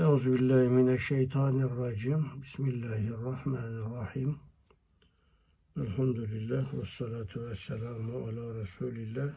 Euzubillahimineşşeytanirracim. 0.00 2.26
Bismillahirrahmanirrahim. 2.42 4.38
Elhamdülillah 5.76 6.74
ve 6.74 6.84
salatu 6.98 7.46
ve 7.46 7.56
selamu 7.56 8.18
ala 8.18 8.54
Resulillah 8.54 9.32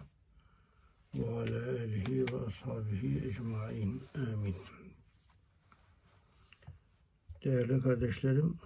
ve 1.16 1.30
ala 1.30 1.70
alihi 1.70 2.22
ve 2.22 2.46
ashabihi 2.48 3.28
ecmain. 3.28 4.02
Amin. 4.16 4.56
Değerli 7.44 7.82
kardeşlerim, 7.82 8.58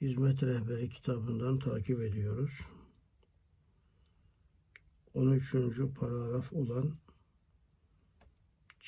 Hizmet 0.00 0.42
Rehberi 0.42 0.88
kitabından 0.88 1.58
takip 1.58 2.00
ediyoruz. 2.00 2.60
13. 5.14 5.54
paragraf 6.00 6.52
olan 6.52 6.92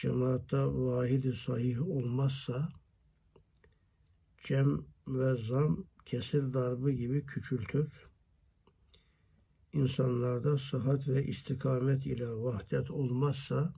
cemaatta 0.00 0.74
vahidi 0.74 1.32
sahih 1.32 1.88
olmazsa 1.88 2.68
cem 4.44 4.84
ve 5.08 5.42
zam 5.42 5.84
kesir 6.06 6.52
darbı 6.54 6.90
gibi 6.90 7.26
küçültür. 7.26 8.08
İnsanlarda 9.72 10.58
sıhhat 10.58 11.08
ve 11.08 11.26
istikamet 11.26 12.06
ile 12.06 12.28
vahdet 12.28 12.90
olmazsa 12.90 13.74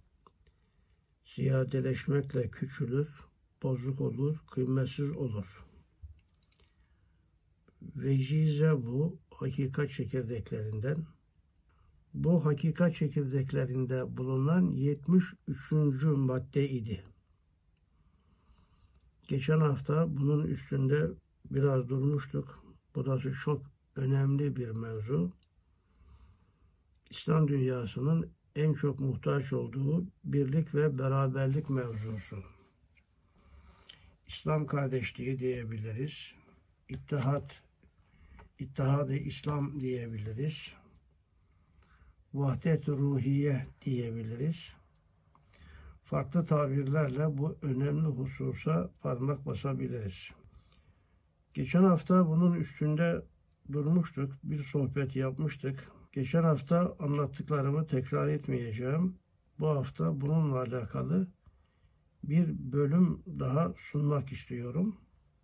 ziyadeleşmekle 1.34 2.50
küçülür, 2.50 3.10
bozuk 3.62 4.00
olur, 4.00 4.36
kıymetsiz 4.50 5.10
olur. 5.10 5.66
Vecize 7.82 8.72
bu 8.72 9.18
hakikat 9.30 9.90
çekirdeklerinden 9.90 11.06
bu 12.14 12.44
hakikat 12.44 12.96
çekirdeklerinde 12.96 14.16
bulunan 14.16 14.70
73. 14.70 16.02
madde 16.02 16.68
idi. 16.68 17.04
Geçen 19.28 19.58
hafta 19.58 20.16
bunun 20.16 20.46
üstünde 20.46 21.10
biraz 21.50 21.88
durmuştuk. 21.88 22.64
Burası 22.94 23.32
çok 23.32 23.62
önemli 23.96 24.56
bir 24.56 24.70
mevzu. 24.70 25.32
İslam 27.10 27.48
dünyasının 27.48 28.30
en 28.56 28.74
çok 28.74 29.00
muhtaç 29.00 29.52
olduğu 29.52 30.06
birlik 30.24 30.74
ve 30.74 30.98
beraberlik 30.98 31.70
mevzusu. 31.70 32.42
İslam 34.26 34.66
kardeşliği 34.66 35.38
diyebiliriz. 35.38 36.34
İttihat, 36.88 37.62
İttihadı 38.58 39.14
İslam 39.14 39.80
diyebiliriz 39.80 40.81
vahdet 42.34 42.88
ruhiye 42.88 43.66
diyebiliriz. 43.84 44.72
Farklı 46.04 46.46
tabirlerle 46.46 47.38
bu 47.38 47.58
önemli 47.62 48.06
hususa 48.06 48.90
parmak 49.00 49.46
basabiliriz. 49.46 50.28
Geçen 51.54 51.82
hafta 51.82 52.28
bunun 52.28 52.54
üstünde 52.54 53.22
durmuştuk, 53.72 54.32
bir 54.44 54.62
sohbet 54.62 55.16
yapmıştık. 55.16 55.88
Geçen 56.12 56.42
hafta 56.42 56.96
anlattıklarımı 56.98 57.86
tekrar 57.86 58.28
etmeyeceğim. 58.28 59.18
Bu 59.58 59.68
hafta 59.68 60.20
bununla 60.20 60.60
alakalı 60.60 61.28
bir 62.24 62.72
bölüm 62.72 63.22
daha 63.26 63.74
sunmak 63.76 64.32
istiyorum. 64.32 64.96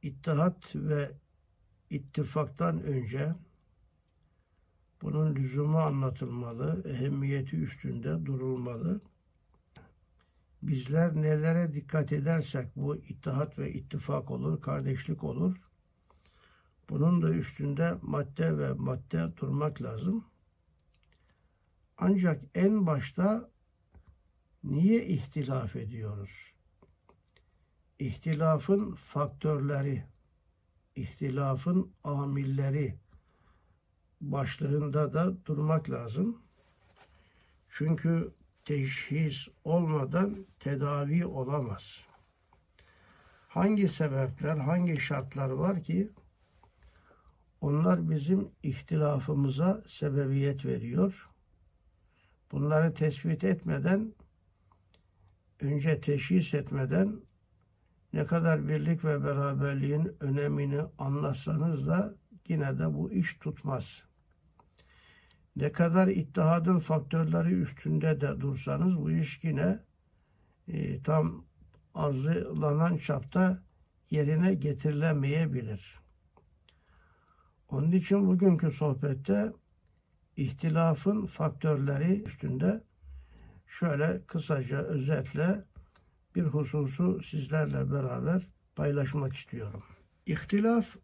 İttihat 0.02 0.76
ve 0.76 1.10
ittifaktan 1.90 2.82
önce 2.82 3.34
bunun 5.02 5.34
lüzumu 5.34 5.78
anlatılmalı, 5.78 6.82
ehemmiyeti 6.88 7.56
üstünde 7.56 8.26
durulmalı. 8.26 9.00
Bizler 10.62 11.16
nelere 11.16 11.74
dikkat 11.74 12.12
edersek 12.12 12.76
bu 12.76 12.96
ittihat 12.96 13.58
ve 13.58 13.72
ittifak 13.72 14.30
olur, 14.30 14.60
kardeşlik 14.60 15.24
olur. 15.24 15.56
Bunun 16.88 17.22
da 17.22 17.30
üstünde 17.30 17.98
madde 18.02 18.58
ve 18.58 18.72
madde 18.72 19.36
durmak 19.36 19.82
lazım. 19.82 20.24
Ancak 21.98 22.42
en 22.54 22.86
başta 22.86 23.50
niye 24.64 25.06
ihtilaf 25.06 25.76
ediyoruz? 25.76 26.54
İhtilafın 27.98 28.94
faktörleri, 28.94 30.04
ihtilafın 30.96 31.92
amilleri, 32.04 32.98
başlığında 34.20 35.12
da 35.12 35.46
durmak 35.46 35.90
lazım. 35.90 36.42
Çünkü 37.68 38.32
teşhis 38.64 39.48
olmadan 39.64 40.36
tedavi 40.60 41.26
olamaz. 41.26 42.04
Hangi 43.48 43.88
sebepler, 43.88 44.56
hangi 44.56 45.00
şartlar 45.00 45.50
var 45.50 45.82
ki 45.82 46.10
onlar 47.60 48.10
bizim 48.10 48.50
ihtilafımıza 48.62 49.82
sebebiyet 49.88 50.64
veriyor. 50.64 51.30
Bunları 52.52 52.94
tespit 52.94 53.44
etmeden, 53.44 54.14
önce 55.60 56.00
teşhis 56.00 56.54
etmeden 56.54 57.20
ne 58.12 58.26
kadar 58.26 58.68
birlik 58.68 59.04
ve 59.04 59.24
beraberliğin 59.24 60.16
önemini 60.20 60.80
anlatsanız 60.98 61.86
da 61.86 62.14
yine 62.48 62.78
de 62.78 62.94
bu 62.94 63.12
iş 63.12 63.34
tutmaz. 63.34 64.07
Ne 65.58 65.72
kadar 65.72 66.08
ittihadın 66.08 66.78
faktörleri 66.78 67.54
üstünde 67.54 68.20
de 68.20 68.40
dursanız 68.40 68.96
bu 68.96 69.10
iş 69.10 69.44
yine 69.44 69.78
e, 70.68 71.02
tam 71.02 71.44
arzulanan 71.94 72.96
çapta 72.96 73.62
yerine 74.10 74.54
getirilemeyebilir. 74.54 75.98
Onun 77.68 77.92
için 77.92 78.26
bugünkü 78.26 78.70
sohbette 78.70 79.52
ihtilafın 80.36 81.26
faktörleri 81.26 82.22
üstünde 82.22 82.84
şöyle 83.66 84.22
kısaca 84.26 84.76
özetle 84.78 85.64
bir 86.34 86.44
hususu 86.44 87.22
sizlerle 87.22 87.92
beraber 87.92 88.46
paylaşmak 88.76 89.36
istiyorum. 89.36 89.82
İhtilaf 90.26 90.96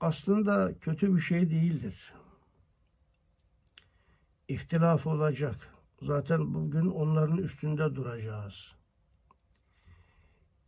aslında 0.00 0.78
kötü 0.78 1.16
bir 1.16 1.20
şey 1.20 1.50
değildir. 1.50 2.12
İhtilaf 4.48 5.06
olacak. 5.06 5.56
Zaten 6.02 6.54
bugün 6.54 6.86
onların 6.86 7.38
üstünde 7.38 7.94
duracağız. 7.94 8.74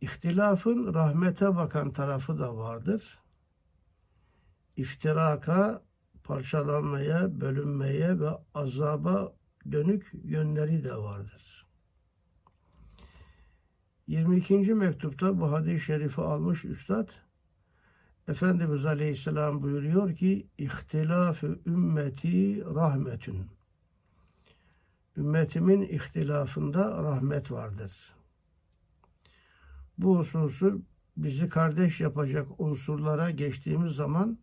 İhtilafın 0.01 0.93
rahmete 0.93 1.55
bakan 1.55 1.93
tarafı 1.93 2.39
da 2.39 2.57
vardır. 2.57 3.19
İftiraka, 4.75 5.83
parçalanmaya, 6.23 7.41
bölünmeye 7.41 8.19
ve 8.19 8.29
azaba 8.53 9.33
dönük 9.71 10.11
yönleri 10.23 10.83
de 10.83 10.95
vardır. 10.95 11.67
22. 14.07 14.73
mektupta 14.73 15.39
bu 15.39 15.51
hadis-i 15.51 15.85
şerifi 15.85 16.21
almış 16.21 16.65
üstad, 16.65 17.09
Efendimiz 18.29 18.85
Aleyhisselam 18.85 19.61
buyuruyor 19.61 20.15
ki 20.15 20.47
ihtilafı 20.57 21.59
ümmeti 21.65 22.65
rahmetün. 22.65 23.47
Ümmetimin 25.17 25.81
ihtilafında 25.81 27.03
rahmet 27.03 27.51
vardır. 27.51 27.91
Bu 29.97 30.17
hususu 30.17 30.81
bizi 31.17 31.49
kardeş 31.49 32.01
yapacak 32.01 32.47
unsurlara 32.57 33.31
geçtiğimiz 33.31 33.95
zaman 33.95 34.37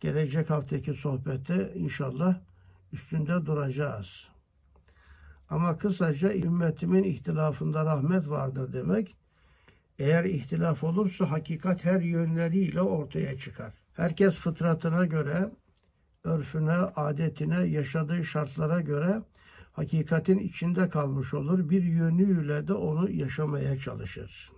gelecek 0.00 0.50
haftaki 0.50 0.94
sohbette 0.94 1.72
inşallah 1.74 2.40
üstünde 2.92 3.46
duracağız. 3.46 4.28
Ama 5.50 5.78
kısaca 5.78 6.34
ümmetimin 6.34 7.04
ihtilafında 7.04 7.84
rahmet 7.84 8.28
vardır 8.28 8.72
demek 8.72 9.16
eğer 10.00 10.24
ihtilaf 10.24 10.84
olursa 10.84 11.30
hakikat 11.30 11.84
her 11.84 12.00
yönleriyle 12.00 12.82
ortaya 12.82 13.38
çıkar. 13.38 13.72
Herkes 13.92 14.34
fıtratına 14.34 15.06
göre, 15.06 15.50
örfüne, 16.24 16.72
adetine, 16.72 17.66
yaşadığı 17.66 18.24
şartlara 18.24 18.80
göre 18.80 19.22
hakikatin 19.72 20.38
içinde 20.38 20.88
kalmış 20.88 21.34
olur. 21.34 21.70
Bir 21.70 21.82
yönüyle 21.82 22.68
de 22.68 22.72
onu 22.72 23.10
yaşamaya 23.10 23.78
çalışır. 23.78 24.50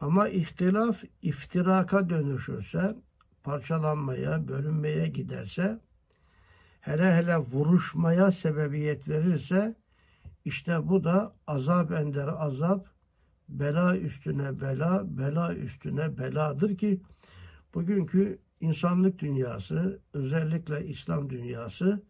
Ama 0.00 0.28
ihtilaf 0.28 1.04
iftiraka 1.22 2.10
dönüşürse, 2.10 2.96
parçalanmaya, 3.42 4.48
bölünmeye 4.48 5.06
giderse, 5.06 5.78
hele 6.80 7.14
hele 7.14 7.36
vuruşmaya 7.36 8.32
sebebiyet 8.32 9.08
verirse, 9.08 9.74
işte 10.44 10.88
bu 10.88 11.04
da 11.04 11.34
azap 11.46 11.92
ender 11.92 12.28
azap, 12.28 12.86
bela 13.50 13.96
üstüne 13.96 14.60
bela, 14.60 15.18
bela 15.18 15.54
üstüne 15.54 16.18
beladır 16.18 16.76
ki 16.76 17.00
bugünkü 17.74 18.38
insanlık 18.60 19.18
dünyası, 19.18 20.00
özellikle 20.12 20.86
İslam 20.86 21.30
dünyası 21.30 22.02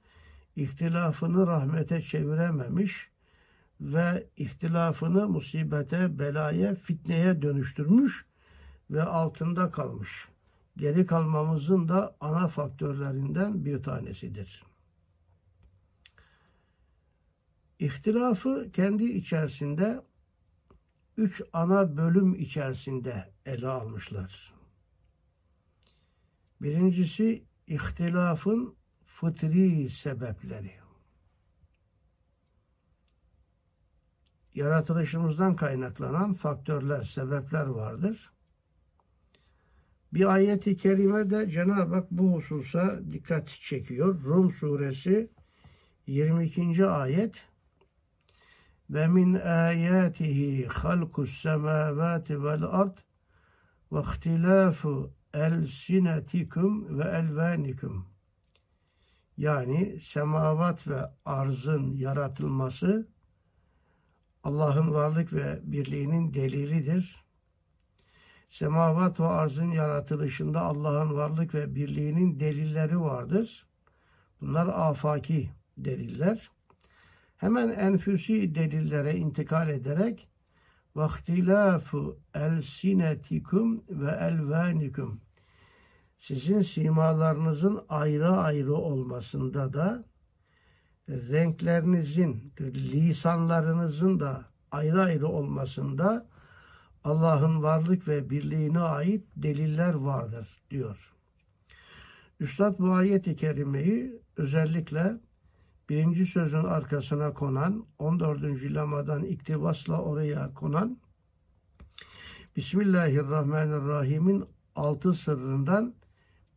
ihtilafını 0.56 1.46
rahmete 1.46 2.02
çevirememiş 2.02 3.10
ve 3.80 4.26
ihtilafını 4.36 5.28
musibete, 5.28 6.18
belaya, 6.18 6.74
fitneye 6.74 7.42
dönüştürmüş 7.42 8.26
ve 8.90 9.02
altında 9.02 9.70
kalmış. 9.70 10.28
Geri 10.76 11.06
kalmamızın 11.06 11.88
da 11.88 12.16
ana 12.20 12.48
faktörlerinden 12.48 13.64
bir 13.64 13.82
tanesidir. 13.82 14.62
İhtilafı 17.78 18.70
kendi 18.72 19.04
içerisinde 19.04 20.02
üç 21.16 21.42
ana 21.52 21.96
bölüm 21.96 22.34
içerisinde 22.34 23.32
ele 23.46 23.68
almışlar. 23.68 24.54
Birincisi 26.62 27.44
ihtilafın 27.66 28.76
fıtri 29.04 29.90
sebepleri. 29.90 30.72
Yaratılışımızdan 34.54 35.56
kaynaklanan 35.56 36.34
faktörler, 36.34 37.02
sebepler 37.02 37.66
vardır. 37.66 38.30
Bir 40.12 40.34
ayeti 40.34 40.76
kerime 40.76 41.30
de 41.30 41.50
Cenab-ı 41.50 41.94
Hak 41.94 42.10
bu 42.10 42.32
hususa 42.32 43.00
dikkat 43.12 43.48
çekiyor. 43.48 44.22
Rum 44.24 44.52
suresi 44.52 45.30
22. 46.06 46.86
ayet 46.86 47.34
ve 48.90 49.06
min 49.06 49.34
ayatihi 49.34 50.66
halkus 50.66 51.42
semavati 51.42 52.44
vel 52.44 52.62
ard 52.62 52.98
ve 53.92 54.00
ihtilafu 54.00 55.10
elsinetikum 55.34 56.98
ve 56.98 57.04
elvanikum 57.04 58.06
yani 59.36 60.00
semavat 60.00 60.88
ve 60.88 61.00
arzın 61.24 61.96
yaratılması 61.96 63.08
Allah'ın 64.44 64.94
varlık 64.94 65.32
ve 65.32 65.60
birliğinin 65.62 66.34
delilidir. 66.34 67.24
Semavat 68.50 69.20
ve 69.20 69.26
arzın 69.26 69.70
yaratılışında 69.70 70.60
Allah'ın 70.60 71.14
varlık 71.14 71.54
ve 71.54 71.74
birliğinin 71.74 72.40
delilleri 72.40 73.00
vardır. 73.00 73.66
Bunlar 74.40 74.66
afaki 74.66 75.50
deliller. 75.78 76.50
Hemen 77.40 77.68
enfüsi 77.68 78.54
delillere 78.54 79.14
intikal 79.14 79.68
ederek 79.68 80.28
vaktilafu 80.94 82.20
elsinetikum 82.34 83.84
ve 83.88 84.10
elvanikum 84.10 85.20
sizin 86.18 86.62
simalarınızın 86.62 87.80
ayrı 87.88 88.30
ayrı 88.30 88.74
olmasında 88.74 89.72
da 89.72 90.04
renklerinizin, 91.08 92.52
lisanlarınızın 92.60 94.20
da 94.20 94.44
ayrı 94.70 95.02
ayrı 95.02 95.28
olmasında 95.28 96.28
Allah'ın 97.04 97.62
varlık 97.62 98.08
ve 98.08 98.30
birliğine 98.30 98.80
ait 98.80 99.24
deliller 99.36 99.94
vardır 99.94 100.62
diyor. 100.70 101.12
Üstad 102.40 102.78
bu 102.78 102.92
ayeti 102.92 103.36
kerimeyi 103.36 104.22
özellikle 104.36 105.20
birinci 105.90 106.26
sözün 106.26 106.64
arkasına 106.64 107.34
konan 107.34 107.86
14. 107.98 108.42
lamadan 108.74 109.24
iktibasla 109.24 110.02
oraya 110.02 110.54
konan 110.54 110.98
Bismillahirrahmanirrahim'in 112.56 114.44
altı 114.76 115.14
sırrından 115.14 115.94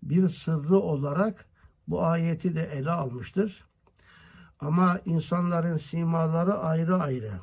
bir 0.04 0.30
sırrı 0.30 0.78
olarak 0.78 1.46
bu 1.88 2.06
ayeti 2.06 2.56
de 2.56 2.64
ele 2.64 2.92
almıştır. 2.92 3.66
Ama 4.60 5.00
insanların 5.06 5.78
simaları 5.78 6.58
ayrı 6.58 6.96
ayrı. 6.96 7.34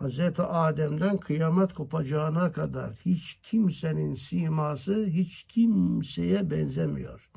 Hz. 0.00 0.20
Adem'den 0.38 1.18
kıyamet 1.18 1.74
kopacağına 1.74 2.52
kadar 2.52 2.94
hiç 2.94 3.38
kimsenin 3.42 4.14
siması 4.14 5.06
hiç 5.06 5.44
kimseye 5.48 6.50
benzemiyor. 6.50 7.30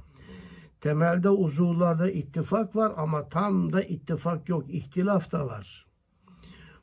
Temelde 0.81 1.29
uzuvlarda 1.29 2.11
ittifak 2.11 2.75
var 2.75 2.93
ama 2.97 3.29
tam 3.29 3.73
da 3.73 3.81
ittifak 3.81 4.49
yok, 4.49 4.69
ihtilaf 4.69 5.31
da 5.31 5.45
var. 5.45 5.85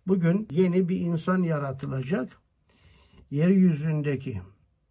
Bugün 0.07 0.49
yeni 0.51 0.89
bir 0.89 1.01
insan 1.01 1.43
yaratılacak. 1.43 2.29
Yeryüzündeki 3.31 4.43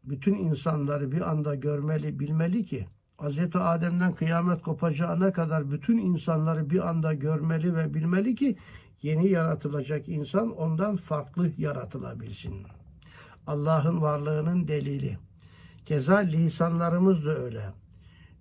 bütün 0.04 0.34
insanları 0.34 1.12
bir 1.12 1.22
anda 1.22 1.56
görmeli, 1.56 2.20
bilmeli 2.20 2.66
ki 2.66 2.88
Hz. 3.20 3.56
Adem'den 3.56 4.16
kıyamet 4.16 4.62
kopacağına 4.62 5.34
kadar 5.34 5.72
bütün 5.72 5.98
insanları 5.98 6.70
bir 6.70 6.90
anda 6.90 7.14
görmeli 7.14 7.76
ve 7.76 7.94
bilmeli 7.94 8.36
ki 8.36 8.58
yeni 9.02 9.28
yaratılacak 9.28 10.10
insan 10.10 10.58
ondan 10.58 10.96
farklı 10.96 11.52
yaratılabilsin. 11.58 12.68
Allah'ın 13.48 14.02
varlığının 14.02 14.68
delili. 14.68 15.18
Keza 15.86 16.18
lisanlarımız 16.18 17.26
da 17.26 17.38
öyle. 17.38 17.74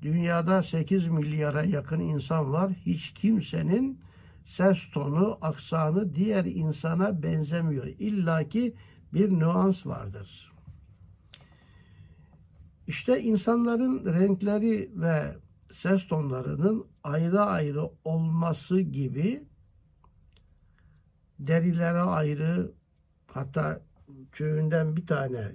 Dünyada 0.02 0.62
8 0.62 1.08
milyara 1.08 1.64
yakın 1.64 2.00
insan 2.00 2.52
var. 2.52 2.72
Hiç 2.86 3.12
kimsenin 3.14 4.00
ses 4.44 4.90
tonu, 4.90 5.38
aksanı 5.40 6.14
diğer 6.14 6.44
insana 6.44 7.22
benzemiyor. 7.22 7.86
İlla 7.86 8.48
ki 8.48 8.74
bir 9.14 9.30
nüans 9.30 9.86
vardır. 9.86 10.52
İşte 12.86 13.22
insanların 13.22 14.14
renkleri 14.14 14.90
ve 14.94 15.36
ses 15.72 16.06
tonlarının 16.06 16.86
ayrı 17.04 17.40
ayrı 17.40 17.90
olması 18.04 18.80
gibi 18.80 19.44
derilere 21.38 22.00
ayrı 22.00 22.72
hatta 23.26 23.80
tüyünden 24.32 24.96
bir 24.96 25.06
tane 25.06 25.52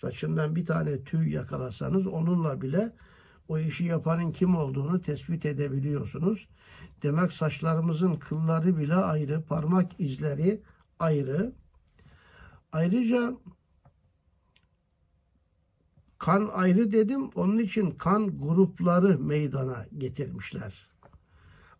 saçından 0.00 0.56
bir 0.56 0.66
tane 0.66 1.04
tüy 1.04 1.32
yakalasanız 1.34 2.06
onunla 2.06 2.62
bile 2.62 2.92
o 3.50 3.58
işi 3.58 3.84
yapanın 3.84 4.32
kim 4.32 4.56
olduğunu 4.56 5.02
tespit 5.02 5.46
edebiliyorsunuz. 5.46 6.48
Demek 7.02 7.32
saçlarımızın 7.32 8.16
kılları 8.16 8.78
bile 8.78 8.94
ayrı, 8.94 9.42
parmak 9.42 10.00
izleri 10.00 10.60
ayrı. 10.98 11.52
Ayrıca 12.72 13.36
Kan 16.18 16.50
ayrı 16.52 16.92
dedim. 16.92 17.30
Onun 17.34 17.58
için 17.58 17.90
kan 17.90 18.38
grupları 18.38 19.18
meydana 19.18 19.86
getirmişler. 19.98 20.88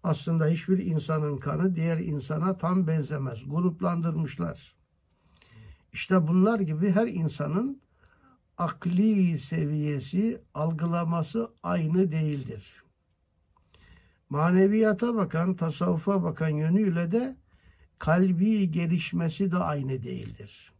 Aslında 0.02 0.46
hiçbir 0.46 0.78
insanın 0.78 1.38
kanı 1.38 1.76
diğer 1.76 1.98
insana 1.98 2.58
tam 2.58 2.86
benzemez. 2.86 3.38
Gruplandırmışlar. 3.46 4.74
İşte 5.92 6.28
bunlar 6.28 6.60
gibi 6.60 6.90
her 6.90 7.06
insanın 7.06 7.79
akli 8.60 9.38
seviyesi, 9.38 10.40
algılaması 10.54 11.50
aynı 11.62 12.12
değildir. 12.12 12.82
Maneviyata 14.28 15.14
bakan, 15.14 15.54
tasavvufa 15.54 16.22
bakan 16.22 16.48
yönüyle 16.48 17.12
de 17.12 17.36
kalbi 17.98 18.70
gelişmesi 18.70 19.52
de 19.52 19.56
aynı 19.56 20.02
değildir. 20.02 20.72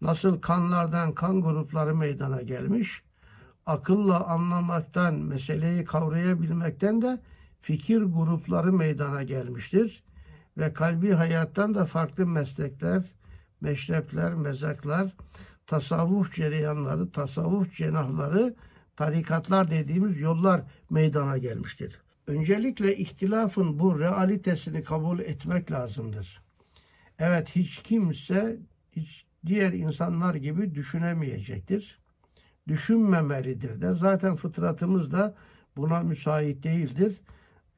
Nasıl 0.00 0.40
kanlardan 0.40 1.12
kan 1.12 1.42
grupları 1.42 1.94
meydana 1.94 2.42
gelmiş, 2.42 3.02
akılla 3.66 4.26
anlamaktan, 4.26 5.14
meseleyi 5.14 5.84
kavrayabilmekten 5.84 7.02
de 7.02 7.20
fikir 7.60 8.02
grupları 8.02 8.72
meydana 8.72 9.22
gelmiştir. 9.22 10.02
Ve 10.58 10.72
kalbi 10.72 11.12
hayattan 11.12 11.74
da 11.74 11.84
farklı 11.84 12.26
meslekler, 12.26 13.02
meşrepler, 13.60 14.34
mezaklar, 14.34 15.12
tasavvuf 15.66 16.34
cereyanları, 16.34 17.10
tasavvuf 17.10 17.74
cenahları, 17.74 18.54
tarikatlar 18.96 19.70
dediğimiz 19.70 20.20
yollar 20.20 20.62
meydana 20.90 21.38
gelmiştir. 21.38 22.00
Öncelikle 22.26 22.96
ihtilafın 22.96 23.78
bu 23.78 24.00
realitesini 24.00 24.82
kabul 24.82 25.18
etmek 25.18 25.70
lazımdır. 25.70 26.42
Evet 27.18 27.56
hiç 27.56 27.78
kimse 27.82 28.58
hiç 28.92 29.24
diğer 29.46 29.72
insanlar 29.72 30.34
gibi 30.34 30.74
düşünemeyecektir. 30.74 31.98
Düşünmemelidir 32.68 33.80
de. 33.80 33.94
Zaten 33.94 34.36
fıtratımız 34.36 35.12
da 35.12 35.34
buna 35.76 36.00
müsait 36.00 36.62
değildir. 36.62 37.20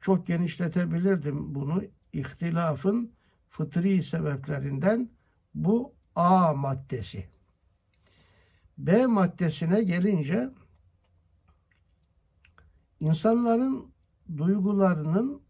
Çok 0.00 0.26
genişletebilirdim 0.26 1.54
bunu. 1.54 1.84
İhtilafın 2.12 3.12
fıtri 3.48 4.02
sebeplerinden 4.02 5.10
bu 5.54 5.94
A 6.14 6.54
maddesi. 6.54 7.35
B 8.78 9.06
maddesine 9.06 9.82
gelince 9.82 10.50
insanların 13.00 13.92
duygularının 14.36 15.42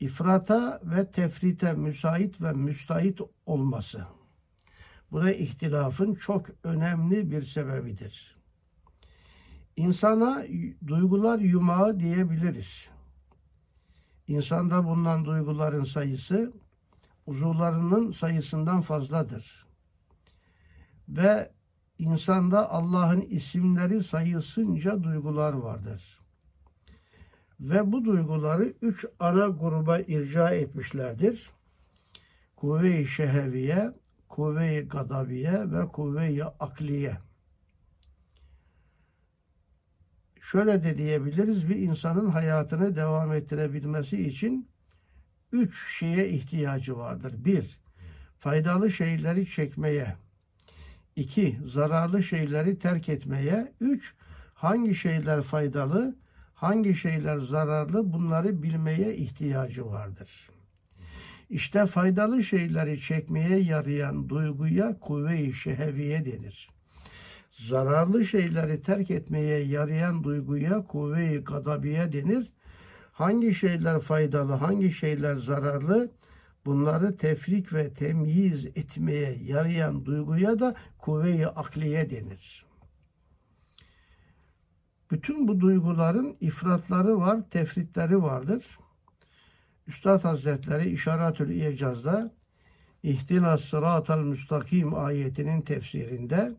ifrata 0.00 0.80
ve 0.84 1.10
tefrite 1.10 1.72
müsait 1.72 2.40
ve 2.40 2.52
müstahit 2.52 3.20
olması. 3.46 4.06
Bu 5.12 5.22
da 5.22 5.32
ihtilafın 5.32 6.14
çok 6.14 6.46
önemli 6.64 7.30
bir 7.30 7.42
sebebidir. 7.42 8.36
İnsana 9.76 10.44
duygular 10.86 11.38
yumağı 11.38 12.00
diyebiliriz. 12.00 12.90
insanda 14.28 14.84
bulunan 14.84 15.24
duyguların 15.24 15.84
sayısı 15.84 16.52
uzuvlarının 17.26 18.12
sayısından 18.12 18.80
fazladır. 18.80 19.63
Ve 21.08 21.50
insanda 21.98 22.70
Allah'ın 22.70 23.20
isimleri 23.20 24.04
sayısınca 24.04 25.02
duygular 25.02 25.52
vardır. 25.52 26.20
Ve 27.60 27.92
bu 27.92 28.04
duyguları 28.04 28.74
üç 28.82 29.06
ana 29.18 29.48
gruba 29.48 29.98
irca 29.98 30.50
etmişlerdir. 30.50 31.50
Kuvve-i 32.56 33.06
şeheviye, 33.06 33.92
kuvve-i 34.28 34.88
gadabiye 34.88 35.72
ve 35.72 35.88
kuvve-i 35.88 36.44
akliye. 36.44 37.16
Şöyle 40.40 40.84
de 40.84 40.98
diyebiliriz, 40.98 41.68
bir 41.68 41.76
insanın 41.76 42.30
hayatını 42.30 42.96
devam 42.96 43.32
ettirebilmesi 43.32 44.26
için 44.26 44.68
üç 45.52 45.98
şeye 45.98 46.28
ihtiyacı 46.28 46.96
vardır. 46.96 47.34
Bir, 47.44 47.78
faydalı 48.38 48.92
şeyleri 48.92 49.46
çekmeye. 49.46 50.16
İki, 51.16 51.58
zararlı 51.66 52.22
şeyleri 52.22 52.78
terk 52.78 53.08
etmeye. 53.08 53.72
Üç, 53.80 54.14
hangi 54.54 54.94
şeyler 54.94 55.42
faydalı, 55.42 56.16
hangi 56.54 56.94
şeyler 56.94 57.38
zararlı 57.38 58.12
bunları 58.12 58.62
bilmeye 58.62 59.16
ihtiyacı 59.16 59.86
vardır. 59.86 60.50
İşte 61.50 61.86
faydalı 61.86 62.44
şeyleri 62.44 63.00
çekmeye 63.00 63.58
yarayan 63.58 64.28
duyguya 64.28 64.98
kuvve-i 65.00 65.52
şeheviye 65.52 66.24
denir. 66.24 66.68
Zararlı 67.52 68.24
şeyleri 68.24 68.82
terk 68.82 69.10
etmeye 69.10 69.60
yarayan 69.60 70.24
duyguya 70.24 70.84
kuvve-i 70.84 71.38
gadabiye 71.38 72.12
denir. 72.12 72.52
Hangi 73.12 73.54
şeyler 73.54 74.00
faydalı, 74.00 74.52
hangi 74.52 74.92
şeyler 74.92 75.36
zararlı 75.36 76.10
bunları 76.66 77.16
tefrik 77.16 77.72
ve 77.72 77.92
temyiz 77.92 78.66
etmeye 78.66 79.38
yarayan 79.42 80.04
duyguya 80.04 80.58
da 80.58 80.74
kuvve-i 80.98 81.46
akliye 81.46 82.10
denir. 82.10 82.66
Bütün 85.10 85.48
bu 85.48 85.60
duyguların 85.60 86.36
ifratları 86.40 87.18
var, 87.18 87.50
tefritleri 87.50 88.22
vardır. 88.22 88.78
Üstad 89.86 90.24
Hazretleri 90.24 90.90
İşaretül 90.90 91.50
İcaz'da 91.50 92.30
İhtina 93.02 93.58
sıratal 93.58 94.18
müstakim 94.18 94.94
ayetinin 94.94 95.62
tefsirinde 95.62 96.56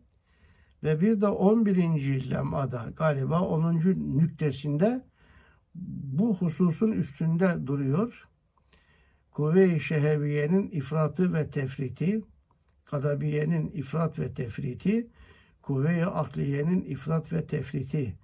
ve 0.82 1.00
bir 1.00 1.20
de 1.20 1.26
11. 1.26 2.30
lemada 2.30 2.92
galiba 2.96 3.40
10. 3.40 3.74
nüktesinde 4.18 5.04
bu 5.74 6.36
hususun 6.36 6.92
üstünde 6.92 7.66
duruyor. 7.66 8.28
Kuvve-i 9.36 9.80
şeheviyenin 9.80 10.70
ifratı 10.70 11.34
ve 11.34 11.50
tefriti, 11.50 12.22
kadabiyenin 12.84 13.70
ifrat 13.74 14.18
ve 14.18 14.34
tefriti, 14.34 15.06
kuvve-i 15.62 16.04
akliyenin 16.04 16.84
ifrat 16.84 17.32
ve 17.32 17.46
tefriti. 17.46 18.14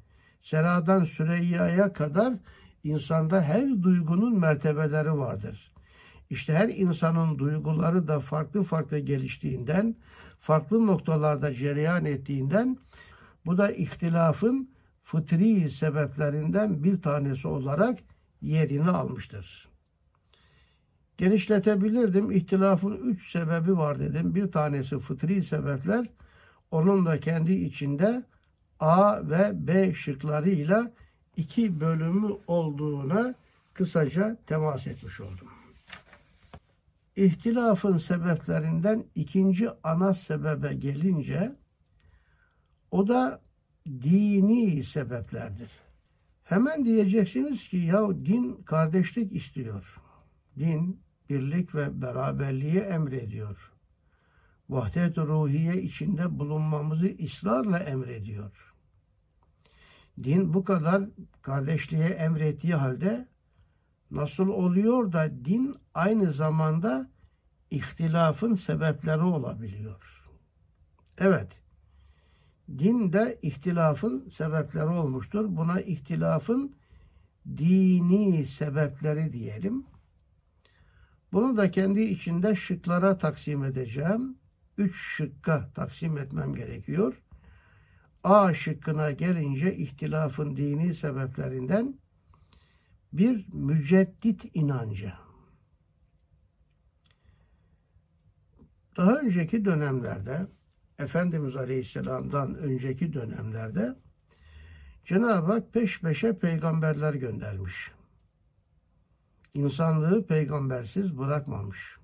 Seradan 0.42 1.04
Süreyya'ya 1.04 1.92
kadar 1.92 2.34
insanda 2.84 3.42
her 3.42 3.82
duygunun 3.82 4.38
mertebeleri 4.38 5.18
vardır. 5.18 5.72
İşte 6.30 6.54
her 6.54 6.68
insanın 6.68 7.38
duyguları 7.38 8.08
da 8.08 8.20
farklı 8.20 8.62
farklı 8.62 8.98
geliştiğinden, 8.98 9.96
farklı 10.40 10.86
noktalarda 10.86 11.54
cereyan 11.54 12.04
ettiğinden 12.04 12.78
bu 13.46 13.58
da 13.58 13.72
ihtilafın 13.72 14.70
fıtri 15.02 15.70
sebeplerinden 15.70 16.84
bir 16.84 17.02
tanesi 17.02 17.48
olarak 17.48 17.98
yerini 18.42 18.90
almıştır. 18.90 19.71
Genişletebilirdim. 21.22 22.30
İhtilafın 22.30 22.92
üç 22.92 23.30
sebebi 23.32 23.76
var 23.76 23.98
dedim. 23.98 24.34
Bir 24.34 24.52
tanesi 24.52 24.98
fıtri 24.98 25.42
sebepler. 25.42 26.06
Onun 26.70 27.06
da 27.06 27.20
kendi 27.20 27.52
içinde 27.52 28.22
A 28.80 29.30
ve 29.30 29.66
B 29.66 29.94
şıklarıyla 29.94 30.92
iki 31.36 31.80
bölümü 31.80 32.32
olduğuna 32.46 33.34
kısaca 33.74 34.36
temas 34.46 34.86
etmiş 34.86 35.20
oldum. 35.20 35.48
İhtilafın 37.16 37.96
sebeplerinden 37.96 39.04
ikinci 39.14 39.68
ana 39.82 40.14
sebebe 40.14 40.74
gelince 40.74 41.52
o 42.90 43.08
da 43.08 43.40
dini 43.86 44.82
sebeplerdir. 44.82 45.70
Hemen 46.44 46.84
diyeceksiniz 46.84 47.68
ki 47.68 47.76
ya 47.76 48.08
din 48.10 48.62
kardeşlik 48.64 49.32
istiyor. 49.32 49.96
Din 50.58 51.00
birlik 51.28 51.74
ve 51.74 52.02
beraberliği 52.02 52.78
emrediyor. 52.78 53.72
Vahdet 54.68 55.18
ruhiye 55.18 55.82
içinde 55.82 56.38
bulunmamızı 56.38 57.10
ısrarla 57.24 57.78
emrediyor. 57.78 58.74
Din 60.22 60.54
bu 60.54 60.64
kadar 60.64 61.02
kardeşliğe 61.42 62.08
emrettiği 62.08 62.74
halde 62.74 63.28
nasıl 64.10 64.48
oluyor 64.48 65.12
da 65.12 65.44
din 65.44 65.76
aynı 65.94 66.32
zamanda 66.32 67.10
ihtilafın 67.70 68.54
sebepleri 68.54 69.22
olabiliyor? 69.22 70.28
Evet, 71.18 71.48
din 72.78 73.12
de 73.12 73.38
ihtilafın 73.42 74.28
sebepleri 74.28 74.86
olmuştur. 74.86 75.44
Buna 75.48 75.80
ihtilafın 75.80 76.76
dini 77.46 78.46
sebepleri 78.46 79.32
diyelim. 79.32 79.84
Bunu 81.32 81.56
da 81.56 81.70
kendi 81.70 82.00
içinde 82.00 82.54
şıklara 82.54 83.18
taksim 83.18 83.64
edeceğim. 83.64 84.36
Üç 84.78 84.96
şıkka 84.96 85.70
taksim 85.74 86.18
etmem 86.18 86.54
gerekiyor. 86.54 87.22
A 88.24 88.54
şıkkına 88.54 89.10
gelince 89.10 89.76
ihtilafın 89.76 90.56
dini 90.56 90.94
sebeplerinden 90.94 91.98
bir 93.12 93.46
müceddit 93.52 94.50
inancı. 94.54 95.12
Daha 98.96 99.16
önceki 99.16 99.64
dönemlerde 99.64 100.46
Efendimiz 100.98 101.56
Aleyhisselam'dan 101.56 102.54
önceki 102.54 103.12
dönemlerde 103.12 103.96
Cenab-ı 105.04 105.52
Hak 105.52 105.72
peş 105.72 106.00
peşe 106.00 106.38
peygamberler 106.38 107.14
göndermiş. 107.14 107.90
İnsanlığı 109.54 110.26
peygambersiz 110.26 111.18
bırakmamış. 111.18 111.96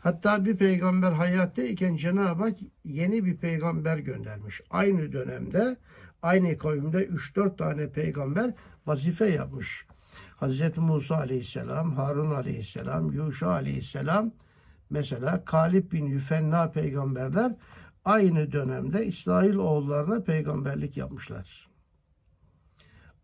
Hatta 0.00 0.44
bir 0.44 0.56
peygamber 0.56 1.12
hayattayken 1.12 1.96
Cenab-ı 1.96 2.42
Hak 2.42 2.58
yeni 2.84 3.24
bir 3.24 3.36
peygamber 3.36 3.98
göndermiş. 3.98 4.60
Aynı 4.70 5.12
dönemde, 5.12 5.76
aynı 6.22 6.58
kavimde 6.58 7.06
3-4 7.06 7.56
tane 7.56 7.90
peygamber 7.90 8.54
vazife 8.86 9.30
yapmış. 9.30 9.86
Hazreti 10.36 10.80
Musa 10.80 11.16
aleyhisselam, 11.16 11.92
Harun 11.92 12.30
aleyhisselam, 12.30 13.12
Yuşa 13.12 13.50
aleyhisselam, 13.50 14.32
mesela 14.90 15.44
Kalip 15.44 15.92
bin 15.92 16.06
Yüfenna 16.06 16.70
peygamberler 16.70 17.54
aynı 18.04 18.52
dönemde 18.52 19.06
İsrail 19.06 19.54
oğullarına 19.54 20.20
peygamberlik 20.22 20.96
yapmışlar. 20.96 21.71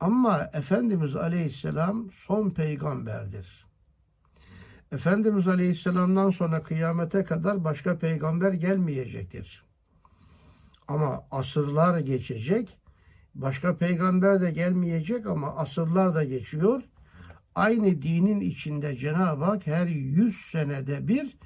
Ama 0.00 0.50
Efendimiz 0.52 1.17
Aleyhisselam 1.17 2.11
son 2.12 2.50
peygamberdir. 2.50 3.67
Efendimiz 4.93 5.49
Aleyhisselam'dan 5.49 6.31
sonra 6.31 6.62
kıyamete 6.62 7.25
kadar 7.25 7.64
başka 7.64 7.99
peygamber 7.99 8.52
gelmeyecektir. 8.52 9.64
Ama 10.88 11.25
asırlar 11.31 11.99
geçecek. 11.99 12.78
Başka 13.35 13.76
peygamber 13.76 14.40
de 14.40 14.50
gelmeyecek 14.50 15.26
ama 15.26 15.57
asırlar 15.57 16.14
da 16.14 16.25
geçiyor. 16.25 16.83
Aynı 17.55 18.02
dinin 18.02 18.40
içinde 18.40 18.97
Cenab-ı 18.97 19.45
Hak 19.45 19.67
her 19.67 19.87
yüz 19.87 20.37
senede 20.37 21.09
bir 21.09 21.38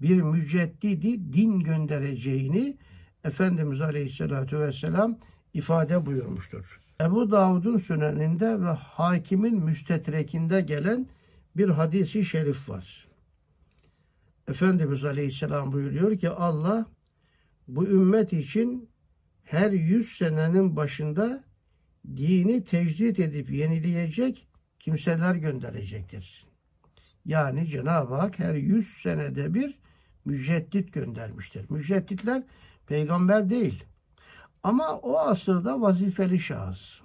bir 0.00 0.22
müceddidi 0.22 1.32
din 1.32 1.60
göndereceğini 1.60 2.76
Efendimiz 3.24 3.80
Aleyhisselatü 3.80 4.58
Vesselam 4.58 5.18
ifade 5.54 6.06
buyurmuştur. 6.06 6.87
Ebu 7.00 7.30
Davud'un 7.30 7.78
süneninde 7.78 8.60
ve 8.60 8.68
hakimin 8.68 9.64
müstetrekinde 9.64 10.60
gelen 10.60 11.06
bir 11.56 11.68
hadisi 11.68 12.24
şerif 12.24 12.68
var. 12.68 13.08
Efendimiz 14.48 15.04
Aleyhisselam 15.04 15.72
buyuruyor 15.72 16.18
ki 16.18 16.30
Allah 16.30 16.86
bu 17.68 17.86
ümmet 17.86 18.32
için 18.32 18.90
her 19.44 19.70
yüz 19.70 20.16
senenin 20.16 20.76
başında 20.76 21.44
dini 22.06 22.64
tecdit 22.64 23.20
edip 23.20 23.50
yenileyecek 23.50 24.48
kimseler 24.78 25.34
gönderecektir. 25.34 26.46
Yani 27.24 27.66
Cenab-ı 27.66 28.14
Hak 28.14 28.38
her 28.38 28.54
yüz 28.54 28.88
senede 29.02 29.54
bir 29.54 29.78
müceddit 30.24 30.92
göndermiştir. 30.92 31.70
Mücedditler 31.70 32.42
peygamber 32.86 33.50
değil. 33.50 33.84
Ama 34.62 34.98
o 34.98 35.18
asırda 35.18 35.80
vazifeli 35.80 36.38
şahıs. 36.38 37.00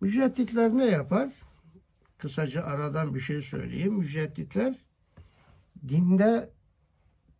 Mücedditler 0.00 0.76
ne 0.76 0.84
yapar? 0.84 1.30
kısaca 2.18 2.62
aradan 2.62 3.14
bir 3.14 3.20
şey 3.20 3.42
söyleyeyim. 3.42 3.94
Mücedditler 3.94 4.74
dinde 5.88 6.50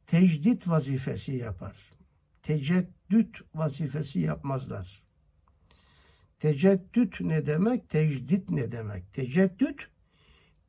tecdit 0.07 0.69
vazifesi 0.69 1.33
yapar. 1.33 1.77
Teceddüt 2.43 3.41
vazifesi 3.55 4.21
yapmazlar. 4.21 5.03
Teceddüt 6.41 7.21
ne 7.21 7.47
demek? 7.47 7.89
Tecdit 7.89 8.51
ne 8.51 8.73
demek? 8.73 9.13
Teceddüt 9.13 9.89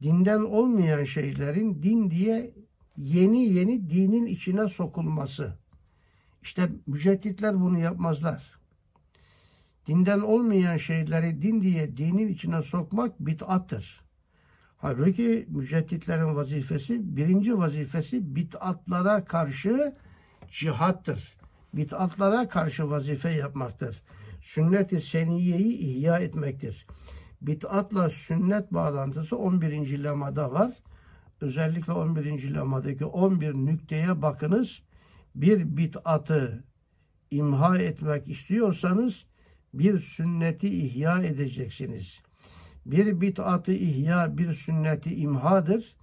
dinden 0.02 0.40
olmayan 0.40 1.04
şeylerin 1.04 1.84
din 1.84 2.12
diye 2.12 2.54
yeni 2.98 3.46
yeni 3.46 3.90
dinin 3.90 4.26
içine 4.26 4.68
sokulması. 4.68 5.58
İşte 6.50 6.70
mücedditler 6.88 7.62
bunu 7.62 7.80
yapmazlar. 7.80 8.60
Dinden 9.88 10.20
olmayan 10.20 10.78
şeyleri 10.78 11.42
din 11.42 11.62
diye 11.62 11.98
dinin 11.98 12.28
içine 12.28 12.62
sokmak 12.62 13.20
bid'attır. 13.20 14.02
Halbuki 14.78 15.46
mücedditlerin 15.50 16.36
vazifesi, 16.36 17.18
birinci 17.18 17.58
vazifesi 17.58 18.36
bid'atlara 18.36 19.26
karşı 19.26 19.96
cihattır. 20.52 21.38
Bid'atlara 21.74 22.48
karşı 22.48 22.90
vazife 22.90 23.30
yapmaktır. 23.30 24.02
Sünnet-i 24.42 25.02
seniyeyi 25.02 25.78
ihya 25.78 26.20
etmektir. 26.20 26.88
Bid'atla 27.42 28.10
sünnet 28.10 28.74
bağlantısı 28.74 29.38
11. 29.38 30.04
lemada 30.04 30.52
var. 30.52 30.72
Özellikle 31.42 31.94
11. 31.94 32.54
lemadaki 32.54 33.06
11 33.06 33.54
nükteye 33.54 34.22
bakınız. 34.22 34.89
Bir 35.36 35.78
bid'atı 35.78 36.64
imha 37.32 37.78
etmek 37.78 38.28
istiyorsanız 38.28 39.26
bir 39.74 40.00
sünneti 40.00 40.86
ihya 40.86 41.24
edeceksiniz. 41.24 42.20
Bir 42.86 43.22
bid'atı 43.22 43.72
ihya 43.72 44.38
bir 44.38 44.54
sünneti 44.54 45.16
imhadır. 45.16 45.96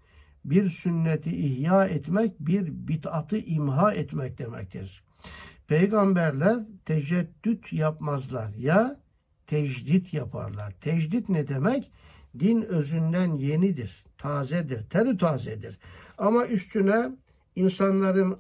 Bir 0.45 0.71
sünneti 0.71 1.37
ihya 1.37 1.85
etmek 1.85 2.41
bir 2.41 2.67
bid'atı 2.89 3.39
imha 3.39 3.93
etmek 3.93 4.39
demektir. 4.39 5.03
Peygamberler 5.69 6.59
teceddüt 6.85 7.73
yapmazlar 7.73 8.55
ya 8.55 9.01
tecdit 9.47 10.15
yaparlar. 10.15 10.73
Tecdit 10.81 11.29
ne 11.29 11.49
demek? 11.49 11.91
Din 12.39 12.63
özünden 12.63 13.35
yenidir, 13.35 14.05
tazedir, 14.19 14.83
terü 14.91 15.19
tazedir. 15.19 15.79
Ama 16.19 16.47
üstüne 16.47 17.11
insanların 17.57 18.37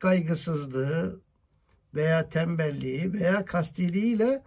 kaygısızlığı 0.00 1.20
veya 1.94 2.28
tembelliği 2.28 3.12
veya 3.12 3.44
kastiliğiyle 3.44 4.42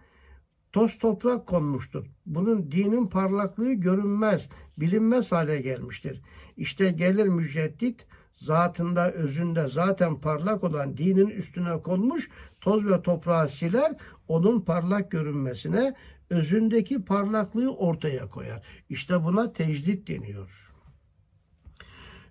toz 0.72 0.98
toprak 0.98 1.46
konmuştur. 1.46 2.06
Bunun 2.26 2.72
dinin 2.72 3.06
parlaklığı 3.06 3.72
görünmez, 3.72 4.48
bilinmez 4.78 5.32
hale 5.32 5.60
gelmiştir. 5.60 6.22
İşte 6.56 6.90
gelir 6.90 7.26
müceddit 7.26 8.06
zatında, 8.36 9.12
özünde 9.12 9.68
zaten 9.68 10.20
parlak 10.20 10.64
olan 10.64 10.96
dinin 10.96 11.30
üstüne 11.30 11.82
konmuş 11.82 12.30
toz 12.60 12.86
ve 12.86 13.02
toprağı 13.02 13.48
siler, 13.48 13.92
onun 14.28 14.60
parlak 14.60 15.10
görünmesine 15.10 15.94
özündeki 16.30 17.04
parlaklığı 17.04 17.76
ortaya 17.76 18.28
koyar. 18.30 18.66
İşte 18.88 19.24
buna 19.24 19.52
tecdit 19.52 20.08
deniyor. 20.08 20.72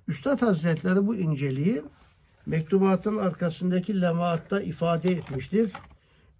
Üstad 0.07 0.41
Hazretleri 0.41 1.07
bu 1.07 1.15
inceliği 1.15 1.83
mektubatın 2.45 3.17
arkasındaki 3.17 4.01
lemaatta 4.01 4.61
ifade 4.61 5.11
etmiştir. 5.11 5.71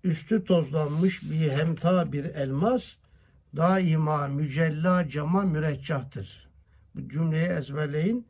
Üstü 0.03 0.45
tozlanmış 0.45 1.23
bir 1.23 1.51
hemta 1.51 2.11
bir 2.11 2.25
elmas 2.25 2.83
daima 3.57 4.27
mücella 4.27 5.09
cama 5.09 5.41
müreccahtır. 5.41 6.49
Bu 6.95 7.09
cümleyi 7.09 7.47
ezberleyin. 7.47 8.27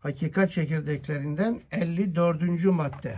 Hakikat 0.00 0.52
çekirdeklerinden 0.52 1.60
54. 1.70 2.64
madde. 2.64 3.16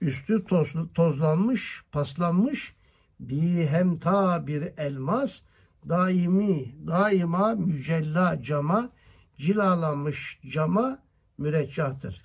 Üstü 0.00 0.44
toz, 0.44 0.74
tozlanmış, 0.94 1.82
paslanmış 1.92 2.74
bir 3.20 3.66
hemta 3.66 4.46
bir 4.46 4.62
elmas 4.76 5.40
daimi, 5.88 6.86
daima 6.86 7.54
mücella 7.54 8.42
cama, 8.42 8.90
cilalanmış 9.36 10.40
cama 10.52 10.98
müreccahtır. 11.38 12.24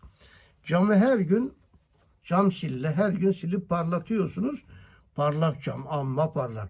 Camı 0.67 0.95
her 0.95 1.19
gün 1.19 1.53
cam 2.23 2.51
sille 2.51 2.91
her 2.91 3.10
gün 3.10 3.32
silip 3.32 3.69
parlatıyorsunuz. 3.69 4.63
Parlak 5.15 5.63
cam 5.63 5.88
amma 5.89 6.34
parlak. 6.34 6.69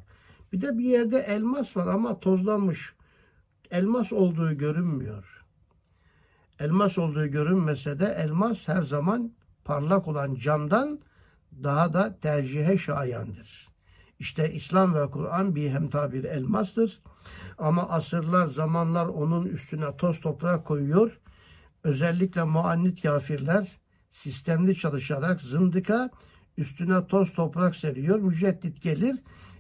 Bir 0.54 0.62
de 0.62 0.78
bir 0.78 0.84
yerde 0.84 1.20
elmas 1.20 1.78
var 1.78 1.88
ama 1.88 2.20
tozlanmış. 2.20 2.94
Elmas 3.72 4.14
olduğu 4.14 4.58
görünmüyor. 4.58 5.46
Elmas 6.60 6.98
olduğu 6.98 7.28
görünmese 7.28 8.00
de 8.00 8.16
elmas 8.18 8.68
her 8.68 8.82
zaman 8.82 9.34
parlak 9.66 10.08
olan 10.08 10.36
camdan 10.36 11.00
daha 11.64 11.94
da 11.94 12.20
tercihe 12.22 12.78
şayandır. 12.78 13.68
İşte 14.20 14.54
İslam 14.54 14.96
ve 14.96 15.12
Kur'an 15.12 15.56
bir 15.56 15.70
hemta 15.70 16.14
bir 16.14 16.24
elmastır. 16.24 17.02
Ama 17.58 17.90
asırlar, 17.90 18.48
zamanlar 18.48 19.06
onun 19.06 19.46
üstüne 19.46 19.98
toz 19.98 20.20
toprak 20.20 20.66
koyuyor. 20.66 21.20
Özellikle 21.84 22.44
muannit 22.44 23.02
kafirler 23.02 23.80
sistemli 24.12 24.76
çalışarak 24.76 25.42
zındıka 25.42 26.10
üstüne 26.58 27.08
toz 27.08 27.34
toprak 27.34 27.76
seriyor. 27.76 28.20
Müceddit 28.20 28.82
gelir. 28.82 29.16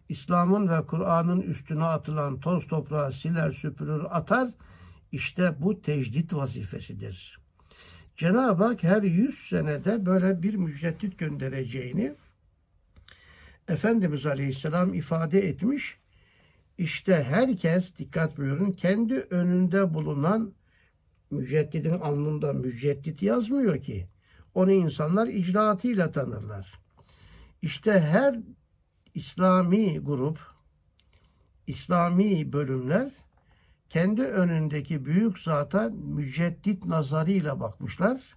İslam'ın 0.10 0.70
ve 0.70 0.86
Kur'an'ın 0.86 1.42
üstüne 1.42 1.84
atılan 1.84 2.40
toz 2.40 2.68
toprağı 2.68 3.12
siler 3.12 3.52
süpürür 3.52 4.04
atar. 4.10 4.50
İşte 5.12 5.56
bu 5.60 5.82
tecdit 5.82 6.34
vazifesidir. 6.34 7.40
Cenab-ı 8.18 8.64
Hak 8.64 8.84
her 8.84 9.04
yüz 9.04 9.36
senede 9.50 10.06
böyle 10.06 10.44
bir 10.44 10.56
müceddit 10.56 11.18
göndereceğini 11.18 12.16
Efendimiz 13.68 14.26
Aleyhisselam 14.26 14.94
ifade 14.94 15.48
etmiş. 15.48 15.98
İşte 16.78 17.24
herkes 17.24 17.98
dikkat 17.98 18.38
buyurun 18.38 18.72
kendi 18.72 19.16
önünde 19.16 19.94
bulunan 19.94 20.54
müceddidin 21.32 21.94
alnında 21.94 22.54
müceddit 22.54 23.22
yazmıyor 23.22 23.82
ki. 23.82 24.08
Onu 24.58 24.72
insanlar 24.72 25.28
icraatıyla 25.28 26.12
tanırlar. 26.12 26.80
İşte 27.62 28.00
her 28.00 28.40
İslami 29.14 30.00
grup, 30.00 30.40
İslami 31.68 32.54
bölümler 32.54 33.12
kendi 33.90 34.22
önündeki 34.22 35.06
büyük 35.06 35.40
zata 35.40 35.90
müceddit 35.90 36.86
nazarıyla 36.86 37.60
bakmışlar. 37.60 38.36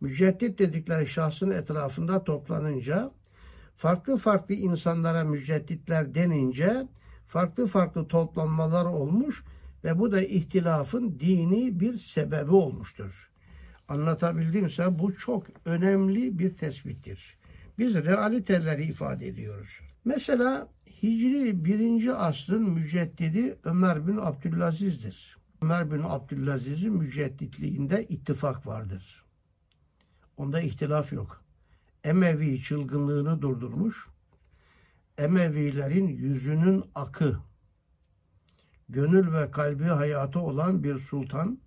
Müceddit 0.00 0.58
dedikleri 0.58 1.06
şahsın 1.06 1.50
etrafında 1.50 2.24
toplanınca 2.24 3.10
farklı 3.76 4.16
farklı 4.16 4.54
insanlara 4.54 5.24
mücedditler 5.24 6.14
denince 6.14 6.88
farklı 7.26 7.66
farklı 7.66 8.08
toplanmalar 8.08 8.84
olmuş 8.84 9.44
ve 9.84 9.98
bu 9.98 10.12
da 10.12 10.22
ihtilafın 10.22 11.20
dini 11.20 11.80
bir 11.80 11.98
sebebi 11.98 12.50
olmuştur. 12.50 13.35
Anlatabildiğimse 13.88 14.98
bu 14.98 15.16
çok 15.16 15.46
önemli 15.64 16.38
bir 16.38 16.56
tespittir. 16.56 17.36
Biz 17.78 17.94
realiteleri 17.94 18.84
ifade 18.84 19.28
ediyoruz. 19.28 19.80
Mesela 20.04 20.68
Hicri 21.02 21.64
1. 21.64 22.28
asrın 22.28 22.70
müceddidi 22.70 23.58
Ömer 23.64 24.06
bin 24.06 24.16
Abdülaziz'dir. 24.16 25.36
Ömer 25.62 25.92
bin 25.92 26.02
Abdülaziz'in 26.02 26.92
mücedditliğinde 26.92 28.04
ittifak 28.04 28.66
vardır. 28.66 29.24
Onda 30.36 30.60
ihtilaf 30.60 31.12
yok. 31.12 31.44
Emevi 32.04 32.62
çılgınlığını 32.62 33.42
durdurmuş. 33.42 34.08
Emevilerin 35.18 36.08
yüzünün 36.08 36.84
akı, 36.94 37.38
gönül 38.88 39.32
ve 39.32 39.50
kalbi 39.50 39.84
hayatı 39.84 40.40
olan 40.40 40.84
bir 40.84 40.98
sultan 40.98 41.58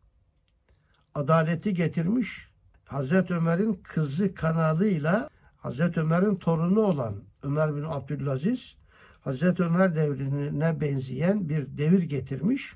adaleti 1.19 1.73
getirmiş. 1.73 2.49
Hazreti 2.85 3.33
Ömer'in 3.33 3.79
kızı 3.83 4.33
kanalıyla 4.33 5.29
Hazreti 5.57 5.99
Ömer'in 5.99 6.35
torunu 6.35 6.79
olan 6.79 7.15
Ömer 7.43 7.75
bin 7.75 7.83
Abdülaziz 7.83 8.75
Hazreti 9.21 9.63
Ömer 9.63 9.95
devrine 9.95 10.81
benzeyen 10.81 11.49
bir 11.49 11.77
devir 11.77 12.03
getirmiş. 12.03 12.75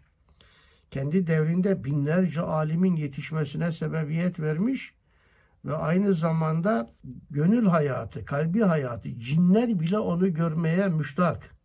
Kendi 0.92 1.28
devrinde 1.28 1.84
binlerce 1.84 2.42
alimin 2.42 2.96
yetişmesine 2.96 3.72
sebebiyet 3.72 4.40
vermiş 4.40 4.94
ve 5.66 5.76
aynı 5.76 6.14
zamanda 6.14 6.90
gönül 7.30 7.66
hayatı, 7.66 8.26
kalbi 8.26 8.62
hayatı, 8.62 9.20
cinler 9.20 9.80
bile 9.80 9.98
onu 9.98 10.34
görmeye 10.34 10.88
müştak. 10.88 11.56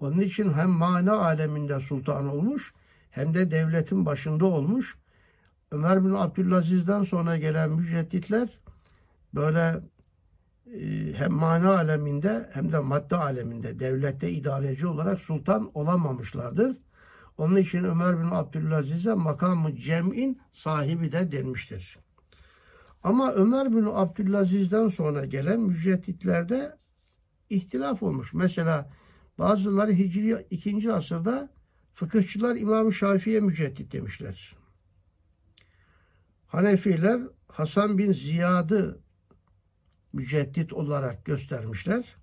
Onun 0.00 0.20
için 0.20 0.52
hem 0.52 0.70
mana 0.70 1.12
aleminde 1.12 1.80
sultan 1.80 2.28
olmuş 2.28 2.74
hem 3.10 3.34
de 3.34 3.50
devletin 3.50 4.06
başında 4.06 4.46
olmuş. 4.46 4.96
Ömer 5.72 6.04
bin 6.04 6.10
Abdülaziz'den 6.10 7.02
sonra 7.02 7.36
gelen 7.36 7.70
mücedditler 7.70 8.48
böyle 9.34 9.80
e, 10.74 11.12
hem 11.12 11.32
mana 11.32 11.74
aleminde 11.74 12.50
hem 12.52 12.72
de 12.72 12.78
madde 12.78 13.16
aleminde 13.16 13.78
devlette 13.78 14.30
idareci 14.30 14.86
olarak 14.86 15.20
sultan 15.20 15.70
olamamışlardır. 15.74 16.76
Onun 17.38 17.56
için 17.56 17.84
Ömer 17.84 18.18
bin 18.18 18.28
Abdülaziz'e 18.30 19.14
makamı 19.14 19.76
cem'in 19.76 20.40
sahibi 20.52 21.12
de 21.12 21.32
denmiştir. 21.32 21.98
Ama 23.02 23.32
Ömer 23.32 23.72
bin 23.72 23.86
Abdülaziz'den 23.92 24.88
sonra 24.88 25.24
gelen 25.24 25.60
mücedditlerde 25.60 26.76
ihtilaf 27.50 28.02
olmuş. 28.02 28.34
Mesela 28.34 28.90
bazıları 29.38 29.92
Hicri 29.92 30.46
2. 30.50 30.92
asırda 30.92 31.50
fıkıhçılar 31.94 32.56
İmam-ı 32.56 32.92
Şafii'ye 32.92 33.40
müceddit 33.40 33.92
demişler. 33.92 34.61
Hanefiler 36.52 37.20
Hasan 37.48 37.98
bin 37.98 38.12
Ziyad'ı 38.12 38.98
müceddit 40.12 40.72
olarak 40.72 41.24
göstermişler. 41.24 42.16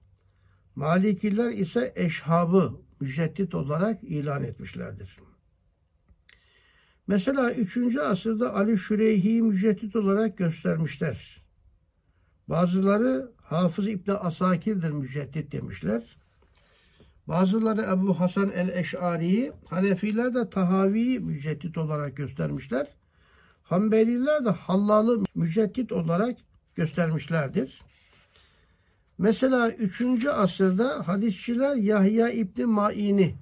Malikiler 0.76 1.52
ise 1.52 1.94
eşhabı 1.96 2.82
müceddit 3.00 3.56
olarak 3.56 4.04
ilan 4.04 4.44
etmişlerdir. 4.44 5.18
Mesela 7.08 7.54
3. 7.54 7.98
asırda 7.98 8.56
Ali 8.56 8.78
Şüreyhi'yi 8.78 9.42
müceddit 9.42 9.96
olarak 9.96 10.38
göstermişler. 10.38 11.44
Bazıları 12.48 13.32
Hafız 13.38 13.88
İbni 13.88 14.14
Asakir'dir 14.14 14.90
müceddit 14.90 15.52
demişler. 15.52 16.18
Bazıları 17.28 17.82
Ebu 17.82 18.20
Hasan 18.20 18.52
el-Eş'ari'yi, 18.52 19.52
Hanefiler 19.66 20.34
de 20.34 20.50
Tahavi'yi 20.50 21.20
müceddit 21.20 21.78
olarak 21.78 22.18
göstermişler. 22.18 22.99
Hanbeliler 23.70 24.46
de 24.46 24.50
Hallal'ı 24.50 25.24
müceddit 25.36 25.92
olarak 25.92 26.38
göstermişlerdir. 26.76 27.82
Mesela 29.18 29.72
3. 29.72 30.26
asırda 30.26 31.08
hadisçiler 31.08 31.76
Yahya 31.76 32.30
İbni 32.30 32.66
Ma'ini 32.66 33.36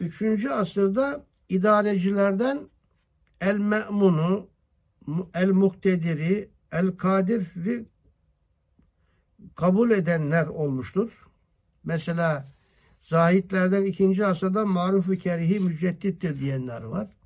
3. 0.00 0.46
asırda 0.46 1.24
idarecilerden 1.48 2.60
El 3.40 3.58
Me'munu, 3.58 4.48
El 5.34 5.50
Muktediri, 5.50 6.50
El 6.72 6.90
Kadir'i 6.90 7.84
kabul 9.56 9.90
edenler 9.90 10.46
olmuştur. 10.46 11.28
Mesela 11.84 12.46
zahitlerden 13.02 13.84
2. 13.84 14.26
asırda 14.26 14.64
Maruf-u 14.64 15.16
Kerihi 15.16 15.60
müceddittir 15.60 16.40
diyenler 16.40 16.82
var. 16.82 17.16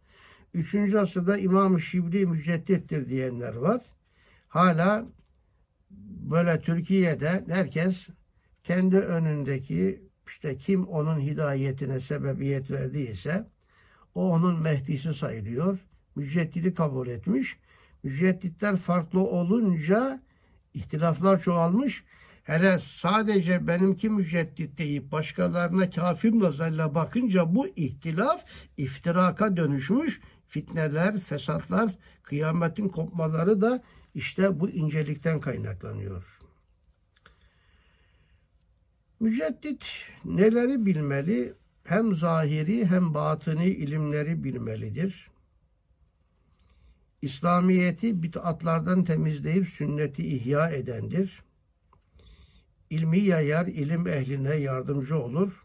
3. 0.55 0.95
asırda 0.95 1.39
İmam-ı 1.39 1.81
Şibli 1.81 2.27
müceddittir 2.27 3.09
diyenler 3.09 3.55
var. 3.55 3.81
Hala 4.49 5.07
böyle 6.31 6.61
Türkiye'de 6.61 7.45
herkes 7.49 8.09
kendi 8.65 8.97
önündeki 8.97 10.03
işte 10.27 10.57
kim 10.57 10.87
onun 10.87 11.21
hidayetine 11.21 12.01
sebebiyet 12.01 12.71
verdiyse 12.71 13.47
o 14.15 14.31
onun 14.31 14.63
Mehdisi 14.63 15.15
sayılıyor. 15.15 15.79
Müceddidi 16.17 16.75
kabul 16.75 17.09
etmiş. 17.09 17.57
Mücedditler 18.03 18.77
farklı 18.77 19.21
olunca 19.21 20.23
ihtilaflar 20.75 21.41
çoğalmış. 21.41 22.05
Hele 22.45 22.79
sadece 22.85 23.67
benimki 23.67 24.11
müceddit 24.11 24.79
deyip 24.79 25.13
başkalarına 25.13 25.91
kafir 25.91 26.33
nazarıyla 26.33 26.95
bakınca 26.95 27.55
bu 27.55 27.69
ihtilaf 27.69 28.45
iftiraka 28.77 29.57
dönüşmüş. 29.57 30.21
Fitneler, 30.51 31.21
fesatlar, 31.21 31.95
kıyametin 32.23 32.89
kopmaları 32.89 33.61
da 33.61 33.83
işte 34.15 34.61
bu 34.61 34.71
incelikten 34.71 35.41
kaynaklanıyor. 35.41 36.39
Müceddit 39.21 39.85
neleri 40.25 40.87
bilmeli? 40.87 41.55
Hem 41.85 42.17
zahiri 42.17 42.87
hem 42.87 43.15
batını 43.15 43.65
ilimleri 43.65 44.45
bilmelidir. 44.45 45.31
İslamiyeti 47.23 48.23
bid'atlardan 48.23 49.05
temizleyip 49.05 49.69
sünneti 49.69 50.27
ihya 50.27 50.71
edendir. 50.71 51.43
İlmi 52.91 53.19
yayar, 53.19 53.67
ilim 53.67 54.07
ehline 54.07 54.55
yardımcı 54.55 55.19
olur. 55.19 55.65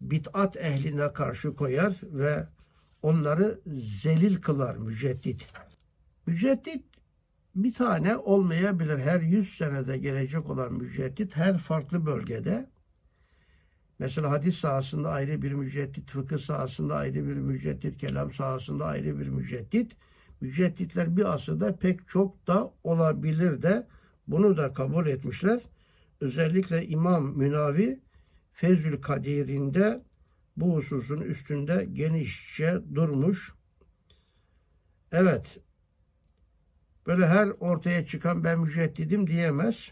Bid'at 0.00 0.56
ehline 0.56 1.12
karşı 1.12 1.54
koyar 1.54 1.96
ve 2.02 2.46
onları 3.02 3.60
zelil 4.02 4.40
kılar 4.40 4.76
müceddit. 4.76 5.46
Müceddit 6.26 6.84
bir 7.54 7.74
tane 7.74 8.16
olmayabilir. 8.16 8.98
Her 8.98 9.20
yüz 9.20 9.48
senede 9.48 9.98
gelecek 9.98 10.50
olan 10.50 10.72
müceddit 10.72 11.36
her 11.36 11.58
farklı 11.58 12.06
bölgede 12.06 12.70
mesela 13.98 14.30
hadis 14.30 14.56
sahasında 14.56 15.10
ayrı 15.10 15.42
bir 15.42 15.52
müceddit, 15.52 16.10
fıkıh 16.10 16.38
sahasında 16.38 16.96
ayrı 16.96 17.28
bir 17.28 17.34
müceddit, 17.34 17.98
kelam 17.98 18.32
sahasında 18.32 18.84
ayrı 18.84 19.18
bir 19.18 19.28
müceddit. 19.28 19.92
Mücedditler 20.40 21.16
bir 21.16 21.34
asırda 21.34 21.76
pek 21.76 22.08
çok 22.08 22.46
da 22.46 22.72
olabilir 22.84 23.62
de 23.62 23.86
bunu 24.28 24.56
da 24.56 24.72
kabul 24.72 25.06
etmişler. 25.06 25.60
Özellikle 26.20 26.86
İmam 26.86 27.38
Münavi 27.38 28.00
Fezül 28.52 29.02
Kadir'inde 29.02 30.02
bu 30.60 30.76
hususun 30.76 31.20
üstünde 31.20 31.88
genişçe 31.92 32.80
durmuş. 32.94 33.52
Evet, 35.12 35.58
böyle 37.06 37.26
her 37.26 37.48
ortaya 37.48 38.06
çıkan 38.06 38.44
ben 38.44 38.60
müceddidim 38.60 39.26
diyemez. 39.26 39.90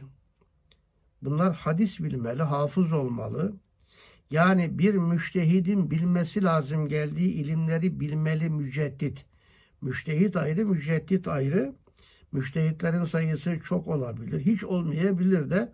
Bunlar 1.22 1.54
hadis 1.54 2.00
bilmeli, 2.00 2.42
hafız 2.42 2.92
olmalı. 2.92 3.56
Yani 4.30 4.78
bir 4.78 4.94
müştehidin 4.94 5.90
bilmesi 5.90 6.44
lazım 6.44 6.88
geldiği 6.88 7.32
ilimleri 7.32 8.00
bilmeli 8.00 8.50
müceddit. 8.50 9.24
Müştehit 9.80 10.36
ayrı, 10.36 10.66
müceddit 10.66 11.28
ayrı. 11.28 11.74
Müştehitlerin 12.32 13.04
sayısı 13.04 13.60
çok 13.64 13.88
olabilir. 13.88 14.40
Hiç 14.40 14.64
olmayabilir 14.64 15.50
de 15.50 15.72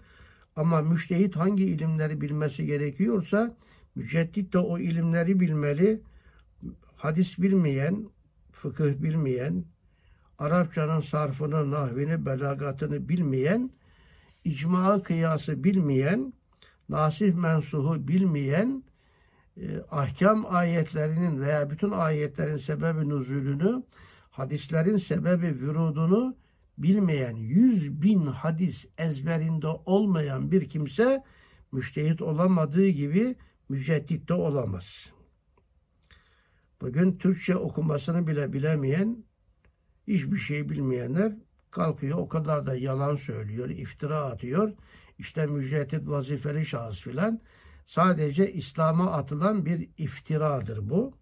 ama 0.57 0.83
müştehit 0.83 1.37
hangi 1.37 1.65
ilimleri 1.65 2.21
bilmesi 2.21 2.67
gerekiyorsa 2.67 3.57
müceddit 3.95 4.53
de 4.53 4.59
o 4.59 4.79
ilimleri 4.79 5.41
bilmeli. 5.41 6.01
Hadis 6.97 7.39
bilmeyen, 7.39 8.09
fıkıh 8.53 9.03
bilmeyen, 9.03 9.65
Arapçanın 10.39 11.01
sarfını, 11.01 11.71
nahvini, 11.71 12.27
belagatını 12.27 13.09
bilmeyen, 13.09 13.71
icma 14.45 15.03
kıyası 15.03 15.65
bilmeyen, 15.65 16.33
nasih 16.89 17.35
mensuhu 17.35 18.09
bilmeyen, 18.09 18.85
e, 19.57 19.79
ahkam 19.91 20.47
ayetlerinin 20.49 21.41
veya 21.41 21.71
bütün 21.71 21.91
ayetlerin 21.91 22.57
sebebi 22.57 23.09
nuzulünü, 23.09 23.83
hadislerin 24.31 24.97
sebebi 24.97 25.47
vürudunu 25.47 26.37
bilmeyen, 26.79 27.37
yüz 27.37 28.03
bin 28.03 28.27
hadis 28.27 28.85
ezberinde 28.99 29.67
olmayan 29.67 30.51
bir 30.51 30.69
kimse 30.69 31.25
müştehit 31.73 32.23
olamadığı 32.23 32.89
gibi 32.89 33.37
müceddit 33.69 34.29
de 34.29 34.35
olamaz. 34.35 35.07
Bugün 36.81 37.19
Türkçe 37.19 37.57
okumasını 37.57 38.27
bile 38.27 38.53
bilemeyen 38.53 39.25
hiçbir 40.07 40.39
şey 40.39 40.69
bilmeyenler 40.69 41.33
kalkıyor 41.71 42.19
o 42.19 42.29
kadar 42.29 42.67
da 42.67 42.77
yalan 42.77 43.17
söylüyor, 43.17 43.69
iftira 43.69 44.21
atıyor. 44.21 44.73
İşte 45.19 45.47
müceddit 45.47 46.09
vazifeli 46.09 46.67
şahıs 46.67 47.01
filan. 47.01 47.41
Sadece 47.87 48.53
İslam'a 48.53 49.13
atılan 49.13 49.67
bir 49.67 49.89
iftiradır 49.99 50.91
bu. 50.91 51.15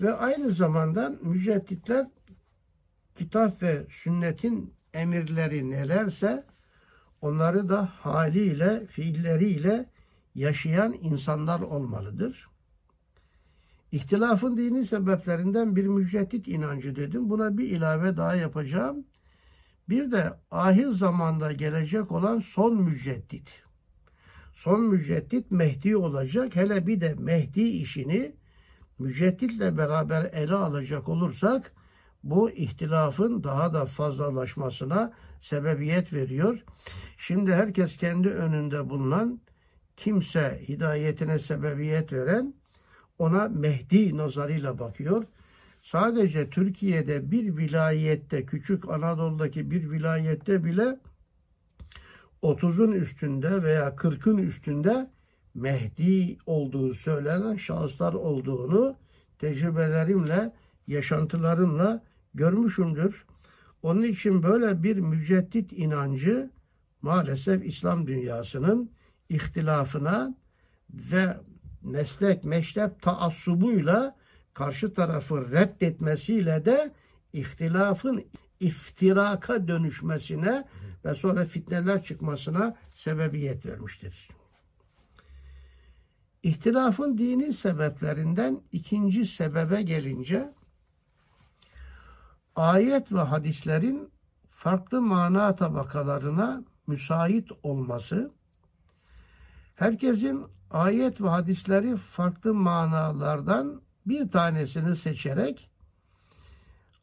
Ve 0.00 0.12
aynı 0.12 0.50
zamanda 0.50 1.08
mücedditler 1.22 2.06
kitap 3.14 3.62
ve 3.62 3.86
sünnetin 3.90 4.74
emirleri 4.94 5.70
nelerse 5.70 6.46
onları 7.20 7.68
da 7.68 7.86
haliyle, 7.86 8.86
fiilleriyle 8.86 9.91
yaşayan 10.34 10.92
insanlar 10.92 11.60
olmalıdır. 11.60 12.48
İhtilafın 13.92 14.56
dini 14.56 14.86
sebeplerinden 14.86 15.76
bir 15.76 15.86
müceddit 15.86 16.48
inancı 16.48 16.96
dedim. 16.96 17.30
Buna 17.30 17.58
bir 17.58 17.68
ilave 17.68 18.16
daha 18.16 18.34
yapacağım. 18.34 19.04
Bir 19.88 20.12
de 20.12 20.32
ahir 20.50 20.88
zamanda 20.88 21.52
gelecek 21.52 22.12
olan 22.12 22.38
son 22.38 22.82
müceddit. 22.82 23.62
Son 24.52 24.80
müceddit 24.80 25.50
Mehdi 25.50 25.96
olacak. 25.96 26.56
Hele 26.56 26.86
bir 26.86 27.00
de 27.00 27.14
Mehdi 27.14 27.62
işini 27.62 28.36
mücedditle 28.98 29.76
beraber 29.76 30.24
ele 30.32 30.54
alacak 30.54 31.08
olursak 31.08 31.72
bu 32.24 32.50
ihtilafın 32.50 33.44
daha 33.44 33.74
da 33.74 33.86
fazlalaşmasına 33.86 35.12
sebebiyet 35.40 36.12
veriyor. 36.12 36.64
Şimdi 37.18 37.54
herkes 37.54 37.96
kendi 37.96 38.28
önünde 38.28 38.90
bulunan 38.90 39.40
kimse 39.96 40.60
hidayetine 40.68 41.38
sebebiyet 41.38 42.12
veren 42.12 42.54
ona 43.18 43.48
Mehdi 43.48 44.16
nazarıyla 44.16 44.78
bakıyor. 44.78 45.24
Sadece 45.82 46.50
Türkiye'de 46.50 47.30
bir 47.30 47.56
vilayette, 47.56 48.46
küçük 48.46 48.88
Anadolu'daki 48.88 49.70
bir 49.70 49.90
vilayette 49.90 50.64
bile 50.64 50.98
30'un 52.42 52.92
üstünde 52.92 53.62
veya 53.62 53.88
40'ın 53.88 54.38
üstünde 54.38 55.10
Mehdi 55.54 56.38
olduğu 56.46 56.94
söylenen 56.94 57.56
şahıslar 57.56 58.12
olduğunu 58.12 58.96
tecrübelerimle, 59.38 60.52
yaşantılarımla 60.86 62.02
görmüşümdür. 62.34 63.24
Onun 63.82 64.02
için 64.02 64.42
böyle 64.42 64.82
bir 64.82 64.96
müceddit 64.96 65.72
inancı 65.72 66.50
maalesef 67.02 67.66
İslam 67.66 68.06
dünyasının 68.06 68.90
ihtilafına 69.32 70.34
ve 70.90 71.36
meslek 71.82 72.44
meşrep 72.44 73.02
taassubuyla 73.02 74.16
karşı 74.54 74.94
tarafı 74.94 75.50
reddetmesiyle 75.50 76.64
de 76.64 76.92
ihtilafın 77.32 78.24
iftiraka 78.60 79.68
dönüşmesine 79.68 80.64
ve 81.04 81.14
sonra 81.14 81.44
fitneler 81.44 82.04
çıkmasına 82.04 82.76
sebebiyet 82.94 83.66
vermiştir. 83.66 84.28
İhtilafın 86.42 87.18
dini 87.18 87.52
sebeplerinden 87.52 88.60
ikinci 88.72 89.26
sebebe 89.26 89.82
gelince 89.82 90.52
ayet 92.56 93.12
ve 93.12 93.20
hadislerin 93.20 94.10
farklı 94.50 95.02
mana 95.02 95.56
tabakalarına 95.56 96.64
müsait 96.86 97.48
olması, 97.62 98.30
herkesin 99.82 100.46
ayet 100.70 101.20
ve 101.20 101.28
hadisleri 101.28 101.96
farklı 101.96 102.54
manalardan 102.54 103.80
bir 104.06 104.30
tanesini 104.30 104.96
seçerek 104.96 105.70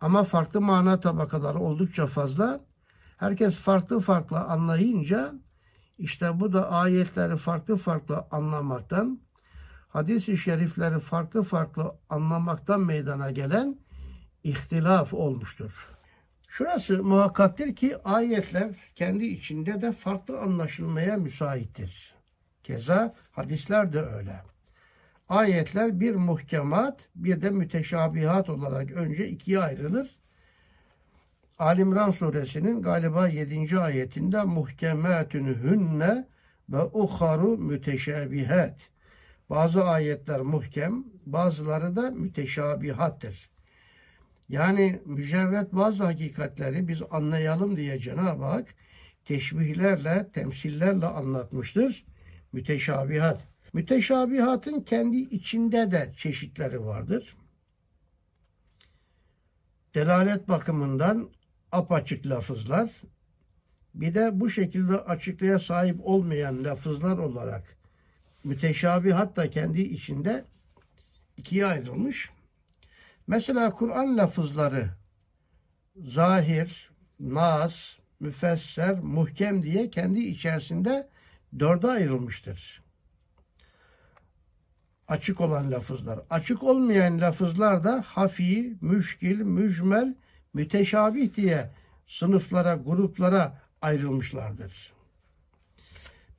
ama 0.01 0.23
farklı 0.23 0.61
mana 0.61 0.99
tabakaları 0.99 1.59
oldukça 1.59 2.07
fazla. 2.07 2.59
Herkes 3.17 3.55
farklı 3.55 3.99
farklı 3.99 4.39
anlayınca 4.39 5.33
işte 5.97 6.39
bu 6.39 6.53
da 6.53 6.71
ayetleri 6.71 7.37
farklı 7.37 7.77
farklı 7.77 8.25
anlamaktan, 8.31 9.19
hadis-i 9.89 10.37
şerifleri 10.37 10.99
farklı 10.99 11.43
farklı 11.43 11.95
anlamaktan 12.09 12.81
meydana 12.81 13.31
gelen 13.31 13.77
ihtilaf 14.43 15.13
olmuştur. 15.13 15.89
Şurası 16.47 17.03
muhakkaktir 17.03 17.75
ki 17.75 17.97
ayetler 18.03 18.75
kendi 18.95 19.25
içinde 19.25 19.81
de 19.81 19.91
farklı 19.91 20.39
anlaşılmaya 20.39 21.17
müsaittir. 21.17 22.18
Keza 22.69 23.15
hadisler 23.31 23.93
de 23.93 24.01
öyle. 24.01 24.41
Ayetler 25.29 25.99
bir 25.99 26.15
muhkemat 26.15 26.99
bir 27.15 27.41
de 27.41 27.49
müteşabihat 27.49 28.49
olarak 28.49 28.91
önce 28.91 29.27
ikiye 29.27 29.59
ayrılır. 29.59 30.19
Alimran 31.59 32.11
suresinin 32.11 32.81
galiba 32.81 33.27
7. 33.27 33.79
ayetinde 33.79 34.43
muhkematün 34.43 35.45
hünne 35.45 36.27
ve 36.69 36.83
uharu 36.83 37.57
müteşabihat. 37.57 38.79
Bazı 39.49 39.83
ayetler 39.83 40.41
muhkem, 40.41 41.03
bazıları 41.25 41.95
da 41.95 42.11
müteşabihattır. 42.11 43.49
Yani 44.49 45.01
mücerret 45.05 45.73
bazı 45.73 46.03
hakikatleri 46.03 46.87
biz 46.87 47.01
anlayalım 47.11 47.77
diye 47.77 47.99
Cenab-ı 47.99 48.43
Hak 48.43 48.75
teşbihlerle, 49.25 50.27
temsillerle 50.33 51.05
anlatmıştır. 51.05 52.08
Müteşabihat. 52.53 53.47
Müteşabihatın 53.73 54.81
kendi 54.81 55.17
içinde 55.17 55.91
de 55.91 56.13
çeşitleri 56.17 56.85
vardır. 56.85 57.35
Delalet 59.95 60.49
bakımından 60.49 61.29
apaçık 61.71 62.25
lafızlar, 62.25 62.89
bir 63.93 64.13
de 64.13 64.39
bu 64.39 64.49
şekilde 64.49 64.97
açıklığa 64.97 65.59
sahip 65.59 65.99
olmayan 66.03 66.63
lafızlar 66.63 67.17
olarak 67.17 67.77
müteşabihat 68.43 69.35
da 69.35 69.49
kendi 69.49 69.81
içinde 69.81 70.45
ikiye 71.37 71.65
ayrılmış. 71.65 72.29
Mesela 73.27 73.71
Kur'an 73.71 74.17
lafızları 74.17 74.89
zahir, 75.95 76.91
nas, 77.19 77.97
müfesser, 78.19 78.99
muhkem 78.99 79.63
diye 79.63 79.89
kendi 79.89 80.19
içerisinde 80.19 81.09
dörde 81.59 81.87
ayrılmıştır. 81.87 82.83
Açık 85.07 85.41
olan 85.41 85.71
lafızlar. 85.71 86.19
Açık 86.29 86.63
olmayan 86.63 87.21
lafızlar 87.21 87.83
da 87.83 88.03
hafi, 88.07 88.77
müşkil, 88.81 89.41
mücmel, 89.41 90.15
müteşabih 90.53 91.35
diye 91.35 91.69
sınıflara, 92.07 92.75
gruplara 92.75 93.61
ayrılmışlardır. 93.81 94.93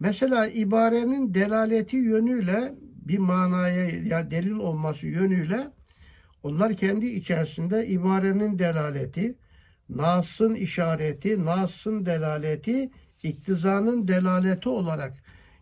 Mesela 0.00 0.46
ibarenin 0.46 1.34
delaleti 1.34 1.96
yönüyle 1.96 2.74
bir 2.80 3.18
manaya 3.18 3.88
ya 3.88 4.30
delil 4.30 4.50
olması 4.50 5.06
yönüyle 5.06 5.70
onlar 6.42 6.76
kendi 6.76 7.06
içerisinde 7.06 7.86
ibarenin 7.86 8.58
delaleti, 8.58 9.34
Nas'ın 9.88 10.54
işareti, 10.54 11.44
Nas'ın 11.44 12.06
delaleti, 12.06 12.90
iktizanın 13.22 14.09
delaleti 14.09 14.68
olarak 14.68 15.14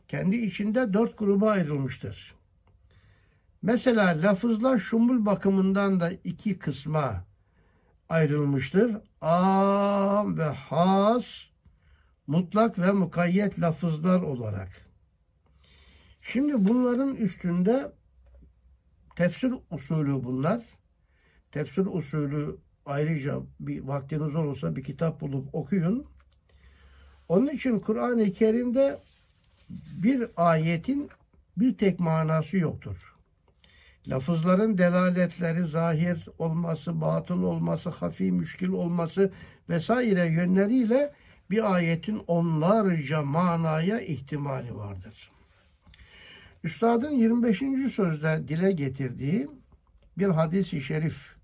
kendi 0.09 0.37
içinde 0.37 0.93
dört 0.93 1.19
gruba 1.19 1.51
ayrılmıştır. 1.51 2.35
Mesela 3.63 4.23
lafızlar 4.23 4.79
şumul 4.79 5.27
bakımından 5.27 6.01
da 6.01 6.11
iki 6.25 6.59
kısma 6.59 7.25
ayrılmıştır. 8.09 8.97
Am 9.21 10.39
ve 10.39 10.45
has, 10.45 11.27
mutlak 12.27 12.79
ve 12.79 12.93
mukayyet 12.93 13.61
lafızlar 13.61 14.23
olarak. 14.23 14.69
Şimdi 16.23 16.69
bunların 16.69 17.17
üstünde 17.17 17.93
tefsir 19.17 19.55
usulü 19.71 20.25
bunlar. 20.25 20.65
Tefsir 21.53 21.87
usulü 21.87 22.57
ayrıca 22.87 23.41
bir 23.61 23.81
vaktiniz 23.81 24.35
olursa 24.35 24.77
bir 24.77 24.85
kitap 24.85 25.21
bulup 25.21 25.55
okuyun. 25.55 26.07
Onun 27.29 27.49
için 27.49 27.81
Kur'an-ı 27.81 28.33
Kerim'de 28.33 28.99
bir 30.03 30.29
ayetin 30.37 31.11
bir 31.57 31.79
tek 31.79 32.01
manası 32.01 32.57
yoktur. 32.57 33.15
Lafızların 34.07 34.79
delaletleri 34.79 35.67
zahir 35.67 36.29
olması, 36.39 37.01
batın 37.01 37.43
olması, 37.43 37.91
hafi 37.91 38.33
müşkil 38.33 38.69
olması 38.69 39.33
vesaire 39.69 40.27
yönleriyle 40.27 41.13
bir 41.51 41.75
ayetin 41.75 42.23
onlarca 42.27 43.23
manaya 43.23 44.01
ihtimali 44.01 44.77
vardır. 44.77 45.31
Üstadın 46.65 47.11
25. 47.11 47.63
sözde 47.93 48.49
dile 48.49 48.73
getirdiği 48.73 49.49
bir 50.19 50.29
hadis-i 50.29 50.81
şerif 50.81 51.37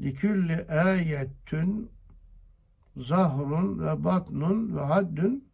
likülli 0.00 0.66
ayetün 0.68 1.90
zahrun 2.98 3.86
ve 3.86 4.04
batnun 4.04 4.76
ve 4.76 4.80
haddün 4.80 5.48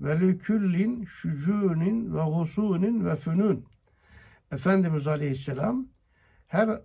ve 0.00 0.20
liküllin 0.20 1.04
şücûnin 1.04 2.14
ve 2.14 2.20
husunin 2.20 3.04
ve 3.04 3.16
fünün 3.16 3.66
Efendimiz 4.52 5.06
Aleyhisselam 5.06 5.86
her 6.48 6.80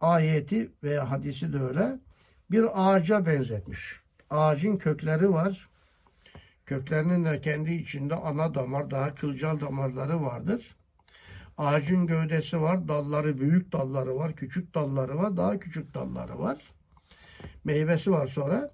ayeti 0.00 0.70
veya 0.82 1.10
hadisi 1.10 1.52
de 1.52 1.58
öyle 1.58 1.98
bir 2.50 2.66
ağaca 2.74 3.26
benzetmiş. 3.26 4.00
Ağacın 4.30 4.76
kökleri 4.76 5.32
var. 5.32 5.68
Köklerinin 6.66 7.24
de 7.24 7.40
kendi 7.40 7.72
içinde 7.72 8.14
ana 8.14 8.54
damar, 8.54 8.90
daha 8.90 9.14
kılcal 9.14 9.60
damarları 9.60 10.22
vardır. 10.22 10.76
Ağacın 11.58 12.06
gövdesi 12.06 12.60
var, 12.60 12.88
dalları, 12.88 13.40
büyük 13.40 13.72
dalları 13.72 14.16
var, 14.16 14.36
küçük 14.36 14.74
dalları 14.74 15.16
var, 15.16 15.36
daha 15.36 15.58
küçük 15.58 15.94
dalları 15.94 16.38
var. 16.38 16.58
Meyvesi 17.64 18.10
var 18.10 18.26
sonra. 18.26 18.70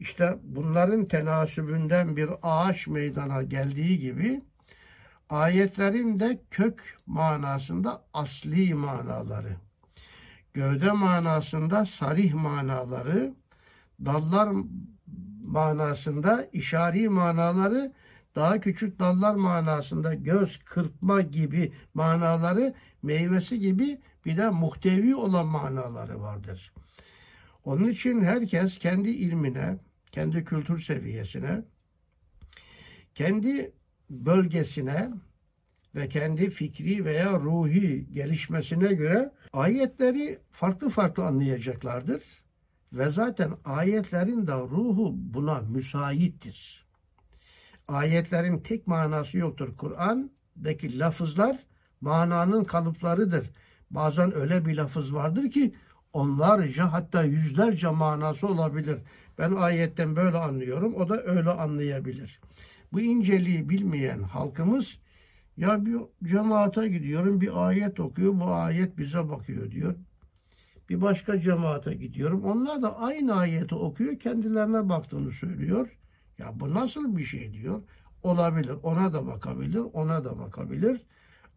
İşte 0.00 0.38
bunların 0.42 1.04
tenasübünden 1.04 2.16
bir 2.16 2.30
ağaç 2.42 2.86
meydana 2.86 3.42
geldiği 3.42 3.98
gibi 3.98 4.42
ayetlerin 5.30 6.20
de 6.20 6.40
kök 6.50 6.98
manasında 7.06 8.04
asli 8.14 8.74
manaları, 8.74 9.56
gövde 10.54 10.92
manasında 10.92 11.86
sarih 11.86 12.34
manaları, 12.34 13.34
dallar 14.04 14.48
manasında 15.44 16.48
işari 16.52 17.08
manaları, 17.08 17.92
daha 18.34 18.60
küçük 18.60 18.98
dallar 18.98 19.34
manasında 19.34 20.14
göz 20.14 20.58
kırpma 20.64 21.20
gibi 21.20 21.72
manaları, 21.94 22.74
meyvesi 23.02 23.58
gibi 23.58 24.00
bir 24.24 24.36
de 24.36 24.50
muhtevi 24.50 25.16
olan 25.16 25.46
manaları 25.46 26.20
vardır. 26.20 26.72
Onun 27.64 27.88
için 27.88 28.20
herkes 28.20 28.78
kendi 28.78 29.10
ilmine, 29.10 29.78
kendi 30.12 30.44
kültür 30.44 30.80
seviyesine, 30.80 31.62
kendi 33.14 33.72
bölgesine 34.10 35.10
ve 35.94 36.08
kendi 36.08 36.50
fikri 36.50 37.04
veya 37.04 37.32
ruhi 37.32 38.12
gelişmesine 38.12 38.92
göre 38.92 39.32
ayetleri 39.52 40.38
farklı 40.50 40.88
farklı 40.88 41.24
anlayacaklardır. 41.24 42.22
Ve 42.92 43.10
zaten 43.10 43.52
ayetlerin 43.64 44.46
de 44.46 44.52
ruhu 44.52 45.12
buna 45.16 45.60
müsaittir. 45.60 46.86
Ayetlerin 47.88 48.58
tek 48.58 48.86
manası 48.86 49.38
yoktur. 49.38 49.76
Kur'an 49.76 50.30
ayetlerdeki 50.58 50.98
lafızlar 50.98 51.58
mananın 52.00 52.64
kalıplarıdır. 52.64 53.50
Bazen 53.90 54.34
öyle 54.34 54.66
bir 54.66 54.76
lafız 54.76 55.14
vardır 55.14 55.50
ki 55.50 55.74
onlarca 56.12 56.92
hatta 56.92 57.22
yüzlerce 57.22 57.88
manası 57.88 58.46
olabilir. 58.46 58.98
Ben 59.38 59.52
ayetten 59.52 60.16
böyle 60.16 60.36
anlıyorum. 60.36 60.94
O 60.94 61.08
da 61.08 61.22
öyle 61.22 61.50
anlayabilir. 61.50 62.40
Bu 62.92 63.00
inceliği 63.00 63.68
bilmeyen 63.68 64.22
halkımız 64.22 64.98
ya 65.56 65.86
bir 65.86 65.98
cemaate 66.24 66.88
gidiyorum 66.88 67.40
bir 67.40 67.66
ayet 67.68 68.00
okuyor 68.00 68.40
bu 68.40 68.44
ayet 68.44 68.98
bize 68.98 69.28
bakıyor 69.28 69.70
diyor. 69.70 69.94
Bir 70.88 71.00
başka 71.00 71.40
cemaate 71.40 71.94
gidiyorum. 71.94 72.44
Onlar 72.44 72.82
da 72.82 72.98
aynı 72.98 73.34
ayeti 73.34 73.74
okuyor 73.74 74.18
kendilerine 74.18 74.88
baktığını 74.88 75.30
söylüyor. 75.30 75.98
Ya 76.38 76.60
bu 76.60 76.74
nasıl 76.74 77.16
bir 77.16 77.24
şey 77.24 77.52
diyor. 77.52 77.82
Olabilir. 78.22 78.74
Ona 78.82 79.12
da 79.12 79.26
bakabilir. 79.26 79.82
Ona 79.92 80.24
da 80.24 80.38
bakabilir. 80.38 81.06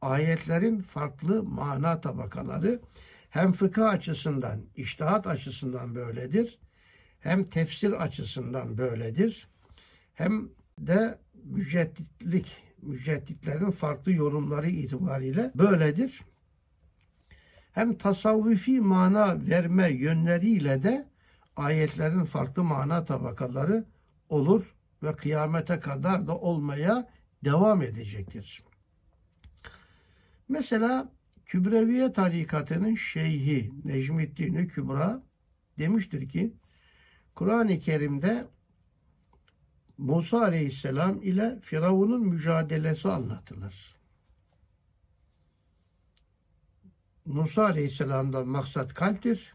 Ayetlerin 0.02 0.80
farklı 0.82 1.44
mana 1.44 2.02
tabakaları 2.02 2.82
hem 3.30 3.52
fıkıh 3.54 3.90
açısından, 3.90 4.62
iştihat 4.76 5.28
açısından 5.28 5.96
böyledir. 5.96 6.60
Hem 7.22 7.44
tefsir 7.44 7.92
açısından 7.92 8.78
böyledir. 8.78 9.48
Hem 10.14 10.50
de 10.80 11.20
mücedditlik, 11.44 12.58
mücedditlerin 12.82 13.72
farklı 13.72 14.12
yorumları 14.12 14.70
itibariyle 14.70 15.52
böyledir. 15.56 16.22
Hem 17.72 17.98
tasavvufi 17.98 18.82
mana 18.82 19.48
verme 19.50 19.90
yönleriyle 19.90 20.84
de 20.84 21.08
ayetlerin 21.56 22.24
farklı 22.24 22.64
mana 22.64 23.06
tabakaları 23.06 23.86
olur 24.30 24.76
ve 25.04 25.16
kıyamete 25.16 25.80
kadar 25.80 26.28
da 26.28 26.38
olmaya 26.38 27.10
devam 27.44 27.82
edecektir. 27.82 28.64
Mesela 30.50 31.12
Kübreviye 31.46 32.14
tarikatının 32.14 32.96
şeyhi 32.96 33.72
Necmiddin 33.86 34.68
Kübra 34.68 35.24
demiştir 35.78 36.30
ki 36.30 36.54
Kur'an-ı 37.36 37.80
Kerim'de 37.80 38.48
Musa 39.98 40.42
Aleyhisselam 40.42 41.22
ile 41.22 41.60
Firavun'un 41.62 42.22
mücadelesi 42.28 43.10
anlatılır. 43.10 43.96
Musa 47.26 47.66
Aleyhisselam'dan 47.66 48.48
maksat 48.48 48.94
kalptir. 48.94 49.54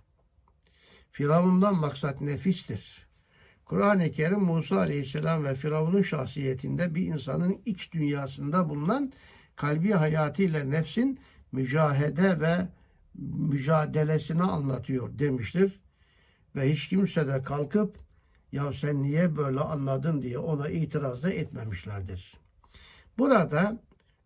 Firavun'dan 1.12 1.76
maksat 1.76 2.20
nefistir. 2.20 3.06
Kur'an-ı 3.64 4.10
Kerim 4.10 4.40
Musa 4.40 4.78
Aleyhisselam 4.78 5.44
ve 5.44 5.54
Firavun'un 5.54 6.02
şahsiyetinde 6.02 6.94
bir 6.94 7.06
insanın 7.06 7.62
iç 7.66 7.92
dünyasında 7.92 8.68
bulunan 8.68 9.12
kalbi 9.56 9.92
hayatıyla 9.92 10.64
nefsin 10.64 11.20
mücahede 11.52 12.40
ve 12.40 12.68
mücadelesini 13.48 14.42
anlatıyor 14.42 15.18
demiştir. 15.18 15.80
Ve 16.56 16.72
hiç 16.72 16.88
kimse 16.88 17.26
de 17.26 17.42
kalkıp 17.42 17.96
ya 18.52 18.72
sen 18.72 19.02
niye 19.02 19.36
böyle 19.36 19.60
anladın 19.60 20.22
diye 20.22 20.38
ona 20.38 20.68
itiraz 20.68 21.22
da 21.22 21.30
etmemişlerdir. 21.30 22.34
Burada 23.18 23.78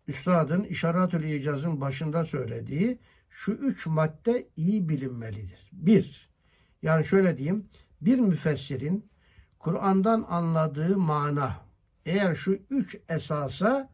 Üstadın 0.07 0.63
İşaratül 0.63 1.23
İcaz'ın 1.23 1.81
başında 1.81 2.25
söylediği 2.25 2.99
şu 3.29 3.51
üç 3.51 3.85
madde 3.85 4.47
iyi 4.55 4.89
bilinmelidir. 4.89 5.69
Bir, 5.73 6.29
yani 6.81 7.05
şöyle 7.05 7.37
diyeyim, 7.37 7.65
bir 8.01 8.19
müfessirin 8.19 9.11
Kur'an'dan 9.59 10.25
anladığı 10.29 10.97
mana 10.97 11.57
eğer 12.05 12.35
şu 12.35 12.59
üç 12.69 12.97
esasa 13.09 13.89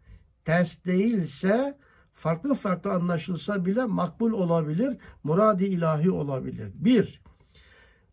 ters 0.45 0.85
değilse 0.85 1.77
farklı 2.13 2.53
farklı 2.53 2.91
anlaşılsa 2.91 3.65
bile 3.65 3.85
makbul 3.85 4.31
olabilir, 4.31 4.97
muradi 5.23 5.65
ilahi 5.65 6.11
olabilir. 6.11 6.71
Bir, 6.73 7.21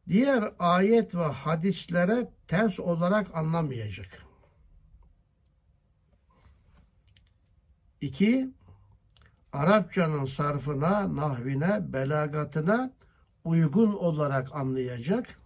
diğer 0.08 0.52
ayet 0.58 1.14
ve 1.14 1.24
hadislere 1.24 2.30
ters 2.48 2.80
olarak 2.80 3.34
anlamayacak. 3.34 4.22
İki, 8.00 8.50
Arapçanın 9.52 10.24
sarfına, 10.26 11.16
nahvine, 11.16 11.92
belagatına 11.92 12.92
uygun 13.44 13.92
olarak 13.92 14.54
anlayacak. 14.54 15.38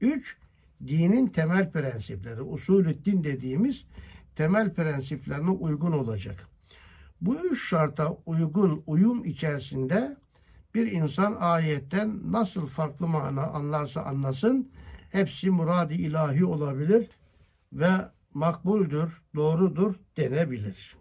Üç, 0.00 0.36
dinin 0.86 1.26
temel 1.26 1.72
prensipleri, 1.72 2.42
usulü 2.42 3.04
din 3.04 3.24
dediğimiz 3.24 3.84
temel 4.36 4.74
prensiplerine 4.74 5.50
uygun 5.50 5.92
olacak. 5.92 6.48
Bu 7.20 7.36
üç 7.36 7.68
şarta 7.68 8.16
uygun 8.26 8.82
uyum 8.86 9.24
içerisinde 9.24 10.16
bir 10.76 10.92
insan 10.92 11.36
ayetten 11.40 12.32
nasıl 12.32 12.66
farklı 12.66 13.06
mana 13.06 13.46
anlarsa 13.46 14.02
anlasın 14.02 14.72
hepsi 15.12 15.50
muradi 15.50 15.94
ilahi 15.94 16.44
olabilir 16.44 17.10
ve 17.72 17.90
makbuldür, 18.34 19.22
doğrudur 19.34 19.94
denebilir. 20.16 20.96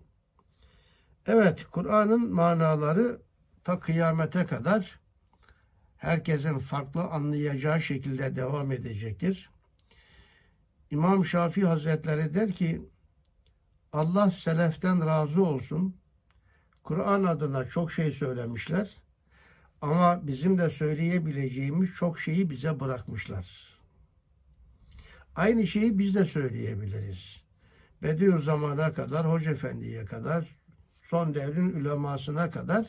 Evet, 1.28 1.66
Kur'an'ın 1.72 2.34
manaları 2.34 3.22
ta 3.64 3.80
kıyamete 3.80 4.46
kadar 4.46 5.00
herkesin 5.98 6.60
farklı 6.60 7.04
anlayacağı 7.04 7.82
şekilde 7.82 8.36
devam 8.36 8.72
edecektir. 8.72 9.50
İmam 10.92 11.26
Şafii 11.26 11.66
Hazretleri 11.66 12.34
der 12.34 12.52
ki 12.52 12.82
Allah 13.94 14.32
seleften 14.32 15.06
razı 15.06 15.44
olsun. 15.44 15.96
Kur'an 16.84 17.24
adına 17.24 17.66
çok 17.66 17.92
şey 17.92 18.12
söylemişler. 18.12 19.05
Ama 19.82 20.28
bizim 20.28 20.58
de 20.58 20.70
söyleyebileceğimiz 20.70 21.94
çok 21.94 22.20
şeyi 22.20 22.50
bize 22.50 22.80
bırakmışlar. 22.80 23.76
Aynı 25.36 25.68
şeyi 25.68 26.00
biz 26.00 26.16
de 26.16 26.26
söyleyebiliriz. 26.26 27.44
Bediüzzaman'a 28.04 28.94
kadar, 28.94 29.32
Hoca 29.32 29.52
Efendi'ye 29.52 30.06
kadar, 30.06 30.56
son 31.02 31.34
devrin 31.34 31.70
ülemasına 31.70 32.50
kadar 32.50 32.86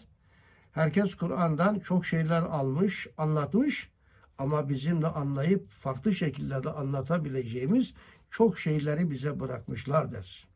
herkes 0.72 1.14
Kur'an'dan 1.14 1.78
çok 1.78 2.06
şeyler 2.06 2.42
almış, 2.42 3.06
anlatmış 3.18 3.90
ama 4.38 4.68
bizim 4.68 5.02
de 5.02 5.06
anlayıp 5.06 5.70
farklı 5.70 6.14
şekillerde 6.14 6.70
anlatabileceğimiz 6.70 7.94
çok 8.30 8.58
şeyleri 8.58 9.10
bize 9.10 9.40
bırakmışlardır. 9.40 10.48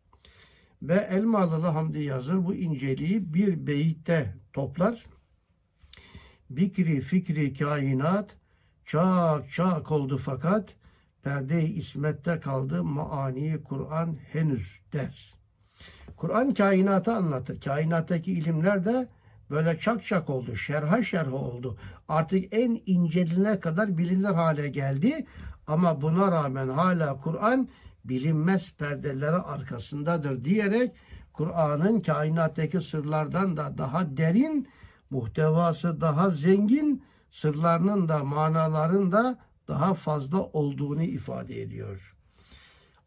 Ve 0.83 0.95
Elmalılı 0.95 1.67
Hamdi 1.67 2.03
Yazır 2.03 2.45
bu 2.47 2.55
inceliği 2.55 3.35
bir 3.35 3.67
beyitte 3.67 4.37
toplar. 4.53 5.07
Bikri 6.51 7.01
fikri 7.01 7.55
kainat 7.55 8.31
çak 8.87 9.53
çak 9.53 9.93
oldu 9.93 10.19
fakat 10.19 10.75
perde-i 11.23 11.73
ismette 11.73 12.41
kaldı 12.41 12.85
maani 12.85 13.63
Kur'an 13.65 14.17
henüz 14.33 14.81
der. 14.93 15.35
Kur'an 16.17 16.55
kainatı 16.55 17.13
anlatır. 17.13 17.61
Kainattaki 17.61 18.33
ilimler 18.33 18.85
de 18.85 19.09
böyle 19.51 19.79
çak 19.79 20.07
çak 20.07 20.31
oldu. 20.31 20.57
Şerha 20.57 21.03
şerha 21.03 21.37
oldu. 21.37 21.77
Artık 22.09 22.55
en 22.55 22.83
inceline 22.87 23.61
kadar 23.61 23.99
bilinir 23.99 24.25
hale 24.25 24.69
geldi. 24.69 25.27
Ama 25.67 26.03
buna 26.03 26.33
rağmen 26.33 26.69
hala 26.69 27.21
Kur'an 27.21 27.69
bilinmez 28.05 28.73
perdeleri 28.79 29.37
arkasındadır 29.37 30.45
diyerek 30.45 30.93
Kur'an'ın 31.33 32.01
kainattaki 32.01 32.81
sırlardan 32.81 33.57
da 33.57 33.79
daha 33.79 34.17
derin, 34.17 34.69
muhtevası 35.11 36.01
daha 36.01 36.31
zengin, 36.31 37.05
sırlarının 37.31 38.09
da 38.09 38.25
manaların 38.25 39.13
da 39.13 39.39
daha 39.69 39.95
fazla 39.95 40.43
olduğunu 40.43 41.03
ifade 41.03 41.63
ediyor. 41.63 42.17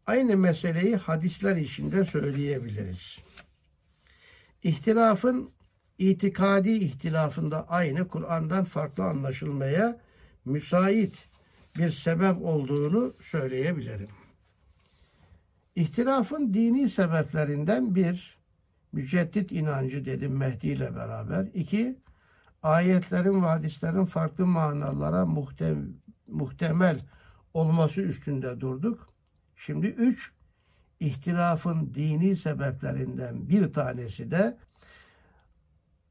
Aynı 0.06 0.36
meseleyi 0.36 0.96
hadisler 0.96 1.56
içinde 1.56 2.04
söyleyebiliriz. 2.04 3.18
İhtilafın 4.62 5.50
itikadi 5.98 6.70
ihtilafında 6.70 7.68
aynı 7.68 8.08
Kur'an'dan 8.08 8.64
farklı 8.64 9.04
anlaşılmaya 9.04 10.00
müsait 10.44 11.14
bir 11.76 11.90
sebep 11.90 12.42
olduğunu 12.42 13.14
söyleyebilirim. 13.20 14.08
İhtilafın 15.76 16.54
dini 16.54 16.90
sebeplerinden 16.90 17.94
bir, 17.94 18.38
müceddit 18.92 19.52
inancı 19.52 20.04
dedim 20.04 20.36
Mehdi 20.36 20.66
ile 20.66 20.96
beraber. 20.96 21.46
İki, 21.54 21.96
ayetlerin 22.64 23.42
ve 23.42 23.46
hadislerin 23.46 24.04
farklı 24.04 24.46
manalara 24.46 25.26
muhtemel 26.28 27.00
olması 27.54 28.00
üstünde 28.00 28.60
durduk. 28.60 29.08
Şimdi 29.56 29.86
üç, 29.86 30.32
ihtilafın 31.00 31.94
dini 31.94 32.36
sebeplerinden 32.36 33.48
bir 33.48 33.72
tanesi 33.72 34.30
de 34.30 34.58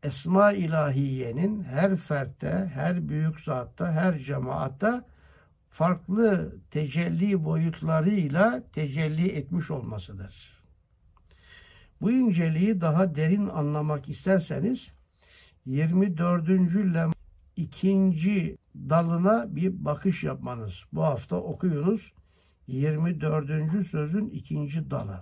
Esma 0.03 0.51
ilahiyenin 0.51 1.63
her 1.63 1.95
fertte, 1.95 2.71
her 2.73 3.09
büyük 3.09 3.39
zatta, 3.39 3.91
her 3.91 4.17
cemaatta 4.19 5.05
farklı 5.69 6.55
tecelli 6.71 7.43
boyutlarıyla 7.43 8.63
tecelli 8.73 9.29
etmiş 9.29 9.71
olmasıdır. 9.71 10.63
Bu 12.01 12.11
inceliği 12.11 12.81
daha 12.81 13.15
derin 13.15 13.49
anlamak 13.49 14.09
isterseniz 14.09 14.93
24. 15.65 16.49
lem 16.93 17.11
ikinci 17.55 18.57
dalına 18.75 19.55
bir 19.55 19.85
bakış 19.85 20.23
yapmanız. 20.23 20.83
Bu 20.93 21.03
hafta 21.03 21.35
okuyunuz 21.35 22.13
24. 22.67 23.87
sözün 23.87 24.29
ikinci 24.29 24.91
dalı. 24.91 25.21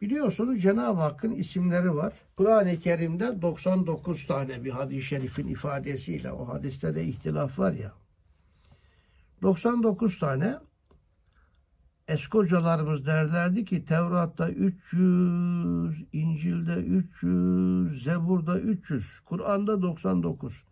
Biliyorsunuz 0.00 0.62
Cenab-ı 0.62 1.00
Hakk'ın 1.00 1.32
isimleri 1.32 1.94
var. 1.94 2.12
Kur'an-ı 2.36 2.78
Kerim'de 2.78 3.42
99 3.42 4.26
tane 4.26 4.64
bir 4.64 4.70
hadis-i 4.70 5.02
şerifin 5.02 5.48
ifadesiyle 5.48 6.32
o 6.32 6.48
hadiste 6.48 6.94
de 6.94 7.04
ihtilaf 7.04 7.58
var 7.58 7.72
ya. 7.72 7.92
99 9.42 10.18
tane 10.18 10.58
eski 12.10 12.38
hocalarımız 12.38 13.06
derlerdi 13.06 13.64
ki 13.64 13.84
Tevrat'ta 13.84 14.50
300, 14.50 16.04
İncil'de 16.12 16.74
300, 16.74 18.04
Zebur'da 18.04 18.58
300, 18.58 19.20
Kur'an'da 19.20 19.82
99. 19.82 20.64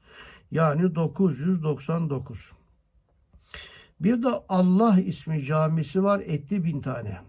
Yani 0.50 0.94
999. 0.94 2.52
Bir 4.00 4.22
de 4.22 4.28
Allah 4.48 5.00
ismi 5.00 5.42
camisi 5.42 6.02
var 6.02 6.20
etti 6.20 6.64
bin 6.64 6.80
tane. 6.80 7.20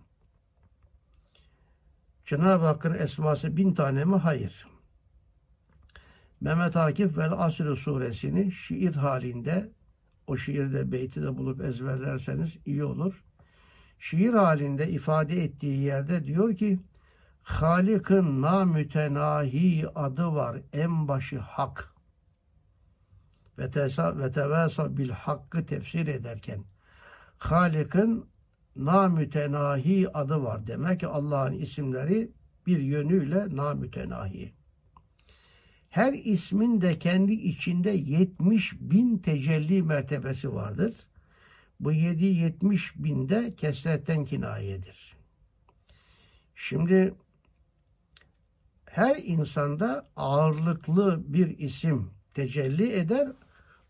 Cenab-ı 2.25 2.65
Hakk'ın 2.65 2.93
esması 2.93 3.57
bin 3.57 3.73
tane 3.73 4.05
mi? 4.05 4.15
Hayır. 4.15 4.67
Mehmet 6.41 6.75
Akif 6.75 7.17
vel 7.17 7.31
Asr 7.31 7.75
suresini 7.75 8.51
şiir 8.51 8.95
halinde 8.95 9.69
o 10.27 10.37
şiirde 10.37 10.91
beyti 10.91 11.21
de 11.21 11.37
bulup 11.37 11.61
ezberlerseniz 11.61 12.57
iyi 12.65 12.83
olur. 12.83 13.23
Şiir 13.99 14.33
halinde 14.33 14.89
ifade 14.89 15.43
ettiği 15.43 15.79
yerde 15.79 16.25
diyor 16.25 16.55
ki 16.55 16.79
Halik'in 17.43 18.41
namütenahi 18.41 19.87
adı 19.95 20.25
var 20.25 20.57
en 20.73 21.07
başı 21.07 21.39
hak 21.39 21.93
ve, 23.57 23.71
tesa, 23.71 24.19
ve 24.19 24.31
tevasa 24.31 24.97
bil 24.97 25.09
hakkı 25.09 25.65
tefsir 25.65 26.07
ederken 26.07 26.63
Halik'in 27.37 28.25
namütenahi 28.75 30.17
adı 30.17 30.43
var. 30.43 30.67
Demek 30.67 30.99
ki 30.99 31.07
Allah'ın 31.07 31.53
isimleri 31.53 32.31
bir 32.67 32.79
yönüyle 32.79 33.55
namütenahi. 33.55 34.53
Her 35.89 36.13
ismin 36.13 36.81
de 36.81 36.99
kendi 36.99 37.33
içinde 37.33 37.89
70 37.89 38.73
bin 38.81 39.17
tecelli 39.17 39.83
mertebesi 39.83 40.53
vardır. 40.53 40.93
Bu 41.79 41.93
7-70 41.93 43.03
binde 43.03 43.55
kesretten 43.55 44.25
kinayedir. 44.25 45.15
Şimdi 46.55 47.13
her 48.85 49.15
insanda 49.15 50.07
ağırlıklı 50.15 51.23
bir 51.33 51.57
isim 51.59 52.09
tecelli 52.33 52.91
eder. 52.93 53.31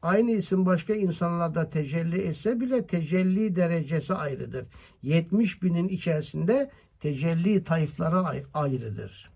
Aynı 0.01 0.31
isim 0.31 0.65
başka 0.65 0.93
insanlarda 0.93 1.69
tecelli 1.69 2.21
etse 2.21 2.59
bile 2.59 2.87
tecelli 2.87 3.55
derecesi 3.55 4.13
ayrıdır. 4.13 4.65
70 5.03 5.63
binin 5.63 5.87
içerisinde 5.87 6.71
tecelli 6.99 7.63
tayfları 7.63 8.43
ayrıdır. 8.53 9.31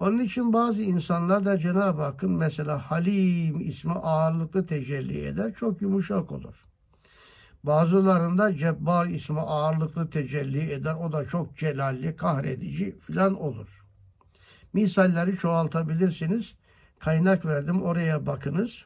Onun 0.00 0.18
için 0.18 0.52
bazı 0.52 0.82
insanlar 0.82 1.44
da 1.44 1.58
Cenab-ı 1.58 2.02
Hakk'ın 2.02 2.30
mesela 2.30 2.90
Halim 2.90 3.60
ismi 3.60 3.92
ağırlıklı 3.92 4.66
tecelli 4.66 5.20
eder. 5.26 5.54
Çok 5.54 5.82
yumuşak 5.82 6.32
olur. 6.32 6.64
Bazılarında 7.66 8.56
Cebbar 8.56 9.06
ismi 9.06 9.40
ağırlıklı 9.40 10.10
tecelli 10.10 10.72
eder. 10.72 10.94
O 10.94 11.12
da 11.12 11.24
çok 11.24 11.56
celalli, 11.56 12.16
kahredici 12.16 12.98
filan 12.98 13.40
olur. 13.40 13.84
Misalleri 14.72 15.36
çoğaltabilirsiniz. 15.36 16.54
Kaynak 16.98 17.46
verdim 17.46 17.82
oraya 17.82 18.26
bakınız. 18.26 18.84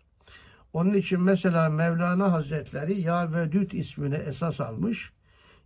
Onun 0.73 0.95
için 0.95 1.23
mesela 1.23 1.69
Mevlana 1.69 2.33
Hazretleri 2.33 3.01
Ya 3.01 3.33
Vedüt 3.33 3.75
ismini 3.75 4.15
esas 4.15 4.61
almış. 4.61 5.13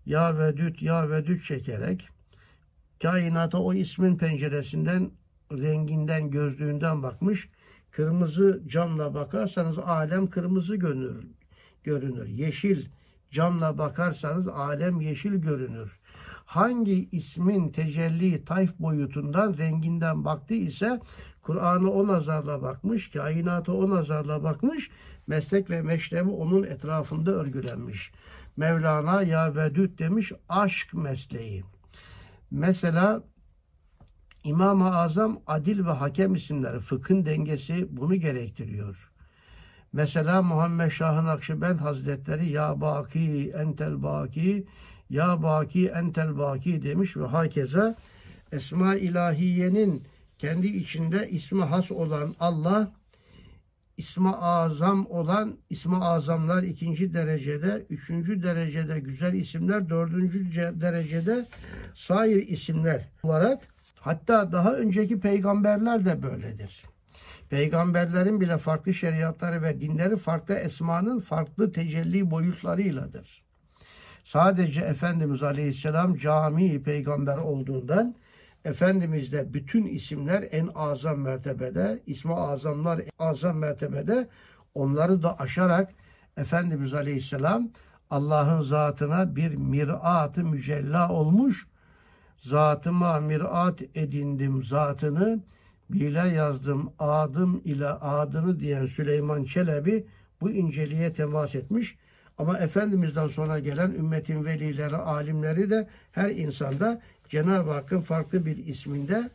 Ya 0.06 0.38
Vedüt, 0.38 0.82
Ya 0.82 1.10
Vedüt 1.10 1.44
çekerek 1.44 2.08
kainata 3.02 3.58
o 3.58 3.74
ismin 3.74 4.18
penceresinden, 4.18 5.10
renginden, 5.52 6.30
gözlüğünden 6.30 7.02
bakmış. 7.02 7.48
Kırmızı 7.90 8.62
camla 8.66 9.14
bakarsanız 9.14 9.78
alem 9.78 10.30
kırmızı 10.30 10.76
görünür. 10.76 11.26
görünür. 11.84 12.26
Yeşil 12.26 12.86
camla 13.35 13.78
bakarsanız 13.78 14.49
alem 14.49 15.01
yeşil 15.01 15.35
görünür. 15.35 16.01
Hangi 16.45 17.09
ismin 17.12 17.68
tecelli 17.68 18.45
tayf 18.45 18.78
boyutundan, 18.78 19.59
renginden 19.59 20.24
baktı 20.24 20.55
ise 20.55 21.01
Kur'an'ı 21.43 21.91
o 21.91 22.07
nazarla 22.07 22.62
bakmış, 22.62 23.11
kainata 23.11 23.72
o 23.72 23.91
nazarla 23.91 24.43
bakmış, 24.43 24.91
meslek 25.26 25.70
ve 25.70 25.82
meşrebi 25.82 26.30
onun 26.30 26.62
etrafında 26.62 27.30
örgülenmiş. 27.30 28.12
Mevlana 28.57 29.22
ya 29.22 29.55
vedüt 29.57 29.99
demiş 29.99 30.32
aşk 30.49 30.95
mesleği. 30.95 31.64
Mesela 32.51 33.22
İmam-ı 34.45 34.97
Azam 34.97 35.39
adil 35.47 35.87
ve 35.87 35.91
hakem 35.91 36.35
isimleri, 36.35 36.80
fıkhın 36.80 37.24
dengesi 37.24 37.87
bunu 37.91 38.14
gerektiriyor. 38.14 39.13
Mesela 39.95 40.42
Muhammed 40.42 40.90
Şahın 40.90 41.26
Akşibend 41.26 41.78
Hazretleri 41.78 42.49
Ya 42.49 42.80
Baki 42.80 43.53
Entel 43.59 44.03
Baki 44.03 44.66
Ya 45.11 45.42
Baki 45.42 45.88
Entel 45.88 46.38
Baki 46.38 46.82
demiş 46.82 47.16
ve 47.16 47.26
hakeza 47.26 47.95
Esma 48.53 48.97
ilahiyenin 48.97 50.03
kendi 50.38 50.66
içinde 50.66 51.30
ismi 51.30 51.62
has 51.62 51.90
olan 51.90 52.34
Allah, 52.40 52.92
ismi 53.97 54.30
azam 54.30 55.07
olan 55.07 55.57
ismi 55.70 55.97
azamlar 55.97 56.62
ikinci 56.62 57.14
derecede, 57.14 57.86
üçüncü 57.90 58.42
derecede 58.42 59.01
güzel 59.01 59.34
isimler, 59.34 59.88
dördüncü 59.88 60.55
derecede 60.80 61.47
sair 61.95 62.49
isimler 62.49 63.09
olarak 63.22 63.62
hatta 64.01 64.53
daha 64.53 64.74
önceki 64.74 65.20
peygamberler 65.20 66.05
de 66.05 66.22
böyledir. 66.22 66.93
Peygamberlerin 67.55 68.40
bile 68.40 68.59
farklı 68.59 68.94
şeriatları 68.94 69.62
ve 69.62 69.80
dinleri 69.80 70.16
farklı 70.16 70.55
esmanın 70.55 71.20
farklı 71.20 71.72
tecelli 71.72 72.30
boyutlarıyladır. 72.30 73.42
Sadece 74.24 74.80
Efendimiz 74.80 75.42
Aleyhisselam 75.42 76.16
cami 76.16 76.82
peygamber 76.82 77.36
olduğundan 77.36 78.14
Efendimiz'de 78.64 79.55
bütün 79.55 79.86
isimler 79.86 80.48
en 80.50 80.68
azam 80.74 81.20
mertebede, 81.20 82.02
ismi 82.07 82.34
azamlar 82.34 83.00
azam 83.18 83.59
mertebede 83.59 84.28
onları 84.74 85.22
da 85.22 85.38
aşarak 85.38 85.92
Efendimiz 86.36 86.94
Aleyhisselam 86.94 87.68
Allah'ın 88.11 88.62
zatına 88.62 89.36
bir 89.36 89.55
mirat-ı 89.55 90.44
mücella 90.44 91.12
olmuş. 91.12 91.66
Zatıma 92.36 93.20
mirat 93.20 93.82
edindim 93.94 94.64
zatını, 94.64 95.40
bile 95.91 96.18
yazdım 96.18 96.93
adım 96.99 97.62
ile 97.64 97.89
adını 97.89 98.61
diyen 98.61 98.87
Süleyman 98.87 99.45
Çelebi 99.45 100.07
bu 100.41 100.51
inceliğe 100.51 101.12
temas 101.12 101.55
etmiş. 101.55 101.97
Ama 102.39 102.59
Efendimiz'den 102.59 103.28
sonra 103.28 103.59
gelen 103.59 103.91
ümmetin 103.91 104.45
velileri, 104.45 104.97
alimleri 104.97 105.70
de 105.70 105.89
her 106.12 106.30
insanda 106.30 107.03
Cenab-ı 107.28 107.70
Hakk'ın 107.70 108.01
farklı 108.01 108.47
bir 108.47 108.57
isminde 108.57 109.30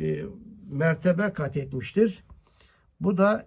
e, 0.00 0.22
mertebe 0.70 1.32
kat 1.32 1.56
etmiştir. 1.56 2.24
Bu 3.00 3.18
da 3.18 3.46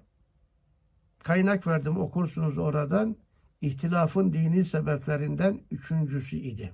kaynak 1.23 1.67
verdim 1.67 1.97
okursunuz 1.97 2.57
oradan. 2.57 3.15
İhtilafın 3.61 4.33
dini 4.33 4.65
sebeplerinden 4.65 5.61
üçüncüsü 5.71 6.37
idi. 6.37 6.73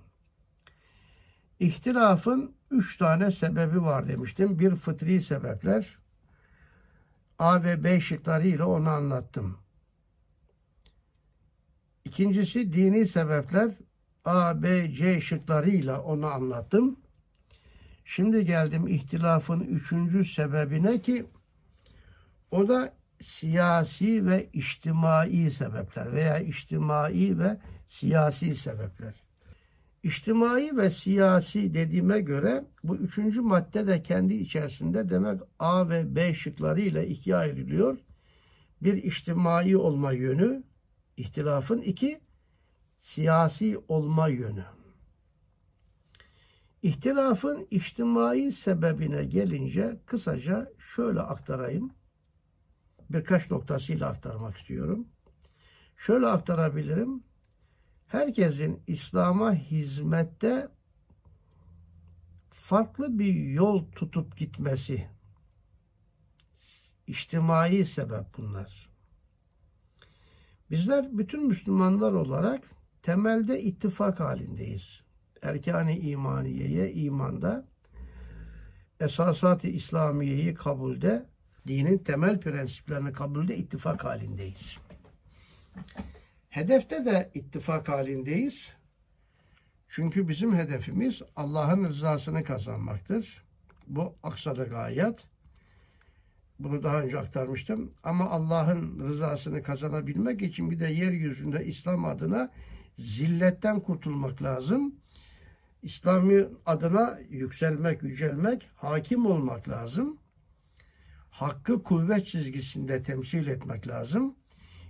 İhtilafın 1.59 2.55
üç 2.71 2.97
tane 2.97 3.31
sebebi 3.31 3.81
var 3.81 4.07
demiştim. 4.07 4.59
Bir 4.59 4.75
fıtri 4.75 5.21
sebepler. 5.21 5.97
A 7.39 7.63
ve 7.63 7.83
B 7.83 8.01
şıklarıyla 8.01 8.67
onu 8.67 8.89
anlattım. 8.89 9.57
İkincisi 12.05 12.73
dini 12.73 13.07
sebepler. 13.07 13.71
A, 14.25 14.63
B, 14.63 14.91
C 14.91 15.21
şıklarıyla 15.21 16.01
onu 16.01 16.27
anlattım. 16.27 16.99
Şimdi 18.05 18.45
geldim 18.45 18.87
ihtilafın 18.87 19.59
üçüncü 19.59 20.25
sebebine 20.25 21.01
ki 21.01 21.25
o 22.51 22.67
da 22.67 22.93
siyasi 23.21 24.25
ve 24.25 24.49
içtimai 24.53 25.51
sebepler 25.51 26.13
veya 26.13 26.39
içtimai 26.39 27.39
ve 27.39 27.57
siyasi 27.89 28.55
sebepler. 28.55 29.18
İçtimai 30.03 30.77
ve 30.77 30.89
siyasi 30.89 31.73
dediğime 31.73 32.21
göre 32.21 32.65
bu 32.83 32.95
üçüncü 32.95 33.41
madde 33.41 33.87
de 33.87 34.03
kendi 34.03 34.33
içerisinde 34.33 35.09
demek 35.09 35.41
A 35.59 35.89
ve 35.89 36.15
B 36.15 36.33
şıklarıyla 36.33 37.03
ikiye 37.03 37.35
ayrılıyor. 37.35 37.97
Bir 38.81 39.03
içtimai 39.03 39.77
olma 39.77 40.11
yönü, 40.11 40.63
ihtilafın 41.17 41.81
iki 41.81 42.21
siyasi 42.99 43.77
olma 43.87 44.27
yönü. 44.27 44.65
İhtilafın 46.83 47.67
içtimai 47.71 48.51
sebebine 48.51 49.23
gelince 49.23 49.99
kısaca 50.05 50.71
şöyle 50.95 51.21
aktarayım. 51.21 51.91
Birkaç 53.09 53.51
noktasıyla 53.51 54.09
aktarmak 54.09 54.57
istiyorum. 54.57 55.07
Şöyle 55.97 56.27
aktarabilirim. 56.27 57.23
Herkesin 58.09 58.81
İslam'a 58.87 59.53
hizmette 59.53 60.67
farklı 62.51 63.19
bir 63.19 63.33
yol 63.35 63.85
tutup 63.91 64.37
gitmesi 64.37 65.07
içtimai 67.07 67.85
sebep 67.85 68.37
bunlar. 68.37 68.89
Bizler 70.71 71.17
bütün 71.17 71.47
Müslümanlar 71.47 72.11
olarak 72.11 72.61
temelde 73.03 73.61
ittifak 73.61 74.19
halindeyiz. 74.19 75.01
Erkan-ı 75.41 75.91
imaniyeye 75.91 76.93
imanda, 76.93 77.65
esasat-ı 78.99 79.67
İslamiyeyi 79.67 80.53
kabulde, 80.53 81.25
dinin 81.67 81.97
temel 81.97 82.39
prensiplerini 82.39 83.13
kabulde 83.13 83.57
ittifak 83.57 84.03
halindeyiz. 84.03 84.77
Hedefte 86.49 87.05
de 87.05 87.31
ittifak 87.33 87.89
halindeyiz. 87.89 88.69
Çünkü 89.87 90.27
bizim 90.27 90.55
hedefimiz 90.55 91.21
Allah'ın 91.35 91.83
rızasını 91.83 92.43
kazanmaktır. 92.43 93.43
Bu 93.87 94.15
aksadı 94.23 94.69
gayet. 94.69 95.27
Bunu 96.59 96.83
daha 96.83 97.01
önce 97.01 97.19
aktarmıştım. 97.19 97.93
Ama 98.03 98.29
Allah'ın 98.29 98.99
rızasını 98.99 99.63
kazanabilmek 99.63 100.41
için 100.41 100.71
bir 100.71 100.79
de 100.79 100.87
yeryüzünde 100.87 101.65
İslam 101.65 102.05
adına 102.05 102.51
zilletten 102.97 103.79
kurtulmak 103.79 104.43
lazım. 104.43 104.95
İslami 105.83 106.45
adına 106.65 107.19
yükselmek, 107.29 108.03
yücelmek, 108.03 108.69
hakim 108.75 109.25
olmak 109.25 109.69
lazım. 109.69 110.17
Hakkı 111.29 111.83
kuvvet 111.83 112.27
çizgisinde 112.27 113.03
temsil 113.03 113.47
etmek 113.47 113.87
lazım. 113.87 114.35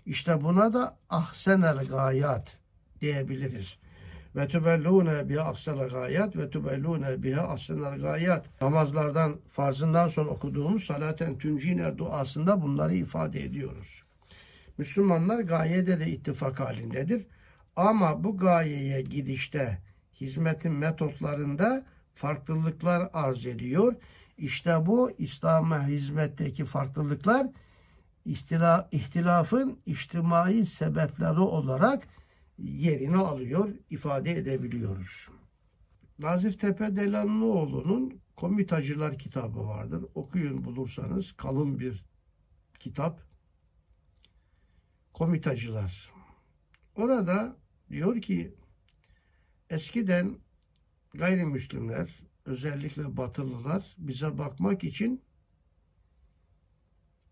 İşte 0.05 0.43
buna 0.43 0.73
da 0.73 0.97
ahsenel 1.09 1.85
gayat 1.85 2.57
diyebiliriz. 3.01 3.77
Ve 4.35 4.47
tübellûne 4.47 5.29
biha 5.29 5.43
aksel 5.43 5.89
gayat 5.89 6.35
ve 6.35 6.49
tübellûne 6.49 7.23
biha 7.23 7.41
ahsenel 7.41 7.99
gayat. 7.99 8.61
Namazlardan, 8.61 9.35
farzından 9.49 10.07
sonra 10.07 10.29
okuduğumuz 10.29 10.83
salaten 10.83 11.37
tüncine 11.37 11.97
duasında 11.97 12.61
bunları 12.61 12.95
ifade 12.95 13.43
ediyoruz. 13.43 14.03
Müslümanlar 14.77 15.39
gayede 15.39 15.99
de 15.99 16.07
ittifak 16.07 16.59
halindedir. 16.59 17.25
Ama 17.75 18.23
bu 18.23 18.37
gayeye 18.37 19.01
gidişte 19.01 19.77
hizmetin 20.21 20.71
metotlarında 20.71 21.85
farklılıklar 22.15 23.09
arz 23.13 23.45
ediyor. 23.45 23.95
İşte 24.37 24.85
bu 24.85 25.11
İslam'a 25.17 25.87
hizmetteki 25.87 26.65
farklılıklar 26.65 27.47
ihtilafın 28.91 29.79
içtimai 29.85 30.65
sebepleri 30.65 31.39
olarak 31.39 32.07
yerini 32.57 33.17
alıyor, 33.17 33.69
ifade 33.89 34.31
edebiliyoruz. 34.31 35.29
Nazif 36.19 36.59
Tepe 36.59 36.95
Delanlıoğlu'nun 36.95 38.21
Komitacılar 38.39 39.17
kitabı 39.17 39.67
vardır. 39.67 40.05
Okuyun 40.15 40.63
bulursanız 40.63 41.31
kalın 41.31 41.79
bir 41.79 42.05
kitap. 42.79 43.21
Komitacılar. 45.13 46.11
Orada 46.95 47.57
diyor 47.89 48.21
ki 48.21 48.55
eskiden 49.69 50.37
gayrimüslimler 51.13 52.19
özellikle 52.45 53.17
batılılar 53.17 53.95
bize 53.97 54.37
bakmak 54.37 54.83
için 54.83 55.21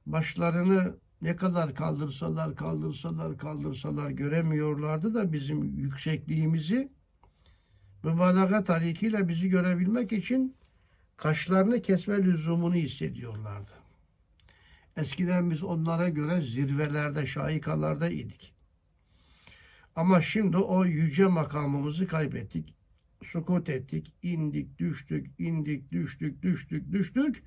başlarını 0.08 0.96
ne 1.22 1.36
kadar 1.36 1.76
kaldırsalar 1.76 2.56
kaldırsalar 2.56 3.38
kaldırsalar 3.38 4.10
göremiyorlardı 4.10 5.14
da 5.14 5.34
bizim 5.34 5.64
yüksekliğimizi 5.64 6.92
mübalağa 8.04 8.64
tarikiyle 8.64 9.28
bizi 9.28 9.50
görebilmek 9.50 10.12
için 10.12 10.56
kaşlarını 11.18 11.82
kesme 11.82 12.24
lüzumunu 12.24 12.76
hissediyorlardı. 12.76 13.72
Eskiden 14.98 15.52
biz 15.52 15.64
onlara 15.64 16.10
göre 16.10 16.42
zirvelerde, 16.42 17.28
şahikalarda 17.28 18.10
idik. 18.10 18.54
Ama 19.96 20.22
şimdi 20.22 20.58
o 20.58 20.86
yüce 20.86 21.26
makamımızı 21.26 22.08
kaybettik. 22.08 22.74
Sukut 23.26 23.70
ettik, 23.70 24.14
indik, 24.24 24.80
düştük, 24.80 25.40
indik, 25.40 25.92
düştük, 25.92 26.44
düştük, 26.44 26.92
düştük. 26.92 27.44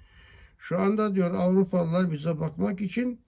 Şu 0.61 0.79
anda 0.79 1.15
diyor 1.15 1.35
Avrupalılar 1.35 2.13
bize 2.13 2.41
bakmak 2.41 2.81
için 2.81 3.21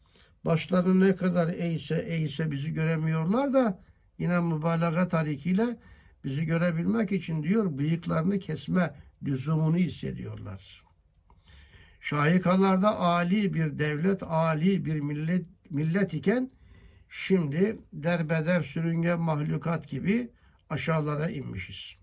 başları 0.45 1.01
ne 1.01 1.17
kadar 1.17 1.49
eğse 1.49 1.95
eğse 2.09 2.51
bizi 2.51 2.73
göremiyorlar 2.73 3.53
da 3.53 3.81
yine 4.19 4.41
mübalağa 4.41 5.09
tarikiyle 5.09 5.77
bizi 6.25 6.45
görebilmek 6.45 7.13
için 7.13 7.43
diyor 7.43 7.79
bıyıklarını 7.79 8.39
kesme 8.39 8.95
lüzumunu 9.23 9.77
hissediyorlar. 9.77 10.85
Şahikalarda 12.01 13.01
ali 13.01 13.55
bir 13.55 13.79
devlet, 13.79 14.23
ali 14.23 14.85
bir 14.85 15.01
millet, 15.01 15.47
millet 15.71 16.15
iken 16.15 16.51
şimdi 17.09 17.77
derbeder 17.93 18.63
sürüngen 18.63 19.21
mahlukat 19.21 19.89
gibi 19.89 20.31
aşağılara 20.71 21.31
inmişiz. 21.31 21.97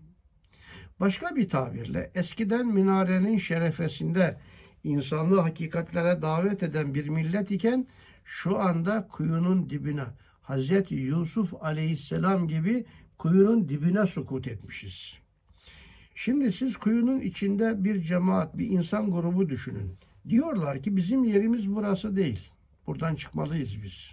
Başka 1.00 1.36
bir 1.36 1.48
tabirle 1.48 2.10
eskiden 2.14 2.66
minarenin 2.66 3.38
şerefesinde 3.38 4.36
insanlığı 4.84 5.40
hakikatlere 5.40 6.22
davet 6.22 6.62
eden 6.62 6.94
bir 6.94 7.08
millet 7.08 7.50
iken 7.50 7.86
şu 8.24 8.58
anda 8.58 9.08
kuyunun 9.08 9.70
dibine 9.70 10.04
Hazreti 10.42 10.94
Yusuf 10.94 11.54
aleyhisselam 11.64 12.48
gibi 12.48 12.84
kuyunun 13.18 13.68
dibine 13.68 14.06
sukut 14.06 14.48
etmişiz. 14.48 15.18
Şimdi 16.14 16.52
siz 16.52 16.76
kuyunun 16.76 17.20
içinde 17.20 17.84
bir 17.84 18.00
cemaat, 18.00 18.58
bir 18.58 18.66
insan 18.66 19.10
grubu 19.10 19.48
düşünün. 19.48 19.96
Diyorlar 20.28 20.82
ki 20.82 20.96
bizim 20.96 21.24
yerimiz 21.24 21.74
burası 21.74 22.16
değil. 22.16 22.50
Buradan 22.86 23.14
çıkmalıyız 23.14 23.82
biz. 23.82 24.10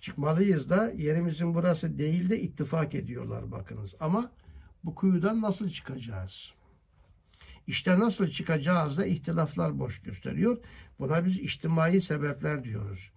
Çıkmalıyız 0.00 0.70
da 0.70 0.90
yerimizin 0.90 1.54
burası 1.54 1.98
değil 1.98 2.30
de 2.30 2.40
ittifak 2.40 2.94
ediyorlar 2.94 3.52
bakınız. 3.52 3.94
Ama 4.00 4.30
bu 4.84 4.94
kuyudan 4.94 5.42
nasıl 5.42 5.70
çıkacağız? 5.70 6.53
İşte 7.66 7.98
nasıl 7.98 8.28
çıkacağız 8.28 8.98
da 8.98 9.06
ihtilaflar 9.06 9.78
boş 9.78 10.02
gösteriyor. 10.02 10.58
Buna 10.98 11.24
biz 11.24 11.38
içtimai 11.38 12.00
sebepler 12.00 12.64
diyoruz. 12.64 13.12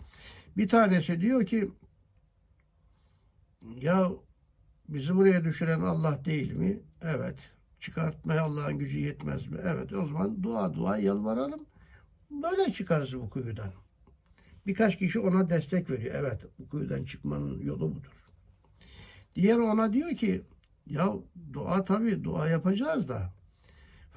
Bir 0.58 0.68
tanesi 0.68 1.22
diyor 1.22 1.46
ki 1.46 1.72
ya 3.76 4.12
bizi 4.90 5.16
buraya 5.16 5.44
düşüren 5.44 5.82
Allah 5.82 6.26
değil 6.26 6.54
mi? 6.54 6.80
Evet. 7.02 7.40
Çıkartmaya 7.80 8.44
Allah'ın 8.44 8.78
gücü 8.78 9.00
yetmez 9.00 9.48
mi? 9.48 9.58
Evet. 9.64 9.94
O 9.94 10.06
zaman 10.06 10.44
dua 10.44 10.74
dua 10.74 10.98
yalvaralım. 10.98 11.66
Böyle 12.32 12.74
çıkarız 12.74 13.16
bu 13.16 13.30
kuyudan. 13.30 13.72
Birkaç 14.68 14.98
kişi 14.98 15.20
ona 15.20 15.50
destek 15.50 15.90
veriyor. 15.90 16.16
Evet 16.18 16.42
bu 16.60 16.70
kuyudan 16.70 17.04
çıkmanın 17.04 17.62
yolu 17.62 17.96
budur. 17.96 18.24
Diğer 19.36 19.58
ona 19.58 19.94
diyor 19.94 20.16
ki 20.16 20.42
ya 20.86 21.14
dua 21.54 21.86
tabii 21.86 22.24
dua 22.24 22.48
yapacağız 22.48 23.10
da 23.10 23.37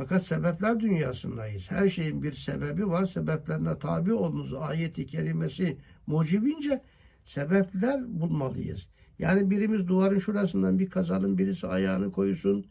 fakat 0.00 0.26
sebepler 0.26 0.80
dünyasındayız. 0.80 1.70
Her 1.70 1.88
şeyin 1.88 2.22
bir 2.22 2.32
sebebi 2.32 2.88
var. 2.88 3.04
Sebeplerine 3.04 3.78
tabi 3.78 4.12
olunuz. 4.12 4.54
Ayeti 4.54 5.06
kerimesi 5.06 5.76
mucibince 6.06 6.82
sebepler 7.24 8.20
bulmalıyız. 8.20 8.88
Yani 9.18 9.50
birimiz 9.50 9.88
duvarın 9.88 10.18
şurasından 10.18 10.78
bir 10.78 10.90
kazalım, 10.90 11.38
birisi 11.38 11.66
ayağını 11.66 12.12
koysun, 12.12 12.66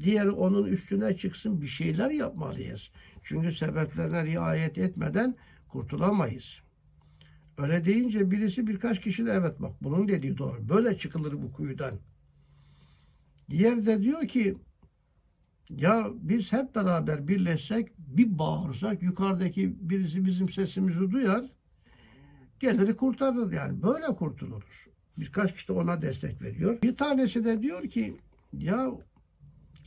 diğeri 0.00 0.30
onun 0.30 0.66
üstüne 0.66 1.16
çıksın 1.16 1.60
bir 1.60 1.66
şeyler 1.66 2.10
yapmalıyız. 2.10 2.90
Çünkü 3.22 3.52
sebeplerine 3.52 4.24
riayet 4.24 4.78
etmeden 4.78 5.36
kurtulamayız. 5.68 6.60
Öyle 7.58 7.84
deyince 7.84 8.30
birisi 8.30 8.66
birkaç 8.66 9.00
kişi 9.00 9.22
evet 9.22 9.60
bak 9.60 9.72
bunun 9.80 10.08
dediği 10.08 10.38
doğru. 10.38 10.68
Böyle 10.68 10.96
çıkılır 10.98 11.32
bu 11.32 11.52
kuyudan. 11.52 11.94
Diğer 13.50 13.86
de 13.86 14.02
diyor 14.02 14.28
ki 14.28 14.56
ya 15.70 16.10
biz 16.14 16.52
hep 16.52 16.74
beraber 16.74 17.28
birleşsek, 17.28 17.88
bir 17.98 18.38
bağırsak 18.38 19.02
yukarıdaki 19.02 19.76
birisi 19.80 20.24
bizim 20.24 20.48
sesimizi 20.48 21.10
duyar, 21.10 21.44
gelir 22.60 22.96
kurtarır 22.96 23.52
yani. 23.52 23.82
Böyle 23.82 24.06
kurtuluruz. 24.06 24.86
Birkaç 25.16 25.54
kişi 25.54 25.68
de 25.68 25.72
ona 25.72 26.02
destek 26.02 26.42
veriyor. 26.42 26.82
Bir 26.82 26.96
tanesi 26.96 27.44
de 27.44 27.62
diyor 27.62 27.88
ki 27.88 28.16
ya 28.52 28.90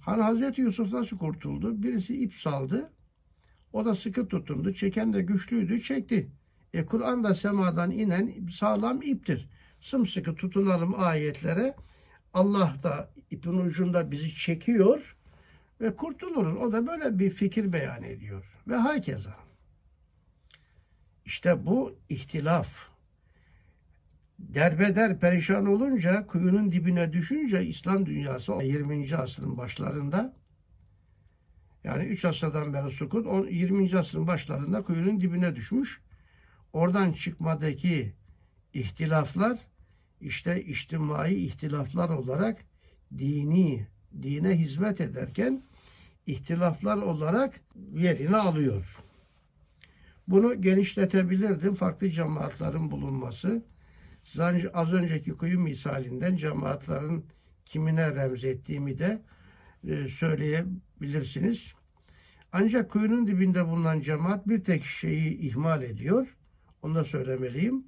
hani 0.02 0.22
Hazreti 0.22 0.62
Yusuf 0.62 0.94
nasıl 0.94 1.18
kurtuldu? 1.18 1.84
Birisi 1.84 2.24
ip 2.24 2.34
saldı. 2.34 2.90
O 3.74 3.86
da 3.86 3.96
sıkı 3.96 4.28
tutundu. 4.28 4.74
Çeken 4.74 5.14
de 5.14 5.22
güçlüydü. 5.22 5.82
Çekti. 5.82 6.32
E 6.74 6.86
Kur'an 6.86 7.24
da 7.24 7.36
semadan 7.36 7.92
inen 7.92 8.48
sağlam 8.54 9.02
iptir. 9.02 9.50
Sımsıkı 9.80 10.36
tutunalım 10.36 10.94
ayetlere. 10.98 11.76
Allah 12.34 12.76
da 12.84 13.10
ipin 13.32 13.58
ucunda 13.58 14.12
bizi 14.12 14.36
çekiyor 14.36 15.16
ve 15.82 15.96
kurtuluruz. 15.96 16.56
O 16.56 16.72
da 16.72 16.88
böyle 16.88 17.20
bir 17.20 17.30
fikir 17.30 17.74
beyan 17.74 18.04
ediyor. 18.04 18.58
Ve 18.68 18.76
hakeza. 18.76 19.36
İşte 21.26 21.66
bu 21.66 21.96
ihtilaf. 22.10 22.92
Derbeder 24.40 25.20
perişan 25.20 25.66
olunca, 25.66 26.28
kuyunun 26.28 26.72
dibine 26.72 27.14
düşünce 27.14 27.66
İslam 27.66 28.06
dünyası 28.06 28.54
20. 28.62 29.16
asrın 29.16 29.58
başlarında 29.58 30.34
yani 31.84 32.04
3 32.04 32.26
asırdan 32.26 32.74
beri 32.74 32.92
sukut 32.92 33.52
20. 33.52 33.98
asrın 33.98 34.28
başlarında 34.28 34.82
kuyunun 34.82 35.22
dibine 35.22 35.56
düşmüş. 35.56 36.02
Oradan 36.74 37.12
çıkmadaki 37.12 38.14
ihtilaflar 38.74 39.60
işte 40.22 40.64
içtimai 40.64 41.34
ihtilaflar 41.34 42.10
olarak 42.10 42.66
dini, 43.18 43.88
dine 44.22 44.50
hizmet 44.50 45.02
ederken 45.02 45.62
ihtilaflar 46.28 46.98
olarak 46.98 47.62
yerini 47.94 48.36
alıyor. 48.36 48.98
Bunu 50.28 50.62
genişletebilirdim. 50.62 51.74
Farklı 51.74 52.10
cemaatlerin 52.10 52.92
bulunması. 52.92 53.64
Az 54.74 54.94
önceki 54.94 55.32
kuyu 55.32 55.60
misalinden 55.60 56.36
cemaatlerin 56.36 57.26
kimine 57.66 58.16
remzettiğimi 58.16 59.00
de 59.00 59.22
e, 59.88 60.08
söyleyebilirsiniz. 60.08 61.74
Ancak 62.52 62.92
kuyunun 62.92 63.28
dibinde 63.28 63.68
bulunan 63.68 64.02
cemaat 64.02 64.48
bir 64.48 64.64
tek 64.64 64.84
şeyi 64.84 65.38
ihmal 65.38 65.84
ediyor. 65.84 66.38
Onu 66.82 66.96
da 66.96 67.04
söylemeliyim. 67.04 67.86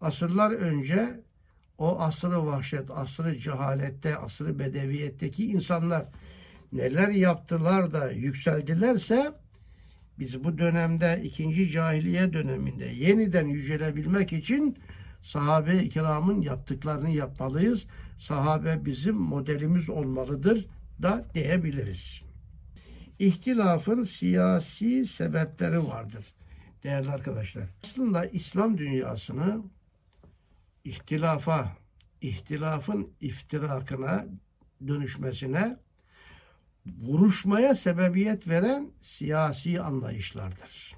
Asırlar 0.00 0.50
önce 0.50 1.20
o 1.78 2.00
asrı 2.00 2.46
vahşet, 2.46 2.90
asrı 2.90 3.38
cehalette, 3.38 4.16
asrı 4.16 4.58
bedeviyetteki 4.58 5.50
insanlar 5.50 6.06
neler 6.72 7.08
yaptılar 7.08 7.92
da 7.92 8.10
yükseldilerse 8.10 9.32
biz 10.18 10.44
bu 10.44 10.58
dönemde 10.58 11.20
ikinci 11.24 11.70
cahiliye 11.70 12.32
döneminde 12.32 12.84
yeniden 12.84 13.46
yücelebilmek 13.46 14.32
için 14.32 14.78
sahabe-i 15.22 15.88
kiramın 15.88 16.40
yaptıklarını 16.40 17.10
yapmalıyız. 17.10 17.86
Sahabe 18.18 18.84
bizim 18.84 19.14
modelimiz 19.16 19.90
olmalıdır 19.90 20.66
da 21.02 21.24
diyebiliriz. 21.34 22.22
İhtilafın 23.18 24.04
siyasi 24.04 25.06
sebepleri 25.06 25.86
vardır 25.86 26.24
değerli 26.84 27.10
arkadaşlar. 27.10 27.64
Aslında 27.84 28.24
İslam 28.24 28.78
dünyasını 28.78 29.62
ihtilafa, 30.84 31.76
ihtilafın 32.20 33.12
iftirakına 33.20 34.26
dönüşmesine 34.86 35.76
vuruşmaya 36.86 37.74
sebebiyet 37.74 38.48
veren 38.48 38.90
siyasi 39.02 39.80
anlayışlardır. 39.80 40.96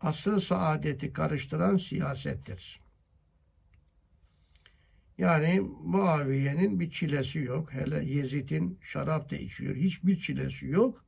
Asrı 0.00 0.40
saadeti 0.40 1.12
karıştıran 1.12 1.76
siyasettir. 1.76 2.80
Yani 5.18 5.60
Muaviye'nin 5.84 6.80
bir 6.80 6.90
çilesi 6.90 7.38
yok. 7.38 7.72
Hele 7.72 8.04
Yezid'in 8.04 8.78
şarap 8.82 9.30
da 9.30 9.36
içiyor. 9.36 9.76
Hiçbir 9.76 10.20
çilesi 10.20 10.66
yok. 10.66 11.04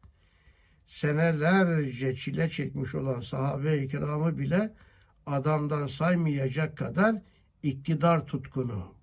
Senelerce 0.87 2.17
çile 2.17 2.51
çekmiş 2.51 2.95
olan 2.95 3.21
sahabe-i 3.21 3.89
kiramı 3.89 4.39
bile 4.39 4.75
adamdan 5.27 5.87
saymayacak 5.87 6.79
kadar 6.79 7.23
iktidar 7.63 8.27
tutkunu. 8.27 8.95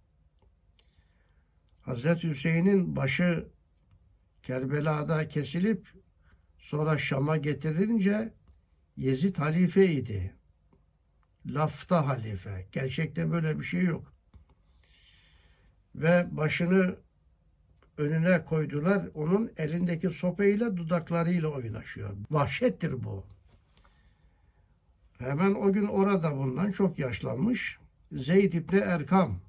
Hazreti 1.82 2.30
Hüseyin'in 2.30 2.95
başı 2.95 3.47
Kerbela'da 4.44 5.28
kesilip 5.28 5.88
sonra 6.58 6.98
Şam'a 6.98 7.38
getirilince 7.38 8.34
Yezid 8.98 9.38
halifeydi. 9.38 10.34
Lafta 11.46 12.08
halife. 12.08 12.68
Gerçekte 12.72 13.32
böyle 13.32 13.60
bir 13.60 13.64
şey 13.64 13.84
yok. 13.84 14.14
Ve 15.96 16.28
başını 16.32 16.96
önüne 17.98 18.46
koydular. 18.46 19.10
Onun 19.14 19.52
elindeki 19.58 20.10
sopayla 20.10 20.78
dudaklarıyla 20.78 21.48
oynaşıyor. 21.48 22.18
Vahşettir 22.32 23.04
bu. 23.04 23.26
Hemen 25.20 25.52
o 25.52 25.74
gün 25.74 25.88
orada 25.88 26.38
bulunan 26.38 26.72
çok 26.72 27.00
yaşlanmış 27.00 27.80
Zeyd 28.12 28.54
İbni 28.54 28.80
Erkam. 28.80 29.39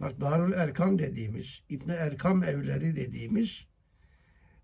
Bak 0.00 0.20
Darül 0.20 0.52
Erkam 0.52 0.98
dediğimiz, 0.98 1.62
İbni 1.68 1.92
Erkam 1.92 2.44
evleri 2.44 2.96
dediğimiz 2.96 3.66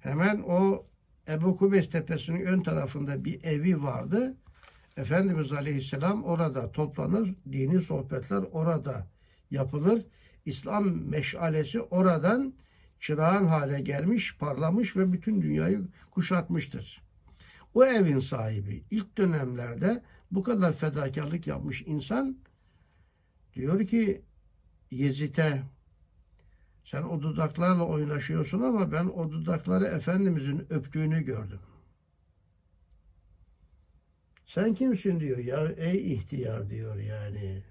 hemen 0.00 0.38
o 0.38 0.86
Ebu 1.28 1.56
Kubeys 1.56 1.90
Tepesi'nin 1.90 2.46
ön 2.46 2.62
tarafında 2.62 3.24
bir 3.24 3.44
evi 3.44 3.82
vardı. 3.82 4.36
Efendimiz 4.96 5.52
Aleyhisselam 5.52 6.24
orada 6.24 6.72
toplanır, 6.72 7.34
dini 7.52 7.80
sohbetler 7.80 8.44
orada 8.52 9.06
yapılır. 9.50 10.06
İslam 10.44 11.08
meşalesi 11.08 11.80
oradan 11.80 12.54
çırağın 13.00 13.44
hale 13.44 13.80
gelmiş, 13.80 14.36
parlamış 14.38 14.96
ve 14.96 15.12
bütün 15.12 15.42
dünyayı 15.42 15.88
kuşatmıştır. 16.10 17.02
O 17.74 17.84
evin 17.84 18.20
sahibi 18.20 18.84
ilk 18.90 19.18
dönemlerde 19.18 20.02
bu 20.30 20.42
kadar 20.42 20.72
fedakarlık 20.72 21.46
yapmış 21.46 21.82
insan 21.86 22.36
diyor 23.54 23.86
ki 23.86 24.22
Yezid'e 24.92 25.62
sen 26.84 27.02
o 27.02 27.22
dudaklarla 27.22 27.86
oynaşıyorsun 27.86 28.60
ama 28.60 28.92
ben 28.92 29.04
o 29.04 29.30
dudakları 29.32 29.84
Efendimizin 29.84 30.66
öptüğünü 30.70 31.22
gördüm. 31.22 31.60
Sen 34.46 34.74
kimsin 34.74 35.20
diyor 35.20 35.38
ya 35.38 35.72
ey 35.76 36.14
ihtiyar 36.14 36.70
diyor 36.70 36.96
yani. 36.96 37.62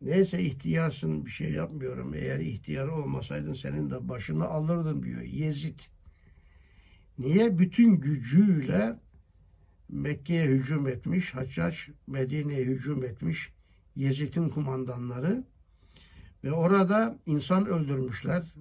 Neyse 0.00 0.42
ihtiyarsın 0.42 1.26
bir 1.26 1.30
şey 1.30 1.52
yapmıyorum. 1.52 2.14
Eğer 2.14 2.40
ihtiyar 2.40 2.88
olmasaydın 2.88 3.54
senin 3.54 3.90
de 3.90 4.08
başını 4.08 4.44
alırdım 4.44 5.02
diyor 5.02 5.22
Yezid. 5.22 5.80
Niye 7.18 7.58
bütün 7.58 7.92
gücüyle 7.92 8.96
Mekke'ye 9.88 10.46
hücum 10.46 10.88
etmiş, 10.88 11.34
Haccac 11.34 11.76
Medine'ye 12.06 12.64
hücum 12.64 13.04
etmiş 13.04 13.52
Yezid'in 14.00 14.48
kumandanları 14.48 15.44
ve 16.44 16.52
orada 16.52 17.18
insan 17.26 17.66
öldürmüşler 17.66 18.54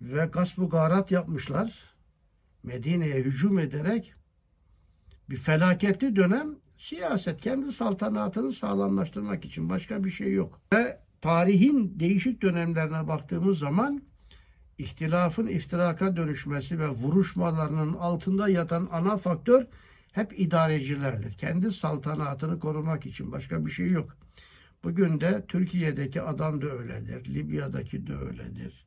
ve 0.00 0.24
gasp 0.24 0.70
garat 0.70 1.10
yapmışlar. 1.10 1.94
Medine'ye 2.62 3.14
hücum 3.14 3.58
ederek 3.58 4.14
bir 5.30 5.36
felaketli 5.36 6.16
dönem 6.16 6.56
siyaset 6.78 7.40
kendi 7.40 7.72
saltanatını 7.72 8.52
sağlamlaştırmak 8.52 9.44
için 9.44 9.68
başka 9.68 10.04
bir 10.04 10.10
şey 10.10 10.32
yok. 10.32 10.60
Ve 10.72 11.00
tarihin 11.20 12.00
değişik 12.00 12.42
dönemlerine 12.42 13.08
baktığımız 13.08 13.58
zaman 13.58 14.02
ihtilafın 14.78 15.46
iftiraka 15.46 16.16
dönüşmesi 16.16 16.78
ve 16.78 16.88
vuruşmalarının 16.88 17.94
altında 17.94 18.48
yatan 18.48 18.88
ana 18.92 19.16
faktör 19.16 19.66
hep 20.12 20.40
idarecilerdir. 20.40 21.32
Kendi 21.32 21.72
saltanatını 21.72 22.60
korumak 22.60 23.06
için 23.06 23.32
başka 23.32 23.66
bir 23.66 23.70
şey 23.70 23.90
yok. 23.90 24.23
Bugün 24.84 25.20
de 25.20 25.44
Türkiye'deki 25.48 26.22
adam 26.22 26.62
da 26.62 26.66
öyledir. 26.66 27.34
Libya'daki 27.34 28.06
de 28.06 28.16
öyledir. 28.16 28.86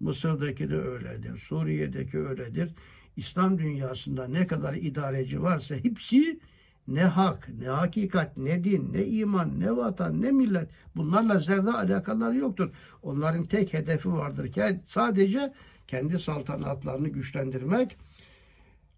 Mısır'daki 0.00 0.70
de 0.70 0.76
öyledir. 0.76 1.38
Suriye'deki 1.38 2.18
öyledir. 2.18 2.74
İslam 3.16 3.58
dünyasında 3.58 4.28
ne 4.28 4.46
kadar 4.46 4.74
idareci 4.74 5.42
varsa 5.42 5.74
hepsi 5.74 6.40
ne 6.88 7.04
hak, 7.04 7.48
ne 7.58 7.68
hakikat, 7.68 8.36
ne 8.36 8.64
din, 8.64 8.92
ne 8.92 9.06
iman, 9.06 9.60
ne 9.60 9.76
vatan, 9.76 10.22
ne 10.22 10.30
millet 10.30 10.68
bunlarla 10.96 11.38
zerre 11.38 11.70
alakaları 11.70 12.36
yoktur. 12.36 12.70
Onların 13.02 13.44
tek 13.44 13.74
hedefi 13.74 14.12
vardır 14.12 14.52
ki 14.52 14.80
sadece 14.86 15.52
kendi 15.86 16.18
saltanatlarını 16.18 17.08
güçlendirmek. 17.08 17.96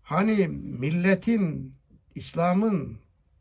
Hani 0.02 0.48
milletin, 0.48 1.74
İslam'ın, 2.14 2.98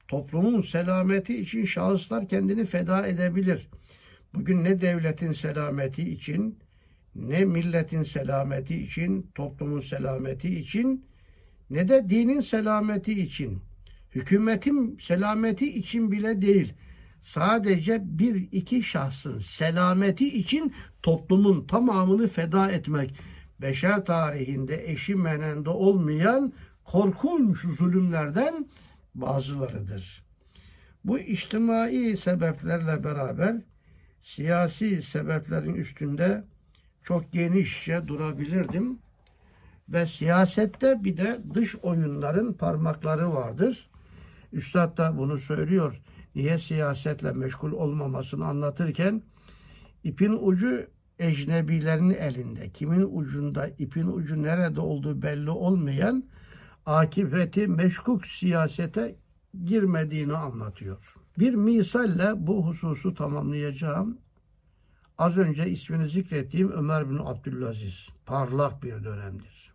toplumun 0.10 0.62
selameti 0.62 1.40
için 1.40 1.66
şahıslar 1.66 2.28
kendini 2.28 2.66
feda 2.66 3.08
edebilir. 3.08 3.70
Bugün 4.34 4.64
ne 4.64 4.82
devletin 4.82 5.34
selameti 5.34 6.12
için, 6.12 6.60
ne 7.16 7.46
milletin 7.46 8.04
selameti 8.04 8.84
için, 8.84 9.32
toplumun 9.36 9.80
selameti 9.80 10.60
için, 10.60 11.06
ne 11.70 11.88
de 11.88 12.10
dinin 12.10 12.42
selameti 12.42 13.22
için. 13.22 13.62
Hükümetin 14.12 14.98
selameti 15.02 15.74
için 15.74 16.12
bile 16.12 16.42
değil, 16.42 16.74
sadece 17.22 18.02
bir 18.04 18.36
iki 18.52 18.84
şahsın 18.84 19.40
selameti 19.40 20.40
için 20.40 20.74
toplumun 21.04 21.68
tamamını 21.68 22.28
feda 22.28 22.72
etmek, 22.72 23.16
beşer 23.62 24.06
tarihinde 24.06 24.92
eşi 24.92 25.16
menende 25.16 25.70
olmayan 25.70 26.54
korkunç 26.84 27.58
zulümlerden 27.60 28.66
bazılarıdır. 29.22 30.24
Bu 31.06 31.20
içtimai 31.20 32.18
sebeplerle 32.18 33.04
beraber 33.04 33.56
siyasi 34.22 35.02
sebeplerin 35.02 35.74
üstünde 35.74 36.44
çok 37.04 37.32
genişçe 37.32 38.08
durabilirdim. 38.08 39.00
Ve 39.90 40.06
siyasette 40.06 41.04
bir 41.04 41.18
de 41.18 41.40
dış 41.54 41.76
oyunların 41.76 42.54
parmakları 42.54 43.34
vardır. 43.34 43.90
Üstad 44.54 44.98
da 44.98 45.18
bunu 45.18 45.38
söylüyor. 45.38 46.02
Niye 46.36 46.60
siyasetle 46.60 47.32
meşgul 47.32 47.72
olmamasını 47.72 48.46
anlatırken 48.46 49.22
ipin 50.04 50.38
ucu 50.42 50.88
ecnebilerin 51.20 52.10
elinde. 52.10 52.70
Kimin 52.70 53.10
ucunda, 53.12 53.68
ipin 53.68 54.08
ucu 54.08 54.44
nerede 54.44 54.82
olduğu 54.82 55.22
belli 55.22 55.50
olmayan 55.50 56.24
akıbeti 56.90 57.68
meşkuk 57.68 58.28
siyasete 58.28 59.16
girmediğini 59.66 60.34
anlatıyor. 60.34 61.16
Bir 61.40 61.54
misalle 61.54 62.48
bu 62.48 62.68
hususu 62.68 63.14
tamamlayacağım. 63.14 64.18
Az 65.18 65.38
önce 65.38 65.70
ismini 65.70 66.10
zikrettiğim 66.10 66.72
Ömer 66.72 67.10
bin 67.10 67.18
Abdülaziz 67.18 68.08
parlak 68.26 68.84
bir 68.84 69.04
dönemdir. 69.04 69.74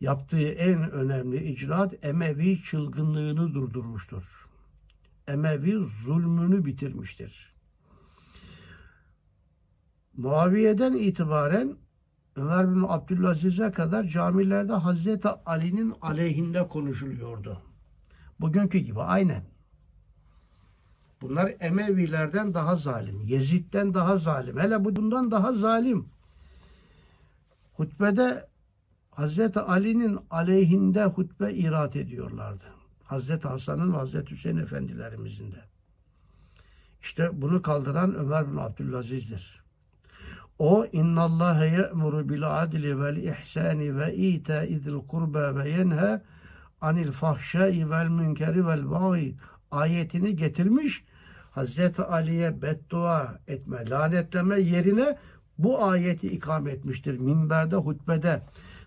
Yaptığı 0.00 0.48
en 0.48 0.90
önemli 0.90 1.44
icraat 1.44 2.04
Emevi 2.04 2.62
çılgınlığını 2.62 3.54
durdurmuştur. 3.54 4.48
Emevi 5.28 5.72
zulmünü 6.04 6.64
bitirmiştir. 6.64 7.54
Muaviye'den 10.16 10.92
itibaren 10.92 11.76
Ömer 12.38 12.74
bin 12.74 12.84
Abdülaziz'e 12.88 13.70
kadar 13.70 14.04
camilerde 14.04 14.72
Hazreti 14.72 15.28
Ali'nin 15.28 15.94
aleyhinde 16.02 16.68
konuşuluyordu. 16.68 17.62
Bugünkü 18.40 18.78
gibi 18.78 19.00
aynen. 19.00 19.42
Bunlar 21.20 21.52
Emevilerden 21.60 22.54
daha 22.54 22.76
zalim, 22.76 23.20
Yezid'den 23.20 23.94
daha 23.94 24.16
zalim, 24.16 24.58
hele 24.58 24.84
bundan 24.84 25.30
daha 25.30 25.52
zalim. 25.52 26.08
Hutbede 27.72 28.48
Hazreti 29.10 29.60
Ali'nin 29.60 30.18
aleyhinde 30.30 31.04
hutbe 31.04 31.52
irat 31.52 31.96
ediyorlardı. 31.96 32.64
Hazreti 33.04 33.48
Hasan'ın 33.48 33.92
ve 33.92 33.96
Hazreti 33.96 34.30
Hüseyin 34.30 34.56
efendilerimizin 34.56 35.52
de. 35.52 35.64
İşte 37.02 37.30
bunu 37.32 37.62
kaldıran 37.62 38.14
Ömer 38.14 38.52
bin 38.52 38.56
Abdülaziz'dir. 38.56 39.67
O 40.58 40.86
innallâhe 40.92 41.66
ye'muru 41.66 42.28
bil 42.28 42.62
adli 42.62 43.00
vel 43.00 43.16
ihsani 43.16 43.96
ve 43.96 44.16
itâizil 44.16 44.98
kurba 45.08 45.56
ve 45.56 45.70
yenhe 45.70 46.22
anil 46.80 47.12
fahşai 47.12 47.90
vel 47.90 48.08
münkeri 48.08 48.66
vel 48.66 48.90
bâgi 48.90 49.36
ayetini 49.70 50.36
getirmiş. 50.36 51.04
Hazreti 51.50 52.02
Ali'ye 52.02 52.62
beddua 52.62 53.38
etme, 53.48 53.90
lanetleme 53.90 54.60
yerine 54.60 55.18
bu 55.58 55.84
ayeti 55.84 56.26
ikam 56.26 56.68
etmiştir. 56.68 57.18
Minberde, 57.18 57.76
hutbede. 57.76 58.42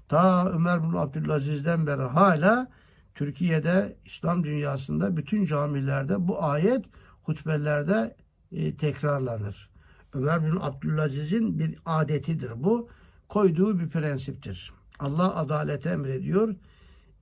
Ta 0.07 0.49
Ömer 0.49 0.83
bin 0.83 0.93
Abdülaziz'den 0.93 1.87
beri 1.87 2.01
hala 2.01 2.67
Türkiye'de, 3.15 3.95
İslam 4.05 4.43
dünyasında 4.43 5.17
bütün 5.17 5.45
camilerde 5.45 6.27
bu 6.27 6.43
ayet 6.43 6.85
hutbelerde 7.23 8.15
e, 8.51 8.75
tekrarlanır. 8.75 9.70
Ömer 10.13 10.45
bin 10.45 10.57
Abdülaziz'in 10.61 11.59
bir 11.59 11.79
adetidir 11.85 12.51
bu. 12.55 12.89
Koyduğu 13.29 13.79
bir 13.79 13.89
prensiptir. 13.89 14.73
Allah 14.99 15.35
adalete 15.35 15.89
emrediyor, 15.89 16.55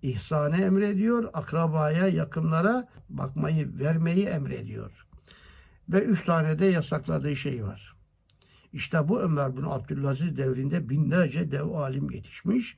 ihsanı 0.02 0.58
emrediyor, 0.58 1.30
akrabaya, 1.34 2.08
yakınlara 2.08 2.88
bakmayı, 3.10 3.80
vermeyi 3.80 4.26
emrediyor. 4.26 5.06
Ve 5.90 6.02
üç 6.02 6.26
tane 6.26 6.60
de 6.60 6.66
yasakladığı 6.66 7.36
şey 7.36 7.64
var. 7.64 7.96
İşte 8.74 9.08
bu 9.08 9.22
Ömer 9.22 9.58
bin 9.58 9.64
Abdülaziz 9.64 10.38
devrinde 10.38 10.90
binlerce 10.90 11.52
dev 11.52 11.70
alim 11.70 12.12
yetişmiş 12.12 12.78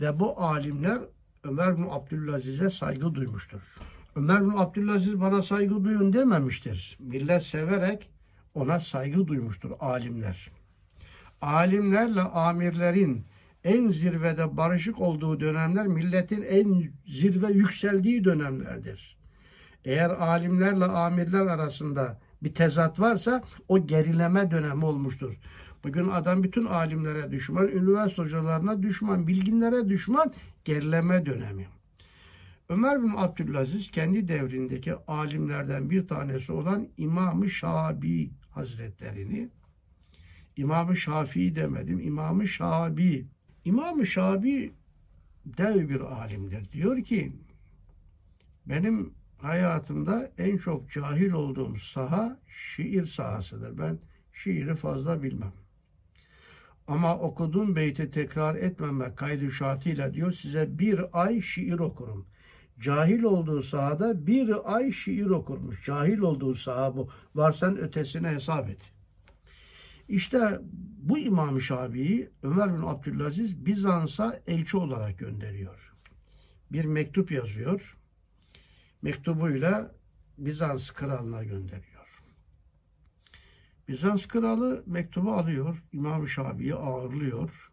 ve 0.00 0.20
bu 0.20 0.42
alimler 0.42 0.98
Ömer 1.44 1.76
bin 1.76 1.86
Abdülaziz'e 1.90 2.70
saygı 2.70 3.14
duymuştur. 3.14 3.76
Ömer 4.16 4.44
bin 4.44 4.52
Abdülaziz 4.56 5.20
bana 5.20 5.42
saygı 5.42 5.84
duyun 5.84 6.12
dememiştir. 6.12 6.96
Millet 7.00 7.42
severek 7.42 8.10
ona 8.54 8.80
saygı 8.80 9.26
duymuştur 9.26 9.70
alimler. 9.80 10.50
Alimlerle 11.42 12.20
amirlerin 12.20 13.24
en 13.64 13.90
zirvede 13.90 14.56
barışık 14.56 15.00
olduğu 15.00 15.40
dönemler 15.40 15.86
milletin 15.86 16.42
en 16.42 16.92
zirve 17.06 17.52
yükseldiği 17.52 18.24
dönemlerdir. 18.24 19.16
Eğer 19.84 20.10
alimlerle 20.10 20.84
amirler 20.84 21.46
arasında 21.46 22.20
bir 22.42 22.54
tezat 22.54 23.00
varsa 23.00 23.42
o 23.68 23.86
gerileme 23.86 24.50
dönemi 24.50 24.84
olmuştur. 24.84 25.38
Bugün 25.84 26.08
adam 26.08 26.42
bütün 26.42 26.64
alimlere 26.64 27.30
düşman, 27.30 27.68
üniversite 27.68 28.22
hocalarına 28.22 28.82
düşman, 28.82 29.26
bilginlere 29.26 29.88
düşman, 29.88 30.32
gerileme 30.64 31.26
dönemi. 31.26 31.66
Ömer 32.68 33.02
bin 33.02 33.12
Abdülaziz 33.16 33.90
kendi 33.90 34.28
devrindeki 34.28 34.94
alimlerden 35.08 35.90
bir 35.90 36.08
tanesi 36.08 36.52
olan 36.52 36.88
İmam-ı 36.96 37.50
Şabi 37.50 38.30
Hazretlerini 38.50 39.48
İmam-ı 40.56 40.96
Şafii 40.96 41.56
demedim, 41.56 42.00
İmam-ı 42.00 42.48
Şabi. 42.48 43.26
İmam-ı 43.64 44.06
Şabi 44.06 44.72
dev 45.44 45.88
bir 45.88 46.00
alimdir. 46.00 46.72
Diyor 46.72 47.04
ki 47.04 47.32
benim 48.66 49.14
hayatımda 49.38 50.32
en 50.38 50.56
çok 50.56 50.90
cahil 50.90 51.32
olduğum 51.32 51.76
saha 51.76 52.40
şiir 52.48 53.06
sahasıdır. 53.06 53.78
Ben 53.78 53.98
şiiri 54.32 54.74
fazla 54.74 55.22
bilmem. 55.22 55.52
Ama 56.86 57.18
okuduğum 57.18 57.76
beyti 57.76 58.10
tekrar 58.10 58.54
etmemek 58.54 59.16
kaydı 59.16 59.50
şartıyla 59.50 60.14
diyor 60.14 60.32
size 60.32 60.78
bir 60.78 61.22
ay 61.22 61.40
şiir 61.40 61.78
okurum. 61.78 62.26
Cahil 62.80 63.22
olduğu 63.22 63.62
sahada 63.62 64.26
bir 64.26 64.74
ay 64.74 64.92
şiir 64.92 65.26
okurmuş. 65.26 65.84
Cahil 65.84 66.18
olduğu 66.18 66.54
saha 66.54 66.96
bu. 66.96 67.08
Varsan 67.34 67.78
ötesine 67.78 68.28
hesap 68.28 68.70
et. 68.70 68.92
İşte 70.08 70.60
bu 71.02 71.18
İmam-ı 71.18 71.60
Şabii'yi 71.60 72.30
Ömer 72.42 72.74
bin 72.74 72.82
Abdülaziz 72.82 73.66
Bizans'a 73.66 74.40
elçi 74.46 74.76
olarak 74.76 75.18
gönderiyor. 75.18 75.94
Bir 76.72 76.84
mektup 76.84 77.30
yazıyor. 77.30 77.96
Mektubuyla 79.02 79.94
Bizans 80.38 80.90
kralına 80.90 81.44
gönderiyor. 81.44 82.22
Bizans 83.88 84.26
kralı 84.26 84.82
mektubu 84.86 85.32
alıyor. 85.32 85.82
İmam-ı 85.92 86.28
Şabii'yi 86.28 86.74
ağırlıyor. 86.74 87.72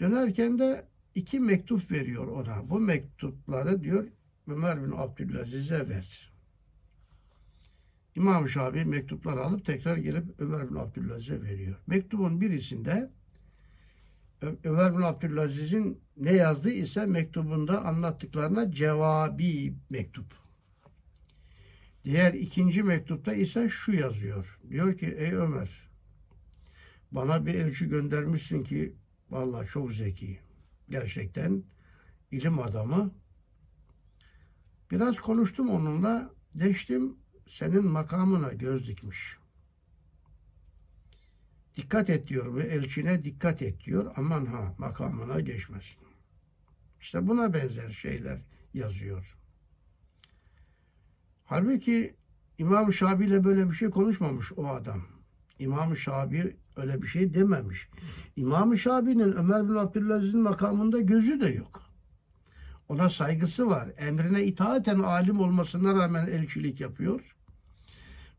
Dönerken 0.00 0.58
de 0.58 0.91
iki 1.14 1.40
mektup 1.40 1.90
veriyor 1.90 2.26
ona. 2.26 2.70
Bu 2.70 2.80
mektupları 2.80 3.82
diyor 3.82 4.08
Ömer 4.48 4.84
bin 4.84 4.92
Abdülaziz'e 4.96 5.88
ver. 5.88 6.32
İmam 8.16 8.48
Şafii 8.48 8.84
mektupları 8.84 9.40
alıp 9.40 9.66
tekrar 9.66 9.96
gelip 9.96 10.24
Ömer 10.38 10.70
bin 10.70 10.74
Abdülaziz'e 10.74 11.42
veriyor. 11.42 11.76
Mektubun 11.86 12.40
birisinde 12.40 13.10
Ömer 14.64 14.96
bin 14.96 15.02
Abdülaziz'in 15.02 16.00
ne 16.16 16.32
yazdığı 16.32 16.70
ise 16.70 17.06
mektubunda 17.06 17.84
anlattıklarına 17.84 18.72
cevabi 18.72 19.74
mektup. 19.90 20.34
Diğer 22.04 22.34
ikinci 22.34 22.82
mektupta 22.82 23.32
ise 23.32 23.68
şu 23.68 23.92
yazıyor. 23.92 24.60
Diyor 24.70 24.98
ki 24.98 25.06
ey 25.18 25.34
Ömer 25.34 25.88
bana 27.12 27.46
bir 27.46 27.54
elçi 27.54 27.88
göndermişsin 27.88 28.64
ki 28.64 28.92
vallahi 29.30 29.68
çok 29.68 29.92
zeki 29.92 30.38
gerçekten 30.92 31.64
ilim 32.30 32.58
adamı. 32.58 33.14
Biraz 34.90 35.16
konuştum 35.16 35.70
onunla. 35.70 36.30
Deştim 36.54 37.16
senin 37.48 37.86
makamına 37.86 38.52
göz 38.52 38.88
dikmiş. 38.88 39.36
Dikkat 41.76 42.10
et 42.10 42.28
diyor 42.28 42.56
ve 42.56 42.62
elçine 42.62 43.24
dikkat 43.24 43.62
et 43.62 43.84
diyor. 43.84 44.12
Aman 44.16 44.46
ha 44.46 44.74
makamına 44.78 45.40
geçmesin. 45.40 46.02
İşte 47.00 47.28
buna 47.28 47.54
benzer 47.54 47.90
şeyler 47.90 48.40
yazıyor. 48.74 49.38
Halbuki 51.44 52.16
İmam 52.58 52.92
Şabi 52.92 53.24
ile 53.26 53.44
böyle 53.44 53.70
bir 53.70 53.74
şey 53.74 53.90
konuşmamış 53.90 54.52
o 54.56 54.66
adam. 54.66 55.02
İmam 55.58 55.96
Şabi 55.96 56.56
öyle 56.76 57.02
bir 57.02 57.06
şey 57.06 57.34
dememiş. 57.34 57.88
İmam 58.36 58.78
Şabi'nin 58.78 59.32
Ömer 59.32 59.68
bin 59.68 59.74
Abdülaziz'in 59.74 60.40
makamında 60.40 61.00
gözü 61.00 61.40
de 61.40 61.48
yok. 61.48 61.82
Ona 62.88 63.10
saygısı 63.10 63.66
var. 63.66 63.88
Emrine 63.98 64.44
itaaten 64.44 64.98
alim 64.98 65.40
olmasına 65.40 65.94
rağmen 65.94 66.26
elçilik 66.26 66.80
yapıyor. 66.80 67.36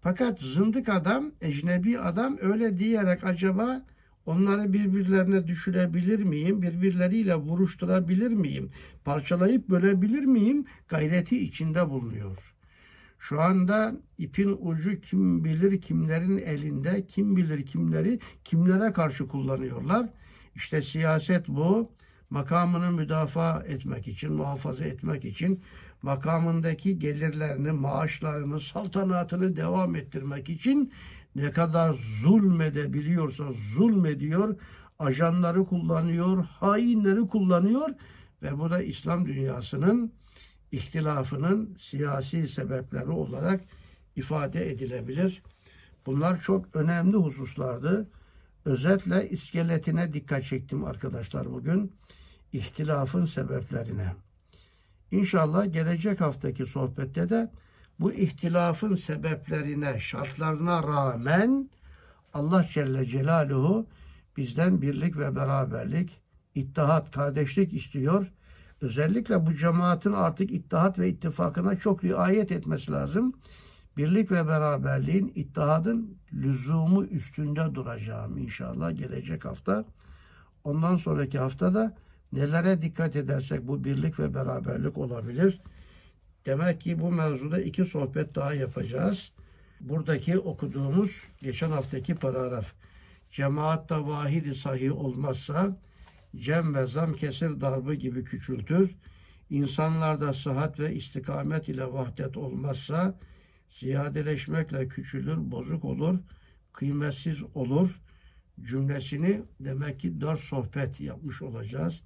Fakat 0.02 0.40
zındık 0.40 0.90
adam, 0.90 1.32
ecnebi 1.42 2.00
adam 2.00 2.38
öyle 2.42 2.80
diyerek 2.80 3.24
acaba 3.24 3.86
onları 4.26 4.74
birbirlerine 4.74 5.48
düşürebilir 5.48 6.20
miyim? 6.24 6.62
Birbirleriyle 6.62 7.36
vuruşturabilir 7.36 8.32
miyim? 8.32 8.72
Parçalayıp 9.06 9.70
bölebilir 9.70 10.24
miyim? 10.26 10.66
Gayreti 10.88 11.40
içinde 11.40 11.90
bulunuyor. 11.90 12.53
Şu 13.24 13.42
anda 13.42 13.96
ipin 14.18 14.58
ucu 14.62 15.02
kim 15.02 15.44
bilir 15.44 15.82
kimlerin 15.82 16.38
elinde, 16.38 17.06
kim 17.06 17.36
bilir 17.38 17.66
kimleri 17.66 18.20
kimlere 18.44 18.94
karşı 18.94 19.28
kullanıyorlar. 19.28 20.10
İşte 20.56 20.82
siyaset 20.82 21.48
bu. 21.48 21.92
Makamını 22.30 22.92
müdafaa 22.92 23.64
etmek 23.68 24.08
için, 24.08 24.34
muhafaza 24.34 24.84
etmek 24.84 25.26
için 25.26 25.62
makamındaki 26.02 27.00
gelirlerini, 27.00 27.72
maaşlarını, 27.72 28.60
saltanatını 28.60 29.56
devam 29.56 29.96
ettirmek 29.96 30.50
için 30.50 30.92
ne 31.36 31.52
kadar 31.52 31.94
zulmedebiliyorsa 31.94 33.44
zulmediyor, 33.76 34.56
ajanları 35.00 35.66
kullanıyor, 35.66 36.46
hainleri 36.46 37.28
kullanıyor 37.28 37.90
ve 38.42 38.60
bu 38.60 38.70
da 38.70 38.82
İslam 38.82 39.26
dünyasının 39.26 40.14
ihtilafının 40.74 41.78
siyasi 41.80 42.48
sebepleri 42.48 43.10
olarak 43.10 43.62
ifade 44.16 44.72
edilebilir. 44.72 45.44
Bunlar 46.06 46.42
çok 46.42 46.76
önemli 46.76 47.18
hususlardı. 47.18 48.10
Özetle 48.66 49.30
iskeletine 49.30 50.14
dikkat 50.14 50.46
çektim 50.46 50.86
arkadaşlar 50.86 51.52
bugün. 51.54 51.94
İhtilafın 52.54 53.26
sebeplerine. 53.26 54.14
İnşallah 55.12 55.74
gelecek 55.74 56.22
haftaki 56.22 56.66
sohbette 56.66 57.30
de 57.30 57.52
bu 58.00 58.14
ihtilafın 58.14 58.96
sebeplerine, 58.96 60.00
şartlarına 60.00 60.84
rağmen 60.84 61.70
Allah 62.34 62.68
Celle 62.70 63.06
Celaluhu 63.06 63.88
bizden 64.38 64.82
birlik 64.82 65.18
ve 65.18 65.36
beraberlik, 65.36 66.22
ittihat, 66.56 67.12
kardeşlik 67.12 67.74
istiyor. 67.74 68.32
Özellikle 68.84 69.46
bu 69.46 69.54
cemaatin 69.54 70.12
artık 70.12 70.52
ittihat 70.52 71.00
ve 71.00 71.10
ittifakına 71.10 71.76
çok 71.76 72.04
riayet 72.04 72.52
etmesi 72.52 72.92
lazım. 72.92 73.34
Birlik 73.98 74.32
ve 74.32 74.48
beraberliğin, 74.48 75.32
ittihadın 75.36 76.18
lüzumu 76.34 77.04
üstünde 77.06 77.76
duracağım 77.76 78.38
inşallah 78.38 78.98
gelecek 78.98 79.46
hafta. 79.46 79.86
Ondan 80.64 80.96
sonraki 80.96 81.40
haftada 81.40 81.96
nelere 82.32 82.82
dikkat 82.82 83.16
edersek 83.16 83.68
bu 83.68 83.84
birlik 83.84 84.20
ve 84.20 84.34
beraberlik 84.34 84.98
olabilir. 84.98 85.62
Demek 86.46 86.82
ki 86.82 87.00
bu 87.00 87.12
mevzuda 87.12 87.62
iki 87.62 87.86
sohbet 87.86 88.36
daha 88.36 88.54
yapacağız. 88.54 89.32
Buradaki 89.82 90.40
okuduğumuz 90.40 91.24
geçen 91.42 91.70
haftaki 91.72 92.16
paragraf. 92.16 92.66
Cemaatta 93.32 94.08
vahidi 94.08 94.56
sahih 94.56 94.98
olmazsa 94.98 95.78
cem 96.36 96.76
ve 96.76 96.86
zam 96.86 97.14
kesir 97.14 97.62
darbı 97.62 97.94
gibi 97.94 98.24
küçültür. 98.24 98.96
İnsanlarda 99.50 100.34
sıhhat 100.34 100.80
ve 100.80 100.96
istikamet 100.96 101.70
ile 101.70 101.94
vahdet 101.94 102.38
olmazsa 102.38 103.20
ziyadeleşmekle 103.70 104.88
küçülür, 104.88 105.38
bozuk 105.52 105.86
olur, 105.86 106.20
kıymetsiz 106.74 107.44
olur 107.56 108.00
cümlesini 108.62 109.44
demek 109.60 110.00
ki 110.00 110.22
dört 110.22 110.40
sohbet 110.40 111.00
yapmış 111.00 111.42
olacağız. 111.42 112.02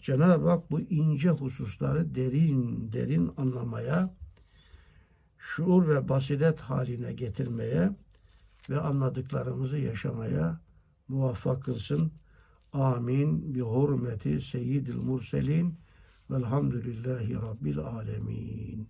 Cenab-ı 0.00 0.48
Hak 0.48 0.70
bu 0.70 0.80
ince 0.80 1.30
hususları 1.30 2.14
derin 2.14 2.92
derin 2.92 3.30
anlamaya, 3.36 4.14
şuur 5.38 5.88
ve 5.88 6.08
basiret 6.08 6.60
haline 6.60 7.12
getirmeye 7.12 7.90
ve 8.70 8.80
anladıklarımızı 8.80 9.78
yaşamaya 9.78 10.60
muvaffak 11.08 11.64
kılsın. 11.64 12.12
Amin. 12.72 13.54
Bi 13.54 13.60
hurmeti 13.60 14.40
seyyidil 14.40 14.96
murselin 14.96 15.74
velhamdülillahi 16.30 17.34
rabbil 17.34 17.78
alemin. 17.78 18.88